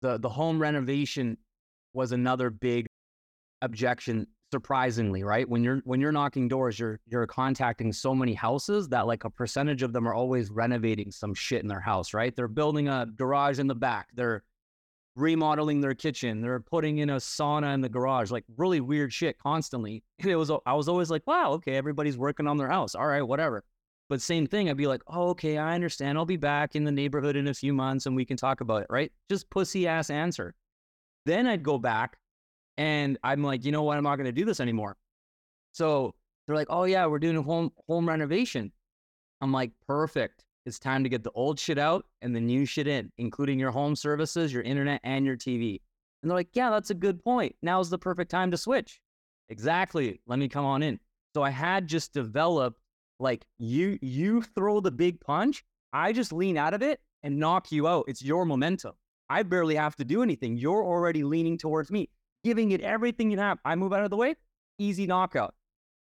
the 0.00 0.18
the 0.18 0.28
home 0.28 0.60
renovation 0.60 1.36
was 1.92 2.12
another 2.12 2.50
big 2.50 2.86
objection 3.62 4.26
surprisingly 4.52 5.24
right? 5.24 5.48
When 5.48 5.64
you're 5.64 5.80
when 5.84 5.98
you're 5.98 6.12
knocking 6.12 6.46
doors 6.46 6.78
you're 6.78 7.00
you're 7.06 7.26
contacting 7.26 7.90
so 7.90 8.14
many 8.14 8.34
houses 8.34 8.86
that 8.90 9.06
like 9.06 9.24
a 9.24 9.30
percentage 9.30 9.82
of 9.82 9.94
them 9.94 10.06
are 10.06 10.12
always 10.12 10.50
renovating 10.50 11.10
some 11.10 11.32
shit 11.32 11.62
in 11.62 11.68
their 11.68 11.80
house 11.80 12.12
right? 12.12 12.36
They're 12.36 12.48
building 12.48 12.86
a 12.88 13.06
garage 13.16 13.58
in 13.58 13.66
the 13.66 13.74
back. 13.74 14.10
They're 14.14 14.44
remodeling 15.16 15.80
their 15.80 15.94
kitchen. 15.94 16.42
They're 16.42 16.60
putting 16.60 16.98
in 16.98 17.10
a 17.10 17.16
sauna 17.16 17.72
in 17.72 17.80
the 17.80 17.88
garage 17.88 18.30
like 18.30 18.44
really 18.58 18.80
weird 18.80 19.10
shit 19.10 19.38
constantly. 19.38 20.04
And 20.20 20.30
it 20.30 20.36
was 20.36 20.52
i 20.66 20.74
was 20.74 20.88
always 20.88 21.10
like 21.10 21.26
wow 21.26 21.52
okay 21.52 21.74
everybody's 21.76 22.18
working 22.18 22.46
on 22.46 22.58
their 22.58 22.68
house. 22.68 22.94
All 22.94 23.06
right 23.06 23.22
whatever. 23.22 23.64
But 24.10 24.20
same 24.20 24.46
thing 24.46 24.68
i'd 24.68 24.76
be 24.76 24.86
like 24.86 25.02
oh 25.06 25.30
okay 25.30 25.56
i 25.56 25.74
understand. 25.74 26.18
I'll 26.18 26.26
be 26.26 26.36
back 26.36 26.76
in 26.76 26.84
the 26.84 26.92
neighborhood 26.92 27.36
in 27.36 27.48
a 27.48 27.54
few 27.54 27.72
months 27.72 28.04
and 28.04 28.14
we 28.14 28.26
can 28.26 28.36
talk 28.36 28.60
about 28.60 28.82
it 28.82 28.88
right? 28.90 29.10
Just 29.30 29.48
pussy 29.48 29.88
ass 29.88 30.10
answer. 30.10 30.54
Then 31.24 31.46
i'd 31.46 31.62
go 31.62 31.78
back 31.78 32.18
and 32.76 33.18
I'm 33.22 33.42
like, 33.42 33.64
you 33.64 33.72
know 33.72 33.82
what? 33.82 33.96
I'm 33.96 34.04
not 34.04 34.16
going 34.16 34.26
to 34.26 34.32
do 34.32 34.44
this 34.44 34.60
anymore. 34.60 34.96
So 35.72 36.14
they're 36.46 36.56
like, 36.56 36.68
oh, 36.70 36.84
yeah, 36.84 37.06
we're 37.06 37.18
doing 37.18 37.36
a 37.36 37.42
home, 37.42 37.70
home 37.88 38.08
renovation. 38.08 38.72
I'm 39.40 39.52
like, 39.52 39.72
perfect. 39.86 40.44
It's 40.64 40.78
time 40.78 41.02
to 41.02 41.08
get 41.08 41.24
the 41.24 41.32
old 41.32 41.58
shit 41.58 41.78
out 41.78 42.06
and 42.20 42.34
the 42.34 42.40
new 42.40 42.64
shit 42.64 42.86
in, 42.86 43.10
including 43.18 43.58
your 43.58 43.72
home 43.72 43.96
services, 43.96 44.52
your 44.52 44.62
internet, 44.62 45.00
and 45.02 45.26
your 45.26 45.36
TV. 45.36 45.80
And 46.22 46.30
they're 46.30 46.36
like, 46.36 46.50
yeah, 46.52 46.70
that's 46.70 46.90
a 46.90 46.94
good 46.94 47.22
point. 47.22 47.56
Now's 47.62 47.90
the 47.90 47.98
perfect 47.98 48.30
time 48.30 48.50
to 48.52 48.56
switch. 48.56 49.00
Exactly. 49.48 50.20
Let 50.26 50.38
me 50.38 50.48
come 50.48 50.64
on 50.64 50.82
in. 50.82 51.00
So 51.34 51.42
I 51.42 51.50
had 51.50 51.88
just 51.88 52.12
developed 52.12 52.78
like 53.18 53.46
you 53.58 53.98
you 54.02 54.42
throw 54.42 54.80
the 54.80 54.90
big 54.90 55.20
punch, 55.20 55.64
I 55.92 56.12
just 56.12 56.32
lean 56.32 56.56
out 56.56 56.74
of 56.74 56.82
it 56.82 57.00
and 57.22 57.38
knock 57.38 57.70
you 57.72 57.86
out. 57.86 58.04
It's 58.08 58.22
your 58.22 58.44
momentum. 58.44 58.92
I 59.30 59.42
barely 59.42 59.76
have 59.76 59.96
to 59.96 60.04
do 60.04 60.22
anything. 60.22 60.56
You're 60.56 60.84
already 60.84 61.24
leaning 61.24 61.56
towards 61.56 61.90
me 61.90 62.10
giving 62.44 62.72
it 62.72 62.80
everything 62.80 63.30
you 63.30 63.38
have. 63.38 63.58
I 63.64 63.74
move 63.74 63.92
out 63.92 64.04
of 64.04 64.10
the 64.10 64.16
way, 64.16 64.34
easy 64.78 65.06
knockout. 65.06 65.54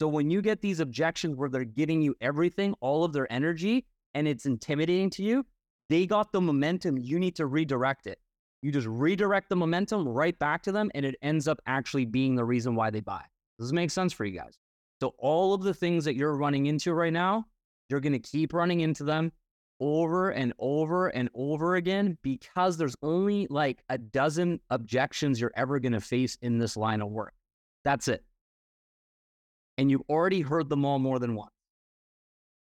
So 0.00 0.08
when 0.08 0.30
you 0.30 0.42
get 0.42 0.60
these 0.60 0.80
objections 0.80 1.36
where 1.36 1.48
they're 1.48 1.64
giving 1.64 2.02
you 2.02 2.14
everything, 2.20 2.74
all 2.80 3.04
of 3.04 3.12
their 3.12 3.30
energy, 3.32 3.86
and 4.14 4.28
it's 4.28 4.46
intimidating 4.46 5.10
to 5.10 5.22
you, 5.22 5.44
they 5.88 6.06
got 6.06 6.32
the 6.32 6.40
momentum. 6.40 6.98
You 6.98 7.18
need 7.18 7.36
to 7.36 7.46
redirect 7.46 8.06
it. 8.06 8.18
You 8.62 8.72
just 8.72 8.86
redirect 8.86 9.48
the 9.48 9.56
momentum 9.56 10.06
right 10.06 10.38
back 10.38 10.62
to 10.64 10.72
them, 10.72 10.90
and 10.94 11.04
it 11.04 11.16
ends 11.22 11.48
up 11.48 11.60
actually 11.66 12.04
being 12.04 12.34
the 12.34 12.44
reason 12.44 12.74
why 12.74 12.90
they 12.90 13.00
buy. 13.00 13.24
Does 13.58 13.68
this 13.68 13.72
make 13.72 13.90
sense 13.90 14.12
for 14.12 14.24
you 14.24 14.38
guys? 14.38 14.58
So 15.00 15.14
all 15.18 15.54
of 15.54 15.62
the 15.62 15.74
things 15.74 16.04
that 16.04 16.16
you're 16.16 16.36
running 16.36 16.66
into 16.66 16.92
right 16.92 17.12
now, 17.12 17.46
you're 17.88 18.00
going 18.00 18.12
to 18.12 18.18
keep 18.18 18.52
running 18.52 18.80
into 18.80 19.04
them 19.04 19.32
over 19.80 20.30
and 20.30 20.52
over 20.58 21.08
and 21.08 21.28
over 21.34 21.76
again 21.76 22.18
because 22.22 22.76
there's 22.76 22.96
only 23.02 23.46
like 23.48 23.82
a 23.88 23.98
dozen 23.98 24.60
objections 24.70 25.40
you're 25.40 25.52
ever 25.56 25.78
going 25.78 25.92
to 25.92 26.00
face 26.00 26.36
in 26.42 26.58
this 26.58 26.76
line 26.76 27.00
of 27.00 27.10
work. 27.10 27.34
That's 27.84 28.08
it. 28.08 28.24
And 29.76 29.90
you've 29.90 30.02
already 30.08 30.40
heard 30.40 30.68
them 30.68 30.84
all 30.84 30.98
more 30.98 31.18
than 31.18 31.34
once. 31.34 31.52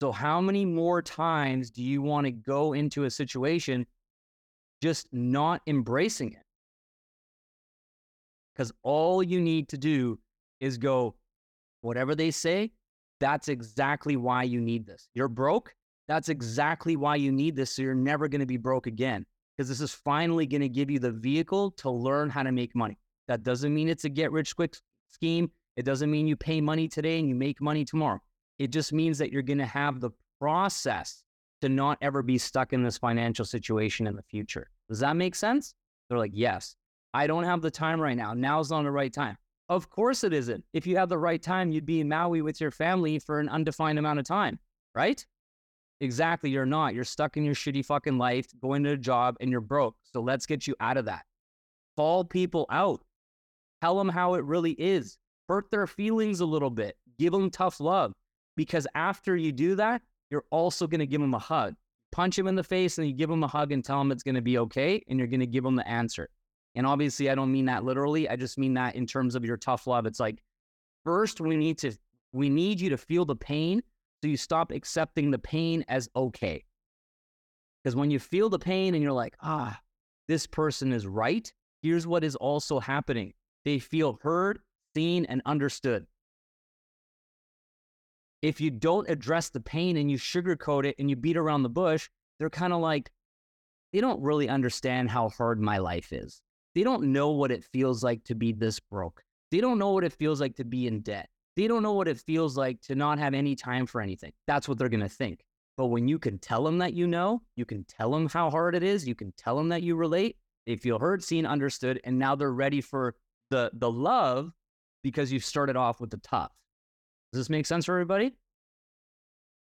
So, 0.02 0.12
how 0.12 0.42
many 0.42 0.66
more 0.66 1.02
times 1.02 1.72
do 1.72 1.82
you 1.82 2.02
want 2.02 2.26
to 2.26 2.32
go 2.32 2.74
into 2.74 3.06
a 3.06 3.10
situation 3.10 3.86
just 4.82 5.08
not 5.14 5.62
embracing 5.68 6.34
it? 6.34 6.44
Because 8.54 8.74
all 8.84 9.24
you 9.24 9.40
need 9.40 9.70
to 9.70 9.78
do 9.78 10.20
is 10.60 10.78
go, 10.78 11.16
whatever 11.82 12.14
they 12.14 12.32
say, 12.32 12.72
that's 13.20 13.48
exactly 13.48 14.18
why 14.18 14.44
you 14.44 14.60
need 14.60 14.86
this. 14.86 15.08
You're 15.14 15.30
broke. 15.30 15.74
That's 16.08 16.30
exactly 16.30 16.96
why 16.96 17.16
you 17.16 17.32
need 17.32 17.56
this. 17.56 17.76
So 17.76 17.82
you're 17.82 17.96
never 17.96 18.28
going 18.28 18.40
to 18.40 18.46
be 18.46 18.58
broke 18.58 18.88
again 18.88 19.26
because 19.56 19.70
this 19.70 19.82
is 19.82 19.94
finally 19.94 20.46
going 20.46 20.62
to 20.62 20.70
give 20.70 20.90
you 20.92 21.00
the 21.00 21.12
vehicle 21.12 21.72
to 21.72 21.90
learn 21.90 22.30
how 22.30 22.44
to 22.44 22.52
make 22.52 22.76
money. 22.76 22.98
That 23.28 23.44
doesn't 23.44 23.74
mean 23.74 23.90
it's 23.90 24.06
a 24.06 24.10
get 24.10 24.32
rich 24.32 24.56
quick 24.56 24.76
scheme. 25.10 25.50
It 25.78 25.84
doesn't 25.84 26.12
mean 26.12 26.28
you 26.28 26.36
pay 26.36 26.62
money 26.62 26.88
today 26.88 27.20
and 27.20 27.28
you 27.28 27.36
make 27.36 27.62
money 27.62 27.84
tomorrow. 27.86 28.22
It 28.60 28.68
just 28.68 28.94
means 28.94 29.18
that 29.18 29.32
you're 29.32 29.42
going 29.42 29.58
to 29.58 29.66
have 29.66 30.00
the 30.00 30.12
process 30.40 31.24
to 31.62 31.70
not 31.70 31.98
ever 32.02 32.22
be 32.22 32.38
stuck 32.38 32.74
in 32.74 32.84
this 32.84 32.98
financial 32.98 33.46
situation 33.46 34.08
in 34.08 34.16
the 34.16 34.24
future. 34.24 34.70
Does 34.90 35.00
that 35.00 35.16
make 35.16 35.36
sense? 35.36 35.74
They're 36.08 36.20
like, 36.20 36.32
yes, 36.34 36.76
I 37.14 37.28
don't 37.28 37.44
have 37.44 37.62
the 37.62 37.72
time 37.72 38.00
right 38.00 38.16
now. 38.16 38.34
Now's 38.34 38.70
not 38.70 38.84
the 38.84 38.92
right 38.92 39.12
time. 39.12 39.38
Of 39.68 39.90
course 39.90 40.24
it 40.24 40.34
isn't. 40.34 40.64
If 40.74 40.86
you 40.86 40.98
had 40.98 41.10
the 41.10 41.18
right 41.18 41.42
time, 41.42 41.72
you'd 41.72 41.86
be 41.86 42.02
in 42.02 42.08
Maui 42.08 42.42
with 42.42 42.62
your 42.62 42.72
family 42.72 43.18
for 43.20 43.40
an 43.40 43.50
undefined 43.50 43.98
amount 43.98 44.20
of 44.20 44.26
time, 44.26 44.60
right? 44.94 45.26
Exactly. 46.02 46.50
You're 46.50 46.66
not. 46.66 46.94
You're 46.94 47.04
stuck 47.04 47.38
in 47.38 47.44
your 47.46 47.56
shitty 47.56 47.86
fucking 47.86 48.18
life, 48.18 48.48
going 48.62 48.84
to 48.84 48.92
a 48.92 48.98
job, 48.98 49.38
and 49.40 49.50
you're 49.50 49.62
broke. 49.62 49.96
So 50.04 50.22
let's 50.22 50.46
get 50.46 50.68
you 50.68 50.76
out 50.80 50.98
of 50.98 51.06
that. 51.06 51.24
Call 51.96 52.26
people 52.26 52.66
out. 52.70 53.02
Tell 53.82 53.98
them 53.98 54.10
how 54.10 54.34
it 54.34 54.44
really 54.44 54.74
is. 54.74 55.18
Hurt 55.48 55.70
their 55.72 55.88
feelings 55.88 56.40
a 56.42 56.46
little 56.46 56.70
bit. 56.70 56.98
Give 57.18 57.32
them 57.32 57.50
tough 57.50 57.80
love. 57.80 58.14
Because 58.58 58.88
after 58.96 59.36
you 59.36 59.52
do 59.52 59.76
that, 59.76 60.02
you're 60.30 60.46
also 60.50 60.88
going 60.88 61.00
to 61.00 61.06
give 61.06 61.22
them 61.22 61.34
a 61.34 61.40
hug. 61.40 61.76
Punch 62.12 62.36
them 62.36 62.48
in 62.48 62.56
the 62.56 62.64
face 62.64 62.98
and 62.98 63.08
you 63.08 63.14
give 63.14 63.30
them 63.30 63.44
a 63.44 63.48
hug 63.48 63.72
and 63.72 63.84
tell 63.84 64.00
them 64.00 64.12
it's 64.12 64.24
going 64.24 64.36
to 64.36 64.42
be 64.42 64.58
okay. 64.58 65.04
And 65.08 65.20
you're 65.20 65.28
going 65.28 65.42
to 65.42 65.48
give 65.48 65.64
them 65.64 65.76
the 65.76 65.88
answer. 65.88 66.30
And 66.76 66.86
obviously, 66.86 67.30
I 67.30 67.36
don't 67.36 67.52
mean 67.52 67.66
that 67.66 67.84
literally. 67.86 68.28
I 68.28 68.36
just 68.36 68.58
mean 68.58 68.74
that 68.74 68.96
in 68.96 69.06
terms 69.06 69.36
of 69.36 69.46
your 69.46 69.58
tough 69.58 69.88
love. 69.88 70.06
It's 70.06 70.20
like, 70.20 70.42
first, 71.06 71.40
we 71.40 71.56
need 71.56 71.78
to, 71.80 71.94
we 72.34 72.50
need 72.50 72.82
you 72.82 72.90
to 72.90 72.98
feel 72.98 73.24
the 73.24 73.36
pain 73.36 73.82
so 74.22 74.30
you 74.30 74.38
stop 74.38 74.72
accepting 74.72 75.32
the 75.32 75.40
pain 75.40 75.84
as 75.88 76.10
okay. 76.16 76.64
Because 77.84 77.96
when 77.96 78.10
you 78.10 78.20
feel 78.20 78.50
the 78.50 78.60
pain 78.60 78.96
and 78.96 79.04
you're 79.04 79.12
like, 79.12 79.36
ah, 79.42 79.80
this 80.28 80.48
person 80.48 80.92
is 80.92 81.06
right, 81.06 81.54
here's 81.84 82.08
what 82.08 82.24
is 82.24 82.36
also 82.36 82.80
happening 82.80 83.34
they 83.64 83.80
feel 83.80 84.20
heard, 84.22 84.60
seen, 84.96 85.26
and 85.26 85.42
understood. 85.46 86.06
If 88.42 88.62
you 88.62 88.70
don't 88.70 89.10
address 89.10 89.50
the 89.50 89.60
pain 89.60 89.98
and 89.98 90.10
you 90.10 90.18
sugarcoat 90.18 90.86
it 90.86 90.96
and 91.00 91.10
you 91.10 91.16
beat 91.16 91.38
around 91.38 91.64
the 91.64 91.70
bush, 91.70 92.10
they're 92.38 92.50
kind 92.50 92.74
of 92.74 92.82
like, 92.82 93.12
they 93.92 94.02
don't 94.02 94.22
really 94.22 94.50
understand 94.50 95.10
how 95.10 95.30
hard 95.30 95.60
my 95.60 95.78
life 95.80 96.14
is. 96.14 96.42
They 96.76 96.84
don't 96.84 97.14
know 97.14 97.32
what 97.32 97.52
it 97.52 97.64
feels 97.64 98.04
like 98.04 98.24
to 98.26 98.36
be 98.36 98.52
this 98.52 98.80
broke. 98.80 99.24
They 99.52 99.62
don't 99.62 99.80
know 99.80 99.92
what 99.92 100.04
it 100.04 100.14
feels 100.14 100.42
like 100.42 100.56
to 100.58 100.66
be 100.66 100.86
in 100.86 101.02
debt. 101.02 101.30
They 101.56 101.68
don't 101.68 101.84
know 101.84 101.94
what 101.94 102.08
it 102.08 102.18
feels 102.20 102.58
like 102.58 102.82
to 102.82 102.96
not 102.96 103.20
have 103.20 103.34
any 103.34 103.56
time 103.56 103.86
for 103.86 104.02
anything. 104.02 104.34
That's 104.46 104.68
what 104.68 104.78
they're 104.78 104.90
going 104.90 105.00
to 105.02 105.10
think. 105.10 105.44
But 105.78 105.88
when 105.88 106.08
you 106.08 106.20
can 106.20 106.38
tell 106.40 106.64
them 106.64 106.78
that 106.80 106.94
you 106.94 107.08
know, 107.08 107.42
you 107.56 107.66
can 107.66 107.86
tell 107.86 108.12
them 108.12 108.30
how 108.30 108.50
hard 108.50 108.76
it 108.76 108.84
is, 108.84 109.08
you 109.08 109.16
can 109.16 109.34
tell 109.38 109.58
them 109.58 109.70
that 109.70 109.84
you 109.84 109.96
relate, 109.96 110.38
they 110.66 110.76
feel 110.76 111.00
heard, 111.00 111.24
seen, 111.24 111.46
understood, 111.46 112.00
and 112.04 112.18
now 112.18 112.36
they're 112.36 112.52
ready 112.52 112.82
for 112.82 113.16
the 113.52 113.70
the 113.74 113.92
love 113.92 114.52
because 115.04 115.32
you've 115.32 115.46
started 115.46 115.76
off 115.76 116.00
with 116.00 116.10
the 116.10 116.18
tough. 116.18 116.52
Does 117.32 117.42
this 117.42 117.50
make 117.50 117.66
sense 117.66 117.86
for 117.86 117.94
everybody? 117.94 118.34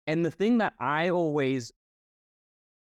And 0.06 0.24
the 0.24 0.30
thing 0.30 0.58
that 0.58 0.72
I 0.80 1.10
always 1.10 1.70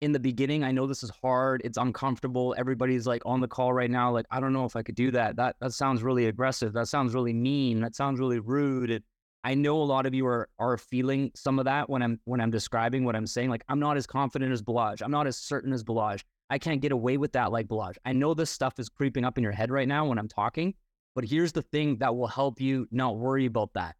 in 0.00 0.12
the 0.12 0.20
beginning, 0.20 0.64
I 0.64 0.72
know 0.72 0.86
this 0.86 1.02
is 1.02 1.10
hard. 1.22 1.60
It's 1.64 1.76
uncomfortable. 1.76 2.54
Everybody's 2.56 3.06
like 3.06 3.22
on 3.26 3.40
the 3.40 3.48
call 3.48 3.72
right 3.72 3.90
now. 3.90 4.10
Like, 4.10 4.26
I 4.30 4.40
don't 4.40 4.52
know 4.52 4.64
if 4.64 4.74
I 4.74 4.82
could 4.82 4.94
do 4.94 5.10
that. 5.10 5.36
That 5.36 5.56
that 5.60 5.72
sounds 5.72 6.02
really 6.02 6.26
aggressive. 6.26 6.72
That 6.72 6.88
sounds 6.88 7.14
really 7.14 7.34
mean. 7.34 7.80
That 7.80 7.94
sounds 7.94 8.18
really 8.18 8.38
rude. 8.38 9.02
I 9.44 9.54
know 9.54 9.80
a 9.80 9.84
lot 9.84 10.06
of 10.06 10.14
you 10.14 10.26
are 10.26 10.48
are 10.58 10.78
feeling 10.78 11.30
some 11.34 11.58
of 11.58 11.66
that 11.66 11.90
when 11.90 12.02
I'm 12.02 12.20
when 12.24 12.40
I'm 12.40 12.50
describing 12.50 13.04
what 13.04 13.14
I'm 13.14 13.26
saying. 13.26 13.50
Like, 13.50 13.64
I'm 13.68 13.80
not 13.80 13.96
as 13.96 14.06
confident 14.06 14.52
as 14.52 14.62
Balazs. 14.62 15.02
I'm 15.02 15.10
not 15.10 15.26
as 15.26 15.36
certain 15.36 15.72
as 15.72 15.84
Balazs. 15.84 16.22
I 16.48 16.58
can't 16.58 16.80
get 16.80 16.92
away 16.92 17.16
with 17.16 17.32
that 17.32 17.52
like 17.52 17.68
Balazs. 17.68 17.96
I 18.04 18.12
know 18.12 18.32
this 18.32 18.50
stuff 18.50 18.78
is 18.78 18.88
creeping 18.88 19.24
up 19.24 19.36
in 19.36 19.44
your 19.44 19.52
head 19.52 19.70
right 19.70 19.88
now 19.88 20.06
when 20.06 20.18
I'm 20.18 20.28
talking. 20.28 20.74
But 21.14 21.24
here's 21.24 21.52
the 21.52 21.62
thing 21.62 21.98
that 21.98 22.14
will 22.16 22.26
help 22.26 22.60
you 22.60 22.86
not 22.90 23.18
worry 23.18 23.46
about 23.46 23.74
that. 23.74 23.96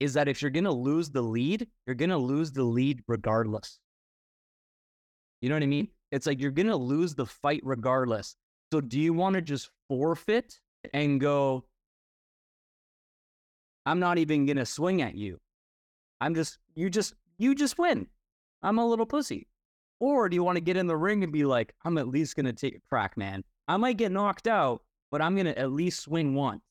Is 0.00 0.14
that 0.14 0.28
if 0.28 0.42
you're 0.42 0.50
gonna 0.50 0.70
lose 0.70 1.10
the 1.10 1.22
lead, 1.22 1.66
you're 1.86 1.94
gonna 1.94 2.18
lose 2.18 2.52
the 2.52 2.64
lead 2.64 3.00
regardless. 3.06 3.78
You 5.44 5.50
know 5.50 5.56
what 5.56 5.62
I 5.62 5.66
mean? 5.66 5.88
It's 6.10 6.26
like 6.26 6.40
you're 6.40 6.50
going 6.50 6.68
to 6.68 6.76
lose 6.76 7.14
the 7.14 7.26
fight 7.26 7.60
regardless. 7.64 8.34
So 8.72 8.80
do 8.80 8.98
you 8.98 9.12
want 9.12 9.34
to 9.34 9.42
just 9.42 9.68
forfeit 9.90 10.58
and 10.94 11.20
go, 11.20 11.66
I'm 13.84 14.00
not 14.00 14.16
even 14.16 14.46
going 14.46 14.56
to 14.56 14.64
swing 14.64 15.02
at 15.02 15.16
you. 15.16 15.38
I'm 16.18 16.34
just, 16.34 16.56
you 16.74 16.88
just, 16.88 17.12
you 17.36 17.54
just 17.54 17.76
win. 17.76 18.06
I'm 18.62 18.78
a 18.78 18.86
little 18.86 19.04
pussy. 19.04 19.46
Or 20.00 20.30
do 20.30 20.34
you 20.34 20.42
want 20.42 20.56
to 20.56 20.62
get 20.62 20.78
in 20.78 20.86
the 20.86 20.96
ring 20.96 21.22
and 21.22 21.30
be 21.30 21.44
like, 21.44 21.74
I'm 21.84 21.98
at 21.98 22.08
least 22.08 22.36
going 22.36 22.46
to 22.46 22.54
take 22.54 22.76
a 22.76 22.88
crack, 22.88 23.18
man. 23.18 23.44
I 23.68 23.76
might 23.76 23.98
get 23.98 24.12
knocked 24.12 24.48
out, 24.48 24.80
but 25.10 25.20
I'm 25.20 25.34
going 25.34 25.44
to 25.44 25.58
at 25.58 25.72
least 25.72 26.00
swing 26.00 26.34
once. 26.34 26.62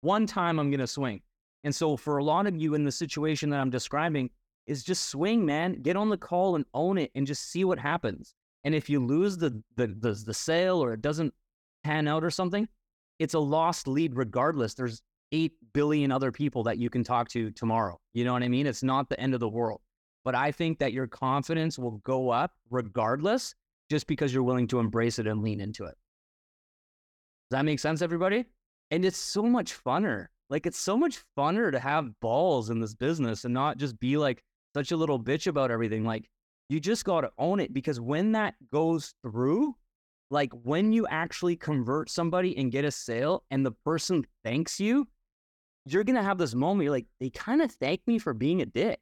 One 0.00 0.26
time 0.26 0.58
I'm 0.58 0.72
going 0.72 0.80
to 0.80 0.88
swing. 0.88 1.20
And 1.62 1.72
so 1.72 1.96
for 1.96 2.16
a 2.16 2.24
lot 2.24 2.48
of 2.48 2.56
you 2.56 2.74
in 2.74 2.82
the 2.82 2.90
situation 2.90 3.50
that 3.50 3.60
I'm 3.60 3.70
describing, 3.70 4.30
is 4.66 4.82
just 4.82 5.06
swing, 5.06 5.44
man. 5.44 5.82
Get 5.82 5.96
on 5.96 6.08
the 6.08 6.16
call 6.16 6.56
and 6.56 6.64
own 6.74 6.98
it 6.98 7.10
and 7.14 7.26
just 7.26 7.50
see 7.50 7.64
what 7.64 7.78
happens. 7.78 8.34
And 8.64 8.74
if 8.74 8.90
you 8.90 9.04
lose 9.04 9.36
the 9.36 9.62
the 9.76 9.86
the, 9.86 10.12
the 10.12 10.34
sale 10.34 10.82
or 10.82 10.92
it 10.92 11.02
doesn't 11.02 11.32
pan 11.84 12.08
out 12.08 12.24
or 12.24 12.30
something, 12.30 12.68
it's 13.18 13.34
a 13.34 13.38
lost 13.38 13.86
lead 13.86 14.16
regardless. 14.16 14.74
There's 14.74 15.02
8 15.32 15.52
billion 15.72 16.12
other 16.12 16.30
people 16.30 16.62
that 16.64 16.78
you 16.78 16.90
can 16.90 17.04
talk 17.04 17.28
to 17.30 17.50
tomorrow. 17.50 17.98
You 18.14 18.24
know 18.24 18.32
what 18.32 18.42
I 18.42 18.48
mean? 18.48 18.66
It's 18.66 18.82
not 18.82 19.08
the 19.08 19.18
end 19.20 19.34
of 19.34 19.40
the 19.40 19.48
world. 19.48 19.80
But 20.24 20.34
I 20.34 20.50
think 20.50 20.78
that 20.78 20.92
your 20.92 21.06
confidence 21.06 21.78
will 21.78 21.98
go 21.98 22.30
up 22.30 22.52
regardless 22.70 23.54
just 23.88 24.06
because 24.06 24.34
you're 24.34 24.42
willing 24.42 24.66
to 24.68 24.80
embrace 24.80 25.18
it 25.18 25.26
and 25.26 25.42
lean 25.42 25.60
into 25.60 25.84
it. 25.84 25.94
Does 27.50 27.58
that 27.58 27.64
make 27.64 27.78
sense, 27.78 28.02
everybody? 28.02 28.44
And 28.90 29.04
it's 29.04 29.18
so 29.18 29.42
much 29.42 29.72
funner. 29.84 30.26
Like, 30.50 30.66
it's 30.66 30.78
so 30.78 30.96
much 30.96 31.20
funner 31.36 31.70
to 31.70 31.78
have 31.78 32.18
balls 32.20 32.70
in 32.70 32.80
this 32.80 32.94
business 32.94 33.44
and 33.44 33.54
not 33.54 33.78
just 33.78 33.98
be 34.00 34.16
like 34.16 34.42
such 34.76 34.92
a 34.92 34.96
little 34.96 35.18
bitch 35.18 35.46
about 35.46 35.70
everything. 35.70 36.04
Like, 36.04 36.28
you 36.68 36.80
just 36.80 37.06
got 37.06 37.22
to 37.22 37.30
own 37.38 37.60
it 37.60 37.72
because 37.72 37.98
when 37.98 38.32
that 38.32 38.54
goes 38.70 39.14
through, 39.22 39.74
like 40.30 40.52
when 40.64 40.92
you 40.92 41.06
actually 41.06 41.56
convert 41.56 42.10
somebody 42.10 42.54
and 42.58 42.70
get 42.70 42.84
a 42.84 42.90
sale 42.90 43.44
and 43.50 43.64
the 43.64 43.70
person 43.70 44.26
thanks 44.44 44.78
you, 44.78 45.08
you're 45.86 46.04
going 46.04 46.16
to 46.16 46.22
have 46.22 46.36
this 46.36 46.54
moment. 46.54 46.84
You're 46.84 46.92
like, 46.92 47.06
they 47.20 47.30
kind 47.30 47.62
of 47.62 47.72
thank 47.72 48.02
me 48.06 48.18
for 48.18 48.34
being 48.34 48.60
a 48.60 48.66
dick. 48.66 49.00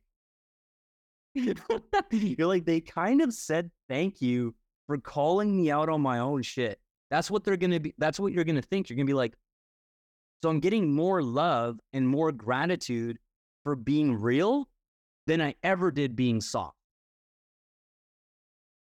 you're 1.35 2.47
like, 2.47 2.67
they 2.67 2.81
kind 2.81 3.21
of 3.21 3.33
said 3.33 3.69
thank 3.89 4.23
you 4.23 4.55
for 4.87 4.99
calling 4.99 5.57
me 5.57 5.73
out 5.73 5.89
on 5.89 6.01
my 6.01 6.21
own 6.21 6.43
shit. 6.43 6.79
That's 7.11 7.33
what 7.33 7.43
they're 7.43 7.57
going 7.57 7.73
to 7.73 7.81
be. 7.81 7.95
That's 7.99 8.21
what 8.21 8.33
you're 8.33 8.45
going 8.45 8.55
to 8.55 8.63
think. 8.63 8.89
You're 8.89 8.97
going 8.97 9.07
to 9.07 9.11
be 9.11 9.15
like, 9.15 9.35
so 10.41 10.51
I'm 10.51 10.61
getting 10.61 10.93
more 10.93 11.21
love 11.21 11.81
and 11.93 12.07
more 12.07 12.31
gratitude 12.31 13.19
for 13.65 13.75
being 13.75 14.15
real 14.15 14.69
than 15.27 15.41
I 15.41 15.55
ever 15.63 15.91
did 15.91 16.17
being 16.17 16.41
soft. 16.41 16.77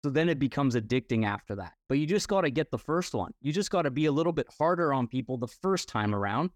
So 0.04 0.10
then 0.10 0.28
it 0.28 0.38
becomes 0.38 0.76
addicting 0.76 1.24
after 1.24 1.56
that. 1.56 1.72
But 1.88 1.98
you 1.98 2.06
just 2.06 2.28
got 2.28 2.42
to 2.42 2.50
get 2.50 2.70
the 2.70 2.78
first 2.78 3.14
one. 3.14 3.32
You 3.40 3.52
just 3.52 3.70
got 3.70 3.82
to 3.82 3.90
be 3.90 4.06
a 4.06 4.12
little 4.12 4.32
bit 4.32 4.46
harder 4.56 4.92
on 4.92 5.08
people 5.08 5.36
the 5.36 5.48
first 5.48 5.88
time 5.88 6.14
around. 6.14 6.50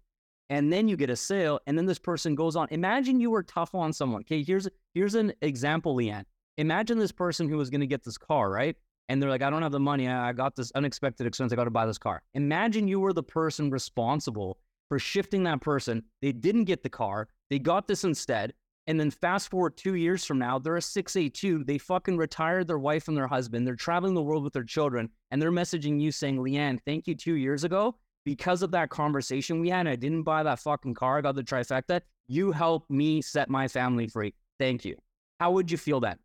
And 0.49 0.71
then 0.71 0.87
you 0.87 0.97
get 0.97 1.09
a 1.09 1.15
sale, 1.15 1.59
and 1.65 1.77
then 1.77 1.85
this 1.85 1.99
person 1.99 2.35
goes 2.35 2.57
on. 2.57 2.67
Imagine 2.71 3.21
you 3.21 3.31
were 3.31 3.43
tough 3.43 3.73
on 3.73 3.93
someone. 3.93 4.21
Okay, 4.21 4.43
here's 4.43 4.67
here's 4.93 5.15
an 5.15 5.31
example, 5.41 5.95
Leanne. 5.95 6.25
Imagine 6.57 6.99
this 6.99 7.11
person 7.11 7.47
who 7.47 7.57
was 7.57 7.69
going 7.69 7.81
to 7.81 7.87
get 7.87 8.03
this 8.03 8.17
car, 8.17 8.49
right? 8.49 8.75
And 9.07 9.21
they're 9.21 9.29
like, 9.29 9.41
I 9.41 9.49
don't 9.49 9.61
have 9.61 9.71
the 9.71 9.79
money. 9.79 10.07
I 10.07 10.33
got 10.33 10.55
this 10.55 10.71
unexpected 10.75 11.25
expense. 11.25 11.51
I 11.51 11.55
got 11.55 11.65
to 11.65 11.71
buy 11.71 11.85
this 11.85 11.97
car. 11.97 12.21
Imagine 12.33 12.87
you 12.87 12.99
were 12.99 13.13
the 13.13 13.23
person 13.23 13.69
responsible 13.69 14.57
for 14.89 14.99
shifting 14.99 15.43
that 15.43 15.61
person. 15.61 16.03
They 16.21 16.31
didn't 16.31 16.65
get 16.65 16.83
the 16.83 16.89
car. 16.89 17.29
They 17.49 17.59
got 17.59 17.87
this 17.87 18.03
instead. 18.03 18.53
And 18.87 18.99
then 18.99 19.11
fast 19.11 19.49
forward 19.49 19.77
two 19.77 19.95
years 19.95 20.25
from 20.25 20.39
now, 20.39 20.57
they're 20.57 20.77
a 20.77 20.81
682. 20.81 21.63
They 21.63 21.77
fucking 21.77 22.17
retired 22.17 22.67
their 22.67 22.79
wife 22.79 23.07
and 23.07 23.15
their 23.15 23.27
husband. 23.27 23.65
They're 23.65 23.75
traveling 23.75 24.15
the 24.15 24.23
world 24.23 24.43
with 24.43 24.53
their 24.53 24.63
children. 24.63 25.09
And 25.29 25.41
they're 25.41 25.51
messaging 25.51 26.01
you 26.01 26.11
saying, 26.11 26.37
Leanne, 26.37 26.79
thank 26.85 27.07
you 27.07 27.15
two 27.15 27.35
years 27.35 27.63
ago. 27.63 27.95
Because 28.25 28.61
of 28.61 28.71
that 28.71 28.89
conversation 28.89 29.61
we 29.61 29.69
had, 29.69 29.87
I 29.87 29.95
didn't 29.95 30.23
buy 30.23 30.43
that 30.43 30.59
fucking 30.59 30.93
car. 30.95 31.17
I 31.17 31.21
got 31.21 31.35
the 31.35 31.43
trifecta. 31.43 32.01
You 32.27 32.51
helped 32.51 32.89
me 32.89 33.21
set 33.21 33.49
my 33.49 33.67
family 33.67 34.07
free. 34.07 34.33
Thank 34.59 34.85
you. 34.85 34.95
How 35.39 35.51
would 35.51 35.71
you 35.71 35.77
feel 35.77 35.99
then? 35.99 36.17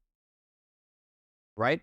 Right? 1.57 1.80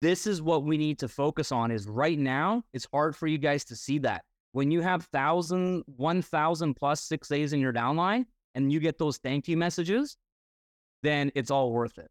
This 0.00 0.26
is 0.26 0.40
what 0.40 0.64
we 0.64 0.78
need 0.78 0.98
to 1.00 1.08
focus 1.08 1.50
on 1.50 1.70
is 1.70 1.88
right 1.88 2.18
now, 2.18 2.62
it's 2.72 2.86
hard 2.92 3.16
for 3.16 3.26
you 3.26 3.38
guys 3.38 3.64
to 3.66 3.76
see 3.76 3.98
that. 3.98 4.22
When 4.52 4.70
you 4.70 4.80
have 4.80 5.04
thousand, 5.06 5.82
one 5.86 6.22
thousand 6.22 6.74
plus 6.74 7.00
six 7.02 7.28
days 7.28 7.52
in 7.52 7.60
your 7.60 7.72
downline, 7.72 8.26
and 8.58 8.72
you 8.72 8.80
get 8.80 8.98
those 8.98 9.18
thank 9.18 9.46
you 9.46 9.56
messages, 9.56 10.16
then 11.04 11.30
it's 11.36 11.48
all 11.48 11.70
worth 11.70 11.96
it. 11.96 12.10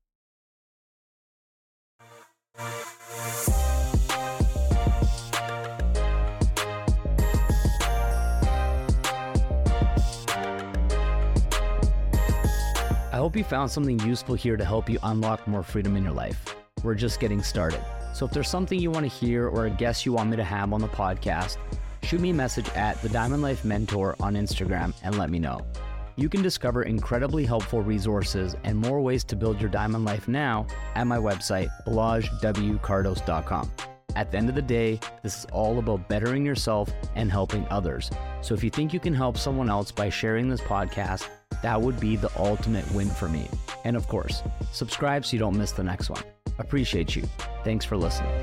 I 13.11 13.19
hope 13.19 13.35
you 13.35 13.43
found 13.43 13.69
something 13.69 13.99
useful 13.99 14.35
here 14.35 14.55
to 14.55 14.63
help 14.63 14.89
you 14.89 14.99
unlock 15.03 15.45
more 15.47 15.63
freedom 15.63 15.97
in 15.97 16.03
your 16.03 16.13
life. 16.13 16.55
We're 16.81 16.95
just 16.95 17.19
getting 17.19 17.43
started. 17.43 17.83
So 18.13 18.25
if 18.25 18.31
there's 18.31 18.47
something 18.47 18.79
you 18.79 18.89
want 18.89 19.03
to 19.03 19.09
hear 19.09 19.49
or 19.49 19.65
a 19.65 19.69
guest 19.69 20.05
you 20.05 20.13
want 20.13 20.29
me 20.29 20.37
to 20.37 20.45
have 20.45 20.71
on 20.71 20.79
the 20.79 20.87
podcast, 20.87 21.57
shoot 22.03 22.21
me 22.21 22.29
a 22.29 22.33
message 22.33 22.69
at 22.69 23.01
the 23.01 23.09
Diamond 23.09 23.41
Life 23.41 23.65
Mentor 23.65 24.15
on 24.21 24.35
Instagram 24.35 24.93
and 25.03 25.17
let 25.17 25.29
me 25.29 25.39
know. 25.39 25.65
You 26.17 26.29
can 26.29 26.41
discover 26.41 26.81
incredibly 26.81 27.45
helpful 27.45 27.83
resources 27.83 28.55
and 28.63 28.75
more 28.75 28.99
ways 28.99 29.23
to 29.25 29.35
build 29.35 29.61
your 29.61 29.69
diamond 29.69 30.03
life 30.03 30.27
now 30.27 30.65
at 30.95 31.05
my 31.05 31.17
website, 31.17 31.69
balazswkardos.com. 31.85 33.71
At 34.15 34.31
the 34.31 34.37
end 34.37 34.49
of 34.49 34.55
the 34.55 34.63
day, 34.63 34.99
this 35.21 35.37
is 35.37 35.45
all 35.53 35.77
about 35.77 36.09
bettering 36.09 36.43
yourself 36.43 36.91
and 37.13 37.31
helping 37.31 37.67
others. 37.69 38.09
So 38.41 38.55
if 38.55 38.63
you 38.63 38.71
think 38.71 38.93
you 38.93 38.99
can 38.99 39.13
help 39.13 39.37
someone 39.37 39.69
else 39.69 39.91
by 39.91 40.09
sharing 40.09 40.49
this 40.49 40.61
podcast, 40.61 41.29
that 41.61 41.79
would 41.79 41.99
be 41.99 42.15
the 42.15 42.31
ultimate 42.35 42.91
win 42.93 43.09
for 43.09 43.29
me. 43.29 43.47
And 43.83 43.95
of 43.95 44.07
course, 44.07 44.41
subscribe 44.71 45.23
so 45.23 45.33
you 45.33 45.39
don't 45.39 45.55
miss 45.55 45.71
the 45.71 45.83
next 45.83 46.09
one. 46.09 46.23
Appreciate 46.57 47.15
you. 47.15 47.29
Thanks 47.63 47.85
for 47.85 47.95
listening. 47.95 48.33